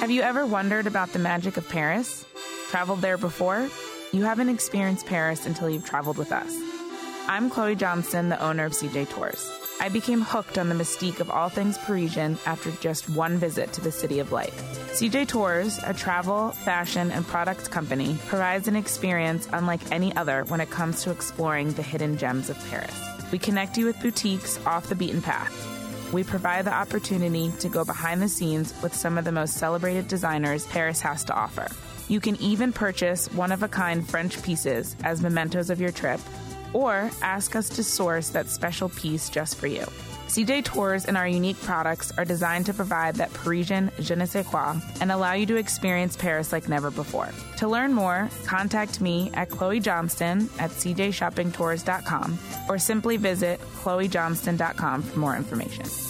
Have 0.00 0.10
you 0.10 0.22
ever 0.22 0.46
wondered 0.46 0.86
about 0.86 1.12
the 1.12 1.18
magic 1.18 1.56
of 1.56 1.68
Paris? 1.68 2.24
Traveled 2.70 3.00
there 3.00 3.18
before? 3.18 3.68
You 4.12 4.24
haven't 4.24 4.48
experienced 4.48 5.06
Paris 5.06 5.46
until 5.46 5.70
you've 5.70 5.86
traveled 5.86 6.18
with 6.18 6.32
us. 6.32 6.52
I'm 7.28 7.48
Chloe 7.48 7.76
Johnston, 7.76 8.28
the 8.28 8.42
owner 8.42 8.64
of 8.64 8.72
CJ 8.72 9.08
Tours. 9.08 9.48
I 9.78 9.88
became 9.88 10.20
hooked 10.20 10.58
on 10.58 10.68
the 10.68 10.74
mystique 10.74 11.20
of 11.20 11.30
all 11.30 11.48
things 11.48 11.78
Parisian 11.78 12.36
after 12.44 12.72
just 12.72 13.08
one 13.08 13.38
visit 13.38 13.72
to 13.74 13.80
the 13.80 13.92
City 13.92 14.18
of 14.18 14.32
Light. 14.32 14.52
CJ 14.94 15.28
Tours, 15.28 15.78
a 15.86 15.94
travel, 15.94 16.50
fashion, 16.50 17.12
and 17.12 17.24
products 17.24 17.68
company, 17.68 18.18
provides 18.26 18.66
an 18.66 18.74
experience 18.74 19.48
unlike 19.52 19.92
any 19.92 20.14
other 20.16 20.42
when 20.48 20.60
it 20.60 20.70
comes 20.70 21.04
to 21.04 21.12
exploring 21.12 21.72
the 21.74 21.82
hidden 21.82 22.18
gems 22.18 22.50
of 22.50 22.58
Paris. 22.68 23.00
We 23.30 23.38
connect 23.38 23.78
you 23.78 23.86
with 23.86 24.00
boutiques 24.00 24.58
off 24.66 24.88
the 24.88 24.96
beaten 24.96 25.22
path. 25.22 25.54
We 26.12 26.24
provide 26.24 26.64
the 26.64 26.74
opportunity 26.74 27.52
to 27.60 27.68
go 27.68 27.84
behind 27.84 28.20
the 28.20 28.28
scenes 28.28 28.74
with 28.82 28.92
some 28.92 29.16
of 29.18 29.24
the 29.24 29.30
most 29.30 29.54
celebrated 29.54 30.08
designers 30.08 30.66
Paris 30.66 31.00
has 31.00 31.22
to 31.26 31.32
offer. 31.32 31.68
You 32.10 32.18
can 32.18 32.34
even 32.42 32.72
purchase 32.72 33.32
one 33.32 33.52
of 33.52 33.62
a 33.62 33.68
kind 33.68 34.06
French 34.06 34.42
pieces 34.42 34.96
as 35.04 35.22
mementos 35.22 35.70
of 35.70 35.80
your 35.80 35.92
trip 35.92 36.18
or 36.72 37.08
ask 37.22 37.54
us 37.54 37.68
to 37.68 37.84
source 37.84 38.30
that 38.30 38.48
special 38.48 38.88
piece 38.88 39.30
just 39.30 39.56
for 39.56 39.68
you. 39.68 39.86
CJ 40.26 40.64
Tours 40.64 41.04
and 41.04 41.16
our 41.16 41.28
unique 41.28 41.60
products 41.62 42.10
are 42.18 42.24
designed 42.24 42.66
to 42.66 42.74
provide 42.74 43.14
that 43.16 43.32
Parisian 43.32 43.92
je 44.00 44.16
ne 44.16 44.26
sais 44.26 44.44
quoi 44.44 44.80
and 45.00 45.12
allow 45.12 45.34
you 45.34 45.46
to 45.46 45.56
experience 45.56 46.16
Paris 46.16 46.50
like 46.50 46.68
never 46.68 46.90
before. 46.90 47.28
To 47.58 47.68
learn 47.68 47.92
more, 47.92 48.28
contact 48.44 49.00
me 49.00 49.30
at 49.34 49.48
Chloe 49.48 49.78
Johnston 49.78 50.50
at 50.58 50.70
cjshoppingtours.com 50.70 52.38
or 52.68 52.78
simply 52.78 53.18
visit 53.18 53.60
chloejohnston.com 53.60 55.02
for 55.02 55.18
more 55.20 55.36
information. 55.36 56.09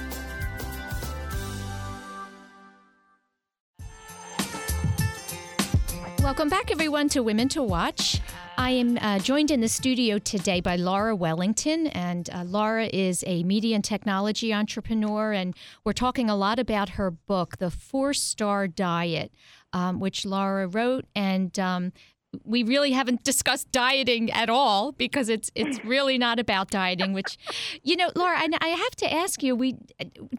Welcome 6.21 6.49
back, 6.49 6.71
everyone, 6.71 7.09
to 7.09 7.23
Women 7.23 7.49
to 7.49 7.63
Watch. 7.63 8.21
I 8.55 8.69
am 8.69 8.99
uh, 9.01 9.17
joined 9.17 9.49
in 9.49 9.59
the 9.59 9.67
studio 9.67 10.19
today 10.19 10.61
by 10.61 10.75
Laura 10.75 11.15
Wellington, 11.15 11.87
and 11.87 12.29
uh, 12.31 12.43
Laura 12.43 12.85
is 12.85 13.23
a 13.25 13.43
media 13.43 13.73
and 13.73 13.83
technology 13.83 14.53
entrepreneur, 14.53 15.33
and 15.33 15.55
we're 15.83 15.93
talking 15.93 16.29
a 16.29 16.35
lot 16.35 16.59
about 16.59 16.89
her 16.89 17.09
book, 17.09 17.57
The 17.57 17.71
Four 17.71 18.13
Star 18.13 18.67
Diet, 18.67 19.33
um, 19.73 19.99
which 19.99 20.23
Laura 20.23 20.67
wrote, 20.67 21.05
and 21.15 21.57
um, 21.57 21.91
we 22.45 22.61
really 22.61 22.91
haven't 22.91 23.23
discussed 23.31 23.71
dieting 23.71 24.29
at 24.29 24.47
all 24.47 24.91
because 24.91 25.27
it's 25.27 25.49
it's 25.55 25.83
really 25.83 26.19
not 26.19 26.39
about 26.39 26.69
dieting. 26.69 27.13
Which, 27.13 27.39
you 27.81 27.95
know, 27.95 28.11
Laura, 28.15 28.37
I, 28.37 28.47
I 28.61 28.67
have 28.67 28.95
to 28.97 29.11
ask 29.11 29.41
you, 29.41 29.55
we 29.55 29.77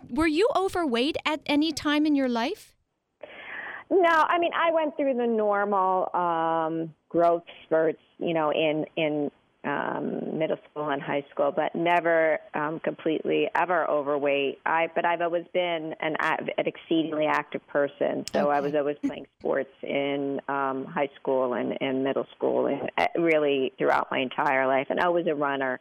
were 0.09 0.29
you 0.29 0.49
overweight 0.55 1.17
at 1.27 1.41
any 1.47 1.73
time 1.73 2.07
in 2.07 2.15
your 2.15 2.29
life? 2.29 2.73
No, 3.93 4.25
I 4.27 4.39
mean 4.39 4.53
I 4.55 4.73
went 4.73 4.97
through 4.97 5.15
the 5.15 5.27
normal 5.27 6.09
um, 6.15 6.95
growth 7.11 7.43
spurts, 7.67 8.01
you 8.19 8.33
know, 8.33 8.51
in 8.51 8.87
in 8.97 9.31
um, 9.65 10.39
middle 10.39 10.57
school 10.71 10.89
and 10.89 11.03
high 11.03 11.27
school, 11.31 11.53
but 11.55 11.75
never 11.75 12.39
um, 12.55 12.81
completely 12.81 13.51
ever 13.55 13.87
overweight. 13.91 14.61
I 14.65 14.89
but 14.95 15.05
I've 15.05 15.21
always 15.21 15.45
been 15.53 15.95
an, 16.01 16.17
an 16.21 16.49
exceedingly 16.57 17.27
active 17.27 17.67
person, 17.69 18.25
so 18.33 18.47
okay. 18.47 18.57
I 18.57 18.61
was 18.61 18.75
always 18.75 18.97
playing 19.05 19.27
sports 19.41 19.75
in 19.83 20.41
um, 20.49 20.87
high 20.87 21.11
school 21.21 21.53
and, 21.53 21.77
and 21.83 22.03
middle 22.03 22.27
school, 22.35 22.69
and 22.69 22.91
uh, 22.97 23.09
really 23.21 23.75
throughout 23.77 24.09
my 24.11 24.21
entire 24.21 24.67
life, 24.67 24.87
and 24.89 25.01
I 25.01 25.11
was 25.11 25.27
a 25.27 25.35
runner. 25.35 25.81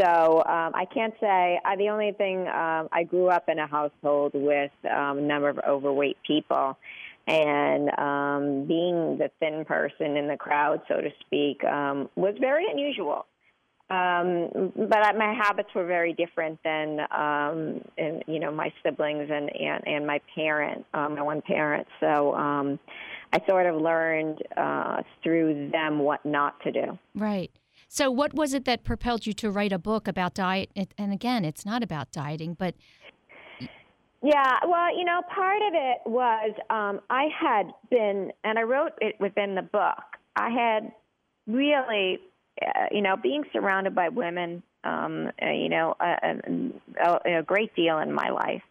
So 0.00 0.36
um, 0.46 0.72
I 0.74 0.86
can't 0.92 1.14
say. 1.20 1.60
I, 1.64 1.76
the 1.76 1.88
only 1.88 2.12
thing 2.12 2.48
um, 2.48 2.88
I 2.92 3.02
grew 3.02 3.28
up 3.28 3.48
in 3.48 3.58
a 3.58 3.66
household 3.66 4.32
with 4.34 4.70
um, 4.90 5.18
a 5.18 5.20
number 5.20 5.48
of 5.48 5.58
overweight 5.58 6.16
people, 6.26 6.78
and 7.26 7.88
um, 7.98 8.66
being 8.66 9.18
the 9.18 9.30
thin 9.40 9.64
person 9.64 10.16
in 10.16 10.28
the 10.28 10.36
crowd, 10.36 10.82
so 10.88 11.00
to 11.00 11.10
speak, 11.20 11.64
um, 11.64 12.08
was 12.16 12.34
very 12.40 12.66
unusual. 12.70 13.26
Um, 13.90 14.72
but 14.76 15.16
my 15.16 15.34
habits 15.34 15.68
were 15.74 15.84
very 15.84 16.14
different 16.14 16.58
than, 16.64 17.00
um, 17.10 17.82
and, 17.98 18.24
you 18.26 18.40
know, 18.40 18.50
my 18.50 18.72
siblings 18.82 19.28
and 19.30 19.54
and, 19.54 19.86
and 19.86 20.06
my 20.06 20.20
parent, 20.34 20.86
um, 20.94 21.16
my 21.16 21.22
one 21.22 21.42
parent. 21.42 21.86
So 22.00 22.34
um, 22.34 22.78
I 23.32 23.40
sort 23.46 23.66
of 23.66 23.80
learned 23.80 24.42
uh, 24.56 25.02
through 25.22 25.70
them 25.70 25.98
what 25.98 26.24
not 26.24 26.60
to 26.62 26.72
do. 26.72 26.98
Right. 27.14 27.50
So, 27.88 28.10
what 28.10 28.34
was 28.34 28.54
it 28.54 28.64
that 28.64 28.84
propelled 28.84 29.26
you 29.26 29.32
to 29.34 29.50
write 29.50 29.72
a 29.72 29.78
book 29.78 30.08
about 30.08 30.34
diet? 30.34 30.70
And 30.98 31.12
again, 31.12 31.44
it's 31.44 31.66
not 31.66 31.82
about 31.82 32.10
dieting, 32.10 32.54
but 32.58 32.74
yeah, 34.24 34.54
well, 34.66 34.96
you 34.96 35.04
know, 35.04 35.20
part 35.34 35.60
of 35.60 35.74
it 35.74 35.98
was 36.06 36.52
um, 36.70 37.00
I 37.10 37.26
had 37.38 37.66
been, 37.90 38.32
and 38.42 38.58
I 38.58 38.62
wrote 38.62 38.92
it 39.02 39.16
within 39.20 39.54
the 39.54 39.60
book. 39.60 40.02
I 40.34 40.48
had 40.48 40.92
really, 41.46 42.20
uh, 42.62 42.86
you 42.90 43.02
know, 43.02 43.16
being 43.22 43.44
surrounded 43.52 43.94
by 43.94 44.08
women, 44.08 44.62
um, 44.82 45.30
uh, 45.42 45.50
you 45.50 45.68
know, 45.68 45.94
a, 46.00 46.40
a, 47.04 47.38
a 47.40 47.42
great 47.42 47.76
deal 47.76 47.98
in 47.98 48.14
my 48.14 48.30
life. 48.30 48.62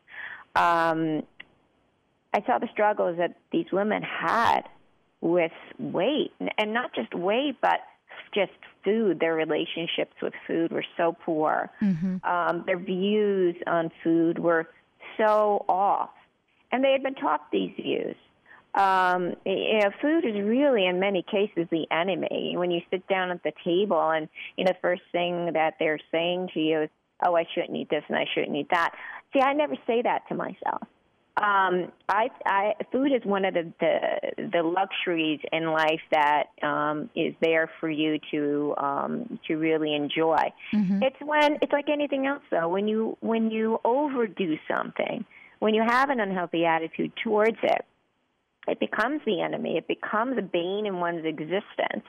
Um, 0.56 1.22
I 2.34 2.44
saw 2.48 2.58
the 2.58 2.70
struggles 2.72 3.18
that 3.20 3.36
these 3.52 3.68
women 3.72 4.02
had 4.02 4.62
with 5.22 5.52
weight, 5.78 6.32
and 6.58 6.74
not 6.74 6.96
just 6.96 7.14
weight, 7.14 7.58
but 7.62 7.80
just 8.34 8.52
food. 8.84 9.20
Their 9.20 9.36
relationships 9.36 10.16
with 10.20 10.34
food 10.48 10.72
were 10.72 10.86
so 10.98 11.16
poor. 11.24 11.70
Mm-hmm. 11.80 12.26
Um, 12.28 12.64
their 12.66 12.80
views 12.80 13.56
on 13.68 13.92
food 14.04 14.40
were 14.40 14.68
so 15.18 15.66
off. 15.68 16.10
And 16.72 16.84
they 16.84 16.92
had 16.92 17.04
been 17.04 17.16
taught 17.16 17.52
these 17.52 17.72
views. 17.76 18.16
Um, 18.76 19.36
you 19.46 19.80
know, 19.80 19.92
food 20.02 20.26
is 20.26 20.34
really, 20.44 20.88
in 20.88 21.00
many 21.00 21.24
cases, 21.24 21.68
the 21.70 21.86
enemy. 21.92 22.56
When 22.58 22.72
you 22.72 22.82
sit 22.90 23.08
down 23.08 23.30
at 23.30 23.44
the 23.44 23.52
table, 23.64 24.10
and 24.10 24.28
you 24.58 24.66
know, 24.66 24.72
the 24.72 24.78
first 24.82 25.04
thing 25.12 25.54
that 25.54 25.76
they're 25.80 26.00
saying 26.12 26.50
to 26.56 26.60
you 26.60 26.82
is, 26.84 26.90
"Oh, 27.24 27.36
I 27.36 27.46
shouldn't 27.54 27.78
eat 27.78 27.90
this 27.90 28.04
and 28.08 28.18
I 28.18 28.26
shouldn't 28.34 28.56
eat 28.56 28.70
that." 28.72 28.96
See, 29.32 29.42
I 29.42 29.54
never 29.54 29.76
say 29.86 30.02
that 30.02 30.28
to 30.30 30.36
myself. 30.36 30.82
Um, 31.36 31.92
I, 32.08 32.30
I, 32.46 32.74
food 32.92 33.12
is 33.12 33.26
one 33.26 33.44
of 33.44 33.56
the, 33.56 33.74
the 33.80 34.50
the 34.52 34.62
luxuries 34.62 35.40
in 35.52 35.72
life 35.72 36.02
that 36.12 36.44
um, 36.62 37.10
is 37.16 37.34
there 37.42 37.72
for 37.80 37.90
you 37.90 38.20
to 38.30 38.76
um, 38.78 39.40
to 39.48 39.56
really 39.56 39.96
enjoy. 39.96 40.54
Mm-hmm. 40.76 41.02
It's 41.02 41.16
when 41.26 41.58
it's 41.64 41.72
like 41.72 41.90
anything 41.90 42.28
else, 42.28 42.44
though. 42.52 42.70
When 42.70 42.88
you 42.88 43.18
when 43.22 43.50
you 43.50 43.80
overdo 43.84 44.58
something, 44.68 45.26
when 45.58 45.74
you 45.74 45.82
have 45.82 46.12
an 46.12 46.20
unhealthy 46.20 46.66
attitude 46.66 47.14
towards 47.24 47.58
it, 47.64 47.84
it 48.68 48.80
becomes 48.80 49.22
the 49.26 49.42
enemy. 49.42 49.78
It 49.78 49.88
becomes 49.88 50.38
a 50.38 50.44
bane 50.44 50.86
in 50.86 51.00
one's 51.00 51.26
existence. 51.26 52.06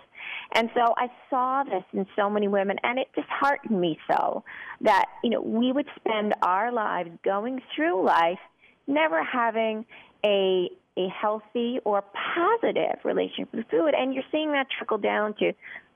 And 0.54 0.68
so 0.74 0.94
I 0.98 1.08
saw 1.30 1.64
this 1.64 1.84
in 1.94 2.06
so 2.14 2.28
many 2.28 2.46
women, 2.46 2.76
and 2.82 2.98
it 2.98 3.08
disheartened 3.14 3.80
me 3.80 3.98
so 4.06 4.44
that 4.82 5.06
you 5.22 5.30
know 5.30 5.40
we 5.40 5.72
would 5.72 5.86
spend 5.96 6.34
our 6.42 6.70
lives 6.70 7.08
going 7.24 7.62
through 7.74 8.04
life 8.04 8.38
never 8.86 9.22
having 9.22 9.86
a 10.24 10.70
a 10.96 11.08
healthy 11.08 11.80
or 11.84 12.04
positive 12.34 13.04
relationship 13.04 13.52
with 13.52 13.66
food. 13.68 13.94
And 13.96 14.14
you're 14.14 14.22
seeing 14.30 14.52
that 14.52 14.68
trickle 14.76 14.98
down 14.98 15.34
to 15.34 15.52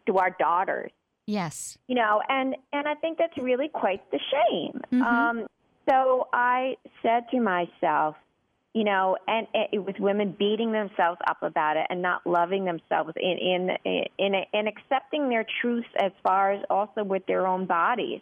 to 0.07 0.19
our 0.19 0.35
daughters. 0.39 0.91
Yes. 1.27 1.77
You 1.87 1.95
know 1.95 2.23
and 2.29 2.57
and 2.73 2.89
i 2.89 2.95
think 2.95 3.19
that's 3.19 3.37
really 3.37 3.69
quite 3.69 4.11
the 4.11 4.19
shame. 4.19 4.81
Mm-hmm. 4.93 5.03
um 5.03 5.47
so 5.89 6.29
i 6.33 6.77
said 7.03 7.25
to 7.31 7.41
myself 7.41 8.17
you 8.75 8.85
know 8.85 9.17
and 9.27 9.47
it 9.53 9.85
was 9.85 9.95
women 9.99 10.35
beating 10.39 10.73
themselves 10.73 11.19
up 11.27 11.43
about 11.43 11.77
it 11.77 11.87
and 11.91 12.01
not 12.01 12.27
loving 12.27 12.65
themselves 12.65 13.13
in 13.17 13.39
in 13.39 14.03
in 14.19 14.35
in 14.53 14.67
accepting 14.67 15.29
their 15.29 15.45
truths 15.61 15.89
as 16.01 16.13
far 16.23 16.53
as 16.53 16.65
also 16.71 17.05
with 17.05 17.27
their 17.27 17.47
own 17.47 17.67
bodies. 17.67 18.21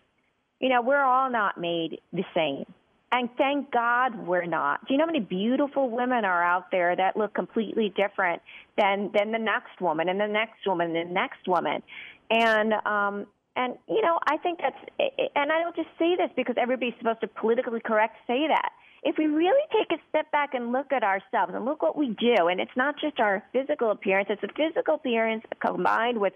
You 0.61 0.69
know 0.69 0.83
we're 0.83 1.05
all 1.05 1.31
not 1.31 1.61
made 1.61 2.01
the 2.13 2.25
same 2.35 2.67
and 3.17 3.31
thank 3.39 3.71
God 3.71 4.27
we're 4.27 4.45
not. 4.45 4.87
Do 4.87 4.93
you 4.93 4.99
know 4.99 5.07
how 5.07 5.13
many 5.13 5.25
beautiful 5.25 5.89
women 5.89 6.27
are 6.27 6.43
out 6.43 6.71
there 6.71 6.95
that 6.95 7.17
look 7.17 7.33
completely 7.33 7.89
different 7.97 8.43
than 8.77 9.11
than 9.15 9.33
the 9.33 9.39
next 9.39 9.81
woman 9.81 10.11
and 10.11 10.21
the 10.21 10.27
next 10.27 10.67
woman 10.67 10.95
and 10.95 11.09
the 11.09 11.15
next 11.15 11.49
woman? 11.49 11.83
And 12.31 12.75
um 12.85 13.27
and 13.57 13.79
you 13.89 14.03
know, 14.03 14.19
I 14.29 14.37
think 14.37 14.61
that's 14.61 14.77
and 15.35 15.51
I 15.51 15.63
don't 15.63 15.75
just 15.75 15.89
say 15.99 16.15
this 16.15 16.29
because 16.37 16.57
everybody's 16.59 16.93
supposed 16.99 17.23
to 17.23 17.29
politically 17.29 17.81
correct 17.81 18.17
say 18.27 18.49
that. 18.49 18.73
If 19.03 19.17
we 19.17 19.29
really 19.29 19.65
take 19.73 19.99
a 19.99 20.03
step 20.11 20.31
back 20.31 20.53
and 20.53 20.73
look 20.73 20.93
at 20.93 21.03
ourselves 21.03 21.53
and 21.55 21.65
look 21.65 21.81
what 21.81 21.97
we 21.97 22.09
do, 22.09 22.49
and 22.49 22.61
it's 22.61 22.77
not 22.77 23.01
just 23.01 23.19
our 23.19 23.43
physical 23.51 23.93
appearance, 23.93 24.29
it's 24.31 24.43
a 24.43 24.49
physical 24.49 24.97
appearance 24.97 25.43
combined 25.65 26.19
with 26.19 26.35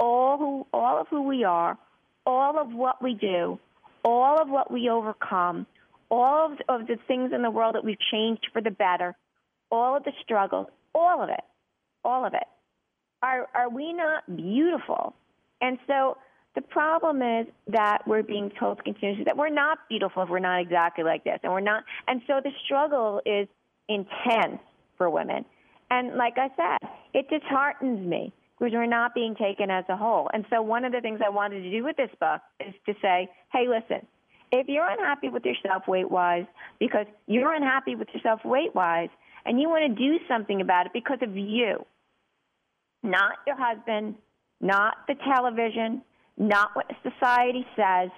all 0.00 0.38
who 0.38 0.66
all 0.72 0.98
of 0.98 1.08
who 1.08 1.24
we 1.24 1.44
are, 1.44 1.76
all 2.24 2.58
of 2.58 2.72
what 2.72 3.02
we 3.02 3.12
do, 3.12 3.58
all 4.02 4.40
of 4.40 4.48
what 4.48 4.70
we 4.70 4.88
overcome, 4.88 5.66
all 6.12 6.54
of, 6.68 6.86
the 6.86 6.98
things 7.08 7.32
in 7.34 7.40
the 7.40 7.50
world 7.50 7.74
that 7.74 7.82
we've 7.82 7.98
changed 8.12 8.46
for 8.52 8.60
the 8.60 8.70
better, 8.70 9.16
all 9.70 9.96
of 9.96 10.04
the 10.04 10.12
struggles, 10.22 10.66
all 10.94 11.22
of 11.22 11.30
it, 11.30 11.40
all 12.04 12.26
of 12.26 12.34
it, 12.34 12.44
are, 13.22 13.48
are 13.54 13.70
we 13.70 13.94
not 13.94 14.24
beautiful? 14.36 15.14
And 15.62 15.78
so 15.86 16.18
the 16.54 16.60
problem 16.60 17.22
is 17.22 17.46
that 17.68 18.02
we're 18.06 18.22
being 18.22 18.52
told 18.60 18.84
continuously 18.84 19.24
that 19.24 19.38
we're 19.38 19.48
not 19.48 19.78
beautiful 19.88 20.22
if 20.22 20.28
we're 20.28 20.38
not 20.38 20.60
exactly 20.60 21.02
like 21.02 21.24
this, 21.24 21.38
and 21.42 21.50
we're 21.50 21.60
not. 21.60 21.84
And 22.06 22.20
so 22.26 22.40
the 22.44 22.50
struggle 22.66 23.22
is 23.24 23.48
intense 23.88 24.60
for 24.98 25.08
women. 25.08 25.46
And 25.90 26.16
like 26.16 26.34
I 26.36 26.48
said, 26.56 26.90
it 27.14 27.30
disheartens 27.30 28.06
me 28.06 28.34
because 28.58 28.74
we're 28.74 28.84
not 28.84 29.14
being 29.14 29.34
taken 29.34 29.70
as 29.70 29.84
a 29.88 29.96
whole. 29.96 30.28
And 30.34 30.44
so 30.50 30.60
one 30.60 30.84
of 30.84 30.92
the 30.92 31.00
things 31.00 31.20
I 31.24 31.30
wanted 31.30 31.62
to 31.62 31.70
do 31.70 31.82
with 31.84 31.96
this 31.96 32.10
book 32.20 32.42
is 32.60 32.74
to 32.84 32.94
say, 33.00 33.30
hey, 33.50 33.66
listen, 33.66 34.06
if 34.52 34.68
you're 34.68 34.88
unhappy 34.88 35.30
with 35.30 35.44
yourself 35.44 35.88
weight 35.88 36.10
wise 36.10 36.44
because 36.78 37.06
you're 37.26 37.54
unhappy 37.54 37.94
with 37.94 38.08
yourself 38.14 38.40
weight 38.44 38.74
wise 38.74 39.08
and 39.46 39.58
you 39.60 39.68
want 39.68 39.96
to 39.96 40.02
do 40.02 40.18
something 40.28 40.60
about 40.60 40.86
it 40.86 40.92
because 40.92 41.18
of 41.22 41.36
you, 41.36 41.84
not 43.02 43.32
your 43.46 43.56
husband, 43.58 44.14
not 44.60 44.98
the 45.08 45.14
television, 45.24 46.02
not 46.36 46.70
what 46.74 46.86
society 47.02 47.66
says, 47.74 48.10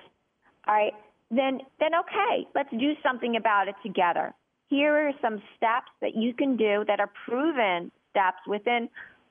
all 0.66 0.74
right, 0.74 0.92
then 1.30 1.60
then 1.80 1.94
okay, 1.94 2.46
let's 2.54 2.70
do 2.70 2.92
something 3.02 3.36
about 3.36 3.68
it 3.68 3.74
together. 3.82 4.34
Here 4.68 5.08
are 5.08 5.12
some 5.22 5.40
steps 5.56 5.90
that 6.00 6.16
you 6.16 6.34
can 6.34 6.56
do 6.56 6.84
that 6.88 7.00
are 7.00 7.10
proven 7.26 7.90
steps 8.10 8.38
within 8.46 8.88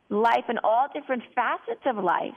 life 0.10 0.46
and 0.48 0.60
all 0.64 0.88
different 0.94 1.24
facets 1.36 1.82
of 1.86 2.04
life 2.04 2.34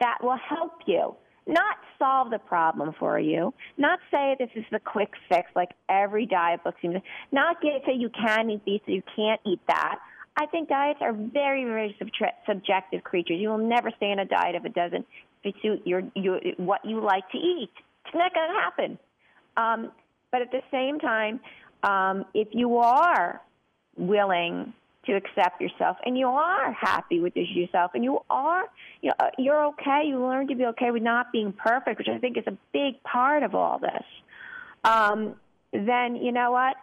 that 0.00 0.18
will 0.22 0.38
help 0.48 0.72
you. 0.86 1.14
Not 1.46 1.76
solve 1.98 2.30
the 2.30 2.38
problem 2.38 2.94
for 2.98 3.18
you. 3.18 3.52
Not 3.76 3.98
say 4.10 4.36
this 4.38 4.50
is 4.54 4.64
the 4.70 4.80
quick 4.80 5.10
fix 5.28 5.48
like 5.56 5.70
every 5.88 6.26
diet 6.26 6.62
book 6.62 6.74
seems 6.80 6.94
to. 6.94 7.02
Not 7.32 7.60
get, 7.60 7.82
say 7.86 7.94
you 7.94 8.10
can 8.10 8.50
eat 8.50 8.64
these 8.64 8.80
so 8.86 8.92
you 8.92 9.02
can't 9.16 9.40
eat 9.44 9.60
that. 9.66 9.98
I 10.36 10.46
think 10.46 10.68
diets 10.68 11.00
are 11.02 11.12
very, 11.12 11.64
very 11.64 11.96
subjective 12.46 13.04
creatures. 13.04 13.36
You 13.38 13.50
will 13.50 13.58
never 13.58 13.90
stay 13.96 14.12
on 14.12 14.18
a 14.18 14.24
diet 14.24 14.54
if 14.54 14.64
it 14.64 14.74
doesn't 14.74 15.06
suit 15.60 15.82
your, 15.84 16.02
your 16.14 16.40
what 16.56 16.84
you 16.84 17.00
like 17.00 17.28
to 17.30 17.38
eat. 17.38 17.70
It's 18.06 18.14
not 18.14 18.32
going 18.32 18.48
to 18.48 18.60
happen. 18.60 18.98
Um, 19.56 19.92
but 20.30 20.40
at 20.40 20.50
the 20.50 20.62
same 20.70 20.98
time, 20.98 21.40
um, 21.82 22.24
if 22.34 22.48
you 22.52 22.78
are 22.78 23.42
willing 23.96 24.72
to 25.04 25.12
accept 25.14 25.60
yourself 25.60 25.96
and 26.04 26.16
you 26.16 26.28
are 26.28 26.72
happy 26.72 27.20
with 27.20 27.34
yourself 27.36 27.90
and 27.94 28.04
you 28.04 28.20
are 28.30 28.64
you 29.00 29.10
know, 29.10 29.30
you're 29.38 29.64
okay 29.66 30.02
you 30.06 30.20
learn 30.20 30.46
to 30.46 30.54
be 30.54 30.64
okay 30.64 30.90
with 30.90 31.02
not 31.02 31.32
being 31.32 31.52
perfect 31.52 31.98
which 31.98 32.08
i 32.08 32.18
think 32.18 32.36
is 32.36 32.44
a 32.46 32.56
big 32.72 33.02
part 33.02 33.42
of 33.42 33.54
all 33.54 33.78
this 33.78 34.04
um, 34.84 35.34
then 35.72 36.16
you 36.16 36.32
know 36.32 36.52
what 36.52 36.76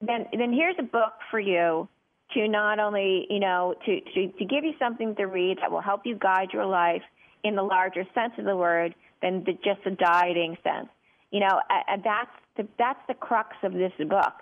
then 0.00 0.26
then 0.36 0.52
here's 0.52 0.76
a 0.78 0.82
book 0.82 1.12
for 1.30 1.38
you 1.38 1.88
to 2.34 2.48
not 2.48 2.78
only, 2.78 3.26
you 3.28 3.40
know, 3.40 3.74
to, 3.84 4.00
to, 4.00 4.28
to 4.28 4.44
give 4.44 4.64
you 4.64 4.72
something 4.78 5.14
to 5.16 5.24
read 5.24 5.58
that 5.60 5.70
will 5.70 5.80
help 5.80 6.02
you 6.04 6.16
guide 6.16 6.48
your 6.52 6.66
life 6.66 7.02
in 7.42 7.56
the 7.56 7.62
larger 7.62 8.04
sense 8.14 8.32
of 8.38 8.44
the 8.44 8.56
word 8.56 8.94
than 9.22 9.44
the, 9.44 9.52
just 9.64 9.82
the 9.84 9.90
dieting 9.90 10.56
sense. 10.62 10.88
You 11.30 11.40
know, 11.40 11.60
and 11.88 12.02
that's 12.02 12.30
the, 12.56 12.66
that's 12.78 13.00
the 13.08 13.14
crux 13.14 13.56
of 13.62 13.72
this 13.72 13.92
book. 13.98 14.32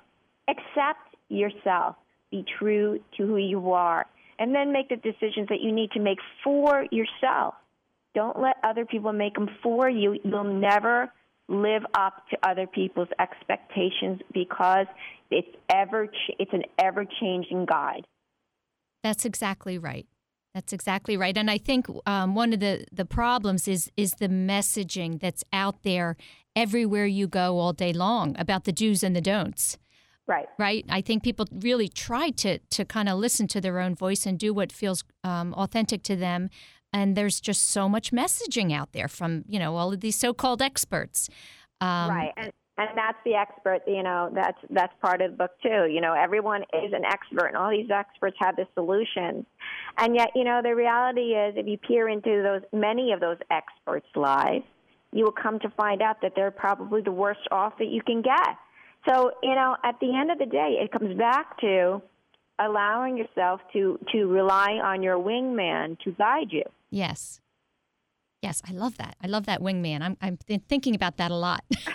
Accept 0.49 1.17
yourself. 1.29 1.97
Be 2.31 2.45
true 2.59 3.01
to 3.17 3.27
who 3.27 3.37
you 3.37 3.73
are. 3.73 4.07
And 4.39 4.55
then 4.55 4.73
make 4.73 4.89
the 4.89 4.97
decisions 4.97 5.49
that 5.49 5.61
you 5.61 5.73
need 5.73 5.91
to 5.93 6.01
make 6.01 6.19
for 6.45 6.85
yourself. 6.91 7.55
Don't 8.15 8.41
let 8.41 8.57
other 8.63 8.85
people 8.85 9.13
make 9.13 9.35
them 9.35 9.49
for 9.63 9.89
you. 9.89 10.19
You'll 10.25 10.45
never 10.45 11.13
live 11.49 11.83
up 11.97 12.29
to 12.31 12.39
other 12.49 12.67
people's 12.67 13.09
expectations 13.19 14.21
because 14.33 14.87
it's 15.31 15.49
ever 15.71 16.09
it's 16.39 16.53
an 16.53 16.65
ever 16.79 17.05
changing 17.21 17.67
guide. 17.67 18.07
That's 19.03 19.25
exactly 19.25 19.79
right. 19.79 20.07
That's 20.55 20.73
exactly 20.73 21.17
right. 21.17 21.37
And 21.37 21.51
I 21.51 21.59
think 21.59 21.87
um, 22.07 22.35
one 22.35 22.53
of 22.53 22.61
the, 22.61 22.85
the 22.93 23.05
problems 23.05 23.69
is 23.69 23.91
is 23.97 24.13
the 24.13 24.29
messaging 24.29 25.21
that's 25.21 25.45
out 25.53 25.83
there 25.83 26.17
everywhere 26.57 27.07
you 27.07 27.29
go 27.29 27.59
all 27.59 27.73
day 27.73 27.93
long 27.93 28.35
about 28.39 28.65
the 28.65 28.73
do's 28.73 29.03
and 29.03 29.15
the 29.15 29.21
don'ts. 29.21 29.79
Right. 30.29 30.47
Right. 30.59 30.85
I 30.91 31.01
think 31.01 31.23
people 31.25 31.47
really 31.51 31.89
try 31.89 32.31
to 32.31 32.59
to 32.59 32.85
kind 32.85 33.09
of 33.09 33.19
listen 33.19 33.49
to 33.49 33.61
their 33.61 33.81
own 33.81 33.95
voice 33.95 34.27
and 34.27 34.39
do 34.39 34.53
what 34.53 34.71
feels 34.71 35.03
um, 35.25 35.55
authentic 35.55 36.03
to 36.05 36.17
them. 36.17 36.51
And 36.93 37.17
there's 37.17 37.41
just 37.41 37.71
so 37.71 37.89
much 37.89 38.13
messaging 38.13 38.73
out 38.73 38.93
there 38.93 39.09
from 39.09 39.45
you 39.49 39.59
know 39.59 39.77
all 39.77 39.93
of 39.93 40.01
these 40.01 40.17
so-called 40.17 40.61
experts. 40.61 41.29
Um, 41.81 42.11
right. 42.11 42.33
And 42.37 42.53
and 42.79 42.91
that's 42.97 43.19
the 43.25 43.35
expert 43.35 43.81
you 43.87 44.03
know 44.03 44.31
that's 44.33 44.59
that's 44.71 44.93
part 45.03 45.21
of 45.21 45.33
the 45.33 45.37
book 45.37 45.51
too 45.63 45.87
you 45.91 46.01
know 46.01 46.15
everyone 46.15 46.63
is 46.73 46.93
an 46.93 47.05
expert 47.05 47.47
and 47.47 47.57
all 47.57 47.71
these 47.71 47.91
experts 47.91 48.37
have 48.39 48.55
the 48.57 48.67
solutions 48.75 49.45
and 49.99 50.15
yet 50.15 50.31
you 50.35 50.45
know 50.45 50.61
the 50.63 50.75
reality 50.75 51.35
is 51.35 51.55
if 51.57 51.67
you 51.67 51.77
peer 51.77 52.09
into 52.09 52.43
those 52.43 52.63
many 52.73 53.13
of 53.13 53.21
those 53.21 53.37
experts 53.51 54.07
lives 54.15 54.65
you 55.13 55.25
will 55.25 55.33
come 55.33 55.59
to 55.59 55.69
find 55.71 56.01
out 56.01 56.19
that 56.23 56.33
they're 56.37 56.53
probably 56.53 57.03
the 57.03 57.11
worst 57.11 57.41
off 57.51 57.73
that 57.79 57.89
you 57.89 58.01
can 58.01 58.23
get 58.23 58.57
so 59.07 59.31
you 59.43 59.55
know 59.55 59.77
at 59.85 59.99
the 60.01 60.15
end 60.15 60.31
of 60.31 60.39
the 60.39 60.47
day 60.47 60.79
it 60.81 60.91
comes 60.93 61.17
back 61.17 61.59
to 61.61 62.01
allowing 62.59 63.17
yourself 63.17 63.61
to 63.73 63.99
to 64.13 64.27
rely 64.27 64.73
on 64.83 65.03
your 65.03 65.17
wingman 65.17 65.99
to 66.01 66.11
guide 66.13 66.49
you 66.51 66.65
yes 66.91 67.41
Yes, 68.41 68.63
I 68.69 68.73
love 68.73 68.97
that. 68.99 69.17
I 69.21 69.27
love 69.27 69.47
that 69.47 69.61
wingman. 69.61 70.01
I'm 70.01 70.17
I'm 70.23 70.37
thinking 70.37 70.95
about 70.95 71.17
that 71.17 71.33
a 71.33 71.35
lot. 71.35 71.65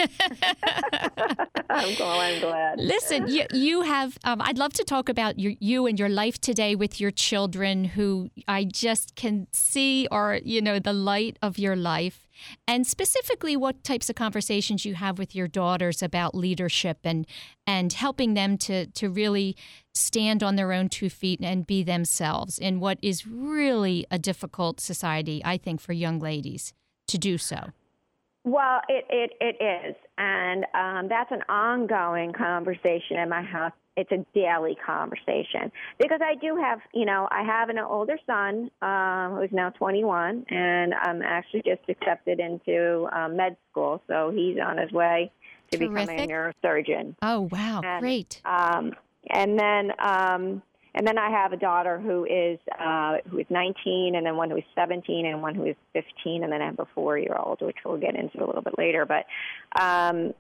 I'm 1.70 1.96
glad. 1.96 2.34
I'm 2.34 2.42
glad. 2.42 2.80
Listen, 2.80 3.30
you 3.30 3.46
you 3.54 3.84
have. 3.84 4.18
Um, 4.26 4.42
I'd 4.42 4.58
love 4.58 4.74
to 4.74 4.84
talk 4.84 5.08
about 5.08 5.40
your 5.40 5.54
you 5.60 5.86
and 5.86 5.98
your 5.98 6.10
life 6.10 6.42
today 6.42 6.76
with 6.76 7.00
your 7.00 7.12
children, 7.12 7.86
who 7.86 8.30
I 8.46 8.66
just 8.66 9.16
can 9.16 9.48
see 9.54 10.06
are 10.12 10.42
you 10.44 10.62
know 10.62 10.80
the 10.80 10.92
light 10.92 11.40
of 11.42 11.58
your 11.58 11.78
life 11.78 12.23
and 12.68 12.86
specifically 12.88 13.56
what 13.56 13.84
types 13.84 14.10
of 14.10 14.16
conversations 14.16 14.86
you 14.86 14.96
have 14.96 15.18
with 15.18 15.36
your 15.36 15.48
daughters 15.48 16.02
about 16.02 16.36
leadership 16.36 17.00
and 17.04 17.26
and 17.66 17.94
helping 17.94 18.34
them 18.34 18.58
to 18.58 18.88
to 18.88 19.10
really 19.10 19.56
stand 19.94 20.44
on 20.44 20.56
their 20.56 20.72
own 20.72 20.90
two 20.90 21.10
feet 21.10 21.40
and 21.42 21.68
be 21.68 21.84
themselves 21.84 22.58
in 22.58 22.80
what 22.80 22.98
is 23.02 23.28
really 23.28 24.06
a 24.10 24.18
difficult 24.18 24.80
society, 24.80 25.42
I 25.46 25.58
think, 25.58 25.82
for 25.82 25.94
young 25.94 26.20
ladies 26.20 26.74
to 27.08 27.18
do 27.18 27.38
so. 27.38 27.72
Well, 28.44 28.82
it 28.90 29.06
it, 29.10 29.32
it 29.40 29.64
is, 29.64 29.96
and 30.18 30.66
um, 30.74 31.08
that's 31.08 31.32
an 31.32 31.44
ongoing 31.48 32.34
conversation 32.34 33.18
in 33.18 33.30
my 33.30 33.42
house 33.42 33.72
it's 33.96 34.12
a 34.12 34.26
daily 34.34 34.76
conversation 34.86 35.72
because 36.00 36.20
I 36.24 36.36
do 36.36 36.56
have, 36.56 36.80
you 36.94 37.06
know, 37.06 37.28
I 37.30 37.44
have 37.44 37.70
an 37.70 37.78
older 37.78 38.18
son 38.26 38.72
um, 38.82 39.36
who's 39.38 39.52
now 39.52 39.70
21, 39.72 40.46
and 40.50 40.94
I'm 40.94 41.22
actually 41.22 41.62
just 41.66 41.82
accepted 41.88 42.40
into 42.40 43.08
um, 43.12 43.38
med 43.38 43.56
school, 43.72 44.02
so 44.08 44.32
he's 44.32 44.58
on 44.60 44.78
his 44.78 44.92
way 44.92 45.32
to 45.72 45.78
Terrific. 45.78 46.08
becoming 46.08 46.20
a 46.20 46.34
neurosurgeon. 46.34 47.16
Oh 47.22 47.50
wow, 47.52 47.82
and, 47.84 48.02
great! 48.02 48.42
Um, 48.46 48.94
and 49.30 49.60
then, 49.60 49.92
um, 50.00 50.62
and 50.96 51.08
then 51.08 51.18
I 51.18 51.30
have 51.30 51.54
a 51.54 51.58
daughter 51.58 52.00
who 52.00 52.26
is 52.26 52.60
uh, 52.80 53.18
who 53.30 53.40
is 53.40 53.46
19, 53.50 54.16
and 54.16 54.26
then 54.26 54.38
one 54.38 54.50
who 54.50 54.58
is 54.58 54.64
17, 54.76 55.26
and 55.26 55.42
one 55.42 55.56
who 55.56 55.66
is 55.66 55.76
15, 55.94 56.44
and 56.44 56.52
then 56.52 56.62
I 56.62 56.66
have 56.66 56.80
a 56.80 56.88
four-year-old, 56.96 57.62
which 57.62 57.78
we'll 57.86 57.98
get 57.98 58.16
into 58.16 58.44
a 58.44 58.46
little 58.46 58.62
bit 58.62 58.78
later. 58.78 59.06
But 59.06 59.26
um, 59.80 60.34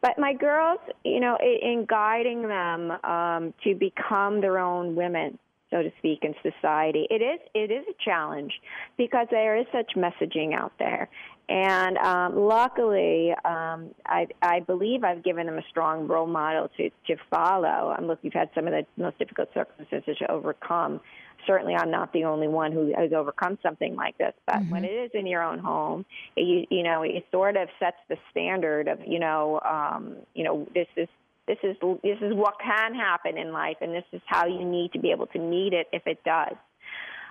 but 0.00 0.18
my 0.18 0.32
girls, 0.32 0.78
you 1.04 1.20
know, 1.20 1.36
in 1.40 1.86
guiding 1.88 2.42
them 2.42 2.92
um, 3.04 3.54
to 3.64 3.74
become 3.74 4.40
their 4.40 4.58
own 4.58 4.94
women, 4.94 5.38
so 5.70 5.82
to 5.82 5.90
speak, 5.98 6.20
in 6.22 6.34
society, 6.42 7.06
it 7.10 7.20
is 7.20 7.40
it 7.54 7.70
is 7.70 7.84
a 7.88 8.04
challenge 8.04 8.52
because 8.96 9.26
there 9.30 9.56
is 9.56 9.66
such 9.72 9.92
messaging 9.96 10.54
out 10.54 10.72
there. 10.78 11.08
And 11.50 11.96
um, 11.98 12.36
luckily, 12.36 13.30
um, 13.44 13.94
I, 14.04 14.26
I 14.42 14.60
believe 14.60 15.02
I've 15.02 15.24
given 15.24 15.46
them 15.46 15.56
a 15.56 15.62
strong 15.70 16.06
role 16.06 16.26
model 16.26 16.68
to, 16.76 16.90
to 17.06 17.16
follow. 17.30 17.94
I'm 17.96 18.06
look, 18.06 18.18
we've 18.22 18.34
had 18.34 18.50
some 18.54 18.66
of 18.66 18.72
the 18.72 18.84
most 19.02 19.18
difficult 19.18 19.48
circumstances 19.54 20.16
to 20.18 20.30
overcome 20.30 21.00
certainly 21.48 21.74
I'm 21.74 21.90
not 21.90 22.12
the 22.12 22.24
only 22.24 22.46
one 22.46 22.70
who 22.70 22.92
has 22.96 23.12
overcome 23.12 23.58
something 23.62 23.96
like 23.96 24.16
this. 24.18 24.34
But 24.46 24.56
mm-hmm. 24.56 24.70
when 24.70 24.84
it 24.84 24.92
is 24.92 25.10
in 25.14 25.26
your 25.26 25.42
own 25.42 25.58
home, 25.58 26.04
it, 26.36 26.42
you 26.42 26.66
you 26.70 26.84
know 26.84 27.02
it 27.02 27.24
sort 27.32 27.56
of 27.56 27.68
sets 27.80 27.96
the 28.08 28.16
standard 28.30 28.86
of 28.86 29.00
you 29.04 29.18
know 29.18 29.60
um, 29.68 30.16
you 30.34 30.44
know 30.44 30.68
this 30.74 30.86
is 30.96 31.08
this 31.48 31.58
is 31.64 31.76
this 32.04 32.18
is 32.20 32.34
what 32.34 32.54
can 32.62 32.94
happen 32.94 33.36
in 33.36 33.52
life, 33.52 33.78
and 33.80 33.92
this 33.92 34.04
is 34.12 34.20
how 34.26 34.46
you 34.46 34.64
need 34.64 34.92
to 34.92 35.00
be 35.00 35.10
able 35.10 35.26
to 35.28 35.38
meet 35.38 35.72
it 35.72 35.88
if 35.92 36.06
it 36.06 36.22
does. 36.24 36.54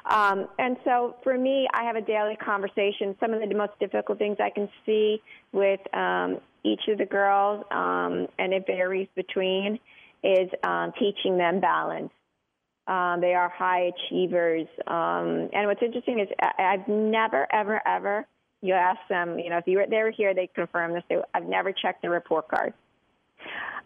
Um, 0.10 0.48
and 0.58 0.78
so 0.86 1.16
for 1.24 1.38
me, 1.38 1.68
I 1.74 1.84
have 1.84 1.96
a 1.96 2.02
daily 2.02 2.38
conversation. 2.38 3.16
Some 3.20 3.34
of 3.34 3.42
the 3.42 3.56
most 3.56 3.74
difficult 3.80 4.18
things 4.18 4.38
I 4.40 4.50
can 4.50 4.70
see 4.86 5.22
with 5.52 5.82
um, 5.94 6.40
each 6.64 6.82
of 6.88 6.98
the 6.98 7.06
girls, 7.06 7.66
um, 7.72 8.28
and 8.40 8.54
it 8.54 8.66
varies 8.66 9.10
between, 9.16 9.80
is 10.24 10.50
um, 10.64 10.94
teaching 10.98 11.38
them 11.38 11.60
balance. 11.60 12.12
Um, 12.88 13.20
they 13.20 13.34
are 13.34 13.50
high 13.50 13.92
achievers. 13.92 14.68
Um, 14.88 15.50
and 15.54 15.68
what's 15.68 15.82
interesting 15.82 16.20
is 16.20 16.28
I, 16.42 16.76
I've 16.76 16.88
never, 16.88 17.48
ever, 17.54 17.82
ever 17.86 18.26
You 18.62 18.74
ask 18.74 19.00
them, 19.10 19.40
you 19.40 19.50
know, 19.50 19.58
if 19.58 19.68
you 19.68 19.78
were, 19.78 19.86
they 19.90 19.98
were 19.98 20.12
here, 20.12 20.34
they 20.34 20.48
confirm 20.48 20.94
this. 20.94 21.04
They, 21.10 21.18
I've 21.34 21.46
never 21.46 21.72
checked 21.72 22.02
the 22.02 22.10
report 22.10 22.48
card. 22.48 22.74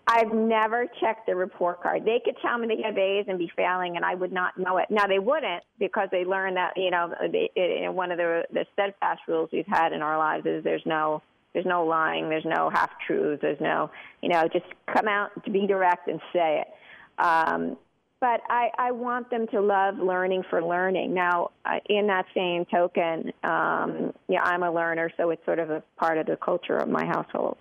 I've 0.08 0.34
never 0.34 0.88
checked 1.00 1.28
the 1.28 1.36
report 1.36 1.82
card. 1.82 2.06
They 2.06 2.22
could 2.24 2.36
tell 2.42 2.58
me 2.58 2.68
they 2.68 2.82
have 2.84 2.98
A's 2.98 3.26
and 3.28 3.38
be 3.38 3.52
failing, 3.56 3.96
and 3.96 4.04
I 4.04 4.16
would 4.16 4.32
not 4.32 4.58
know 4.58 4.78
it. 4.78 4.88
Now 4.90 5.06
they 5.08 5.20
wouldn't 5.20 5.64
because 5.80 6.10
they 6.12 6.26
learned 6.26 6.58
that 6.58 6.74
you 6.76 6.90
know 6.90 7.14
they, 7.32 7.52
it, 7.56 7.94
one 7.94 8.12
of 8.12 8.18
the 8.18 8.44
the 8.52 8.66
steadfast 8.74 9.22
rules 9.28 9.50
we've 9.54 9.68
had 9.68 9.94
in 9.94 10.02
our 10.02 10.18
lives 10.18 10.46
is 10.46 10.64
there's 10.64 10.86
no 10.86 11.22
there's 11.54 11.68
no 11.68 11.86
lying, 11.86 12.30
there's 12.30 12.46
no 12.46 12.70
half 12.70 12.90
truths, 13.06 13.42
there's 13.42 13.62
no 13.62 13.92
you 14.22 14.30
know 14.30 14.48
just 14.52 14.66
come 14.92 15.08
out 15.08 15.30
to 15.46 15.52
be 15.52 15.68
direct 15.68 16.08
and 16.08 16.20
say 16.34 16.64
it. 16.64 17.24
Um, 17.24 17.78
but 18.22 18.42
I, 18.50 18.70
I 18.78 18.92
want 18.92 19.32
them 19.32 19.48
to 19.48 19.60
love 19.60 19.98
learning 19.98 20.44
for 20.50 20.64
learning. 20.64 21.14
Now, 21.14 21.50
in 21.90 22.08
that 22.08 22.26
same 22.36 22.66
token, 22.66 23.34
um, 23.44 24.14
yeah, 24.30 24.44
I'm 24.44 24.62
a 24.62 24.72
learner, 24.72 25.12
so 25.18 25.32
it's 25.32 25.44
sort 25.44 25.58
of 25.58 25.72
a 25.72 25.84
part 25.98 26.20
of 26.20 26.28
the 26.28 26.38
culture 26.38 26.78
of 26.78 26.88
my 26.88 27.04
household. 27.04 27.58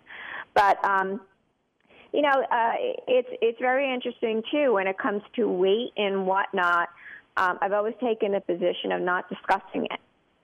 But 0.55 0.85
um, 0.85 1.23
you 2.13 2.23
know, 2.23 2.29
uh, 2.29 2.73
it's 3.09 3.29
it's 3.41 3.59
very 3.59 3.93
interesting 3.93 4.43
too 4.53 4.75
when 4.75 4.87
it 4.87 4.99
comes 4.99 5.23
to 5.37 5.49
weight 5.49 5.93
and 5.97 6.27
whatnot. 6.27 6.91
Um, 7.37 7.59
I've 7.63 7.73
always 7.73 7.95
taken 8.01 8.33
the 8.33 8.41
position 8.41 8.93
of 8.93 9.01
not 9.01 9.29
discussing 9.31 9.87
it. 9.87 10.01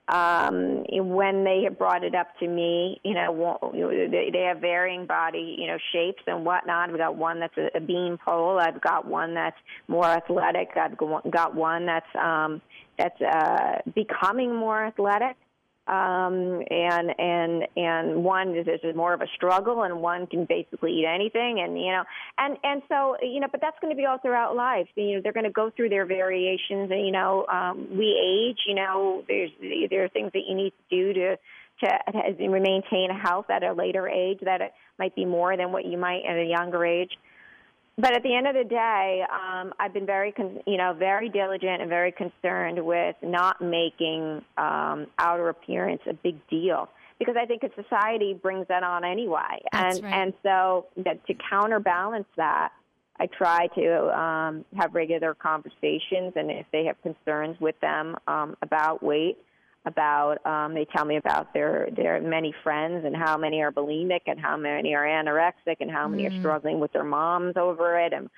Um, 0.08 0.84
when 0.88 1.42
they 1.42 1.62
have 1.64 1.76
brought 1.78 2.04
it 2.04 2.14
up 2.14 2.28
to 2.38 2.46
me, 2.46 3.00
you 3.02 3.14
know, 3.14 3.72
they, 3.72 4.44
have 4.46 4.60
varying 4.60 5.04
body, 5.04 5.56
you 5.58 5.66
know, 5.66 5.78
shapes 5.92 6.22
and 6.28 6.44
whatnot. 6.44 6.90
I've 6.90 6.96
got 6.96 7.16
one 7.16 7.40
that's 7.40 7.56
a, 7.74 7.80
bean 7.80 8.16
pole. 8.24 8.60
I've 8.60 8.80
got 8.80 9.06
one 9.06 9.34
that's 9.34 9.56
more 9.88 10.04
athletic. 10.04 10.70
I've 10.76 10.96
got 10.96 11.56
one 11.56 11.86
that's 11.86 12.06
um, 12.14 12.62
that's 12.96 13.20
uh, 13.20 13.80
becoming 13.94 14.54
more 14.54 14.86
athletic 14.86 15.36
um, 15.88 16.62
and 16.68 17.14
and 17.18 17.62
and 17.76 18.24
one 18.24 18.56
is, 18.56 18.66
is 18.66 18.96
more 18.96 19.14
of 19.14 19.20
a 19.20 19.26
struggle, 19.36 19.84
and 19.84 20.00
one 20.00 20.26
can 20.26 20.44
basically 20.44 20.92
eat 20.92 21.06
anything, 21.06 21.60
and 21.60 21.78
you 21.78 21.92
know, 21.92 22.02
and 22.38 22.56
and 22.64 22.82
so 22.88 23.16
you 23.22 23.40
know, 23.40 23.46
but 23.50 23.60
that's 23.60 23.76
going 23.80 23.92
to 23.92 23.96
be 23.96 24.04
all 24.04 24.18
throughout 24.18 24.56
life. 24.56 24.88
You 24.96 25.16
know, 25.16 25.20
they're 25.22 25.32
going 25.32 25.44
to 25.44 25.52
go 25.52 25.70
through 25.70 25.90
their 25.90 26.04
variations, 26.04 26.90
and 26.90 27.06
you 27.06 27.12
know, 27.12 27.46
um, 27.46 27.86
we 27.96 28.18
age. 28.18 28.58
You 28.66 28.74
know, 28.74 29.24
there's 29.28 29.50
there 29.90 30.04
are 30.04 30.08
things 30.08 30.32
that 30.32 30.42
you 30.48 30.56
need 30.56 30.72
to 30.90 30.96
do 30.96 31.12
to 31.14 31.36
to, 31.80 32.48
maintain 32.48 33.10
health 33.10 33.50
at 33.50 33.62
a 33.62 33.72
later 33.72 34.08
age 34.08 34.38
that 34.42 34.60
it 34.60 34.72
might 34.98 35.14
be 35.14 35.24
more 35.24 35.56
than 35.56 35.72
what 35.72 35.84
you 35.84 35.98
might 35.98 36.22
at 36.28 36.36
a 36.36 36.44
younger 36.44 36.84
age 36.84 37.10
but 37.98 38.14
at 38.14 38.22
the 38.22 38.34
end 38.34 38.46
of 38.46 38.54
the 38.54 38.64
day, 38.64 39.22
um, 39.30 39.72
I've 39.78 39.94
been 39.94 40.06
very, 40.06 40.32
con- 40.32 40.60
you 40.66 40.76
know, 40.76 40.92
very 40.92 41.28
diligent 41.28 41.80
and 41.80 41.88
very 41.88 42.12
concerned 42.12 42.84
with 42.84 43.16
not 43.22 43.60
making 43.60 44.42
um, 44.58 45.06
outer 45.18 45.48
appearance 45.48 46.02
a 46.08 46.12
big 46.12 46.36
deal 46.48 46.88
because 47.18 47.36
I 47.40 47.46
think 47.46 47.62
society 47.74 48.34
brings 48.34 48.68
that 48.68 48.82
on 48.82 49.04
anyway, 49.04 49.62
That's 49.72 49.96
and 49.96 50.04
right. 50.04 50.14
and 50.14 50.34
so 50.42 50.86
that 50.98 51.26
to 51.26 51.34
counterbalance 51.48 52.26
that, 52.36 52.72
I 53.18 53.26
try 53.26 53.68
to 53.68 54.18
um, 54.18 54.64
have 54.76 54.94
regular 54.94 55.34
conversations, 55.34 56.34
and 56.36 56.50
if 56.50 56.66
they 56.72 56.84
have 56.84 57.00
concerns 57.02 57.58
with 57.60 57.80
them 57.80 58.16
um, 58.28 58.56
about 58.60 59.02
weight, 59.02 59.38
about 59.86 60.44
um, 60.44 60.74
they 60.74 60.84
tell 60.84 61.04
me 61.04 61.16
about 61.16 61.54
their 61.54 61.88
their 61.96 62.20
many 62.20 62.52
friends 62.62 63.04
and 63.04 63.16
how 63.16 63.36
many 63.36 63.62
are 63.62 63.72
bulimic 63.72 64.22
and 64.26 64.38
how 64.38 64.56
many 64.56 64.94
are 64.94 65.04
anorexic 65.04 65.76
and 65.80 65.90
how 65.90 66.08
many 66.08 66.24
Mm. 66.24 66.26
are 66.28 66.38
struggling 66.40 66.80
with 66.80 66.92
their 66.92 67.04
moms 67.04 67.56
over 67.56 67.98
it. 67.98 68.12
And 68.12 68.28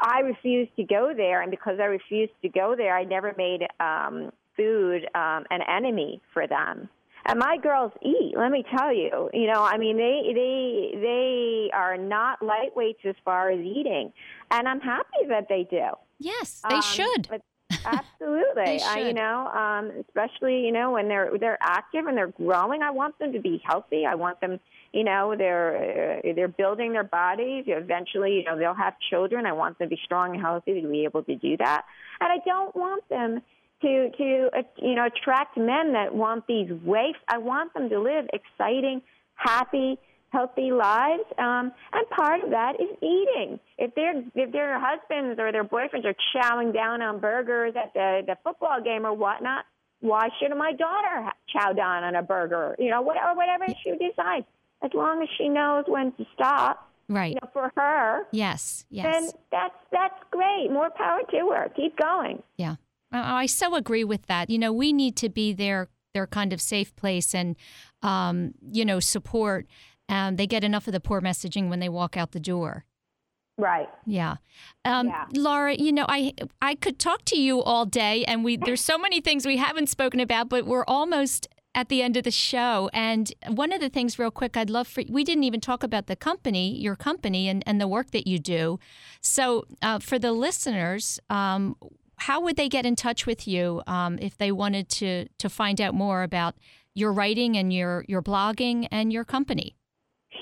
I 0.00 0.20
refused 0.20 0.74
to 0.76 0.84
go 0.84 1.12
there. 1.14 1.42
And 1.42 1.50
because 1.50 1.78
I 1.80 1.84
refused 1.84 2.32
to 2.42 2.48
go 2.48 2.74
there 2.76 2.96
I 2.96 3.04
never 3.04 3.34
made 3.36 3.62
um 3.80 4.32
food 4.56 5.04
um 5.14 5.44
an 5.50 5.60
enemy 5.68 6.20
for 6.32 6.46
them. 6.46 6.88
And 7.26 7.38
my 7.38 7.56
girls 7.62 7.92
eat 8.02 8.34
let 8.36 8.50
me 8.50 8.64
tell 8.76 8.92
you. 8.94 9.30
You 9.32 9.46
know 9.52 9.62
I 9.62 9.76
mean 9.76 9.96
they 9.96 10.32
they 10.34 10.98
they 11.00 11.70
are 11.74 11.96
not 11.98 12.40
lightweights 12.40 13.04
as 13.04 13.16
far 13.24 13.50
as 13.50 13.60
eating. 13.60 14.12
And 14.50 14.66
I'm 14.66 14.80
happy 14.80 15.26
that 15.28 15.46
they 15.48 15.66
do. 15.70 15.88
Yes, 16.18 16.62
they 16.68 16.76
um, 16.76 16.82
should. 16.82 17.28
But 17.28 17.42
absolutely, 17.84 18.80
I, 18.82 19.04
you 19.06 19.14
know, 19.14 19.46
um, 19.48 19.90
especially 20.06 20.64
you 20.64 20.72
know 20.72 20.92
when 20.92 21.08
they're 21.08 21.30
they're 21.38 21.58
active 21.60 22.06
and 22.06 22.16
they're 22.16 22.28
growing. 22.28 22.82
I 22.82 22.90
want 22.90 23.18
them 23.18 23.32
to 23.32 23.40
be 23.40 23.62
healthy. 23.64 24.04
I 24.06 24.14
want 24.14 24.40
them, 24.40 24.60
you 24.92 25.04
know, 25.04 25.34
they're 25.36 26.20
uh, 26.24 26.32
they're 26.34 26.48
building 26.48 26.92
their 26.92 27.04
bodies. 27.04 27.64
Eventually, 27.66 28.34
you 28.34 28.44
know, 28.44 28.58
they'll 28.58 28.74
have 28.74 28.94
children. 29.10 29.46
I 29.46 29.52
want 29.52 29.78
them 29.78 29.88
to 29.88 29.96
be 29.96 30.00
strong 30.04 30.34
and 30.34 30.40
healthy 30.40 30.80
to 30.80 30.88
be 30.88 31.04
able 31.04 31.22
to 31.24 31.36
do 31.36 31.56
that. 31.58 31.84
And 32.20 32.32
I 32.32 32.38
don't 32.44 32.74
want 32.76 33.08
them 33.08 33.40
to 33.82 34.10
to 34.10 34.50
uh, 34.56 34.62
you 34.78 34.94
know 34.94 35.06
attract 35.06 35.56
men 35.56 35.92
that 35.92 36.14
want 36.14 36.46
these 36.46 36.70
waifs. 36.70 37.18
I 37.28 37.38
want 37.38 37.74
them 37.74 37.88
to 37.88 37.98
live 38.00 38.26
exciting, 38.32 39.02
happy 39.34 39.98
healthy 40.34 40.72
lives. 40.72 41.22
Um, 41.38 41.72
and 41.92 42.10
part 42.10 42.42
of 42.42 42.50
that 42.50 42.74
is 42.80 42.90
eating. 43.00 43.60
If 43.78 43.94
their 43.94 44.18
if 44.34 44.52
their 44.52 44.78
husbands 44.78 45.38
or 45.40 45.52
their 45.52 45.64
boyfriends 45.64 46.04
are 46.04 46.16
chowing 46.34 46.74
down 46.74 47.00
on 47.00 47.20
burgers 47.20 47.74
at 47.76 47.94
the 47.94 48.22
the 48.26 48.36
football 48.42 48.82
game 48.82 49.06
or 49.06 49.14
whatnot, 49.14 49.64
why 50.00 50.28
shouldn't 50.38 50.58
my 50.58 50.72
daughter 50.72 51.30
chow 51.48 51.72
down 51.72 52.04
on 52.04 52.16
a 52.16 52.22
burger? 52.22 52.74
You 52.78 52.90
know, 52.90 53.02
whatever 53.02 53.34
whatever 53.34 53.66
she 53.82 53.92
decides, 53.92 54.46
as 54.82 54.90
long 54.92 55.22
as 55.22 55.28
she 55.38 55.48
knows 55.48 55.84
when 55.86 56.12
to 56.12 56.26
stop. 56.34 56.90
Right. 57.08 57.34
You 57.34 57.40
know, 57.42 57.50
for 57.52 57.70
her, 57.76 58.22
Yes. 58.32 58.86
Yes. 58.88 59.12
Then 59.12 59.30
that's 59.52 59.74
that's 59.92 60.18
great. 60.30 60.68
More 60.70 60.90
power 60.90 61.20
to 61.30 61.50
her. 61.54 61.70
Keep 61.76 61.98
going. 61.98 62.42
Yeah. 62.56 62.76
I 63.12 63.42
I 63.42 63.46
so 63.46 63.74
agree 63.74 64.04
with 64.04 64.26
that. 64.26 64.50
You 64.50 64.58
know, 64.58 64.72
we 64.72 64.92
need 64.92 65.16
to 65.16 65.28
be 65.28 65.52
their 65.52 65.88
their 66.14 66.26
kind 66.26 66.52
of 66.52 66.60
safe 66.60 66.94
place 66.96 67.34
and 67.34 67.56
um, 68.02 68.54
you 68.72 68.84
know, 68.84 69.00
support. 69.00 69.66
Um, 70.08 70.36
they 70.36 70.46
get 70.46 70.64
enough 70.64 70.86
of 70.86 70.92
the 70.92 71.00
poor 71.00 71.20
messaging 71.20 71.68
when 71.68 71.80
they 71.80 71.88
walk 71.88 72.16
out 72.16 72.32
the 72.32 72.40
door. 72.40 72.84
Right. 73.56 73.88
Yeah. 74.04 74.36
Um, 74.84 75.08
Yeah. 75.08 75.26
Laura, 75.34 75.74
you 75.74 75.92
know, 75.92 76.06
I 76.08 76.34
I 76.60 76.74
could 76.74 76.98
talk 76.98 77.24
to 77.26 77.40
you 77.40 77.62
all 77.62 77.86
day 77.86 78.24
and 78.24 78.44
we 78.44 78.56
there's 78.56 78.80
so 78.80 78.98
many 78.98 79.20
things 79.20 79.46
we 79.46 79.58
haven't 79.58 79.88
spoken 79.88 80.20
about, 80.20 80.48
but 80.48 80.66
we're 80.66 80.84
almost 80.86 81.46
at 81.74 81.88
the 81.88 82.02
end 82.02 82.16
of 82.16 82.24
the 82.24 82.30
show. 82.30 82.90
And 82.92 83.32
one 83.48 83.72
of 83.72 83.80
the 83.80 83.88
things 83.88 84.18
real 84.18 84.30
quick 84.30 84.56
I'd 84.56 84.70
love 84.70 84.88
for 84.88 85.04
we 85.08 85.22
didn't 85.24 85.44
even 85.44 85.60
talk 85.60 85.82
about 85.82 86.06
the 86.06 86.16
company, 86.16 86.76
your 86.76 86.96
company 86.96 87.48
and, 87.48 87.62
and 87.66 87.80
the 87.80 87.88
work 87.88 88.10
that 88.10 88.26
you 88.26 88.38
do. 88.38 88.78
So 89.20 89.64
uh, 89.82 90.00
for 90.00 90.18
the 90.18 90.32
listeners, 90.32 91.20
um, 91.30 91.76
how 92.16 92.40
would 92.40 92.56
they 92.56 92.68
get 92.68 92.86
in 92.86 92.96
touch 92.96 93.26
with 93.26 93.46
you 93.46 93.82
um, 93.86 94.18
if 94.20 94.36
they 94.36 94.50
wanted 94.50 94.88
to 94.88 95.28
to 95.38 95.48
find 95.48 95.80
out 95.80 95.94
more 95.94 96.24
about 96.24 96.56
your 96.94 97.12
writing 97.12 97.56
and 97.56 97.72
your 97.72 98.04
your 98.08 98.22
blogging 98.22 98.88
and 98.90 99.12
your 99.12 99.24
company? 99.24 99.76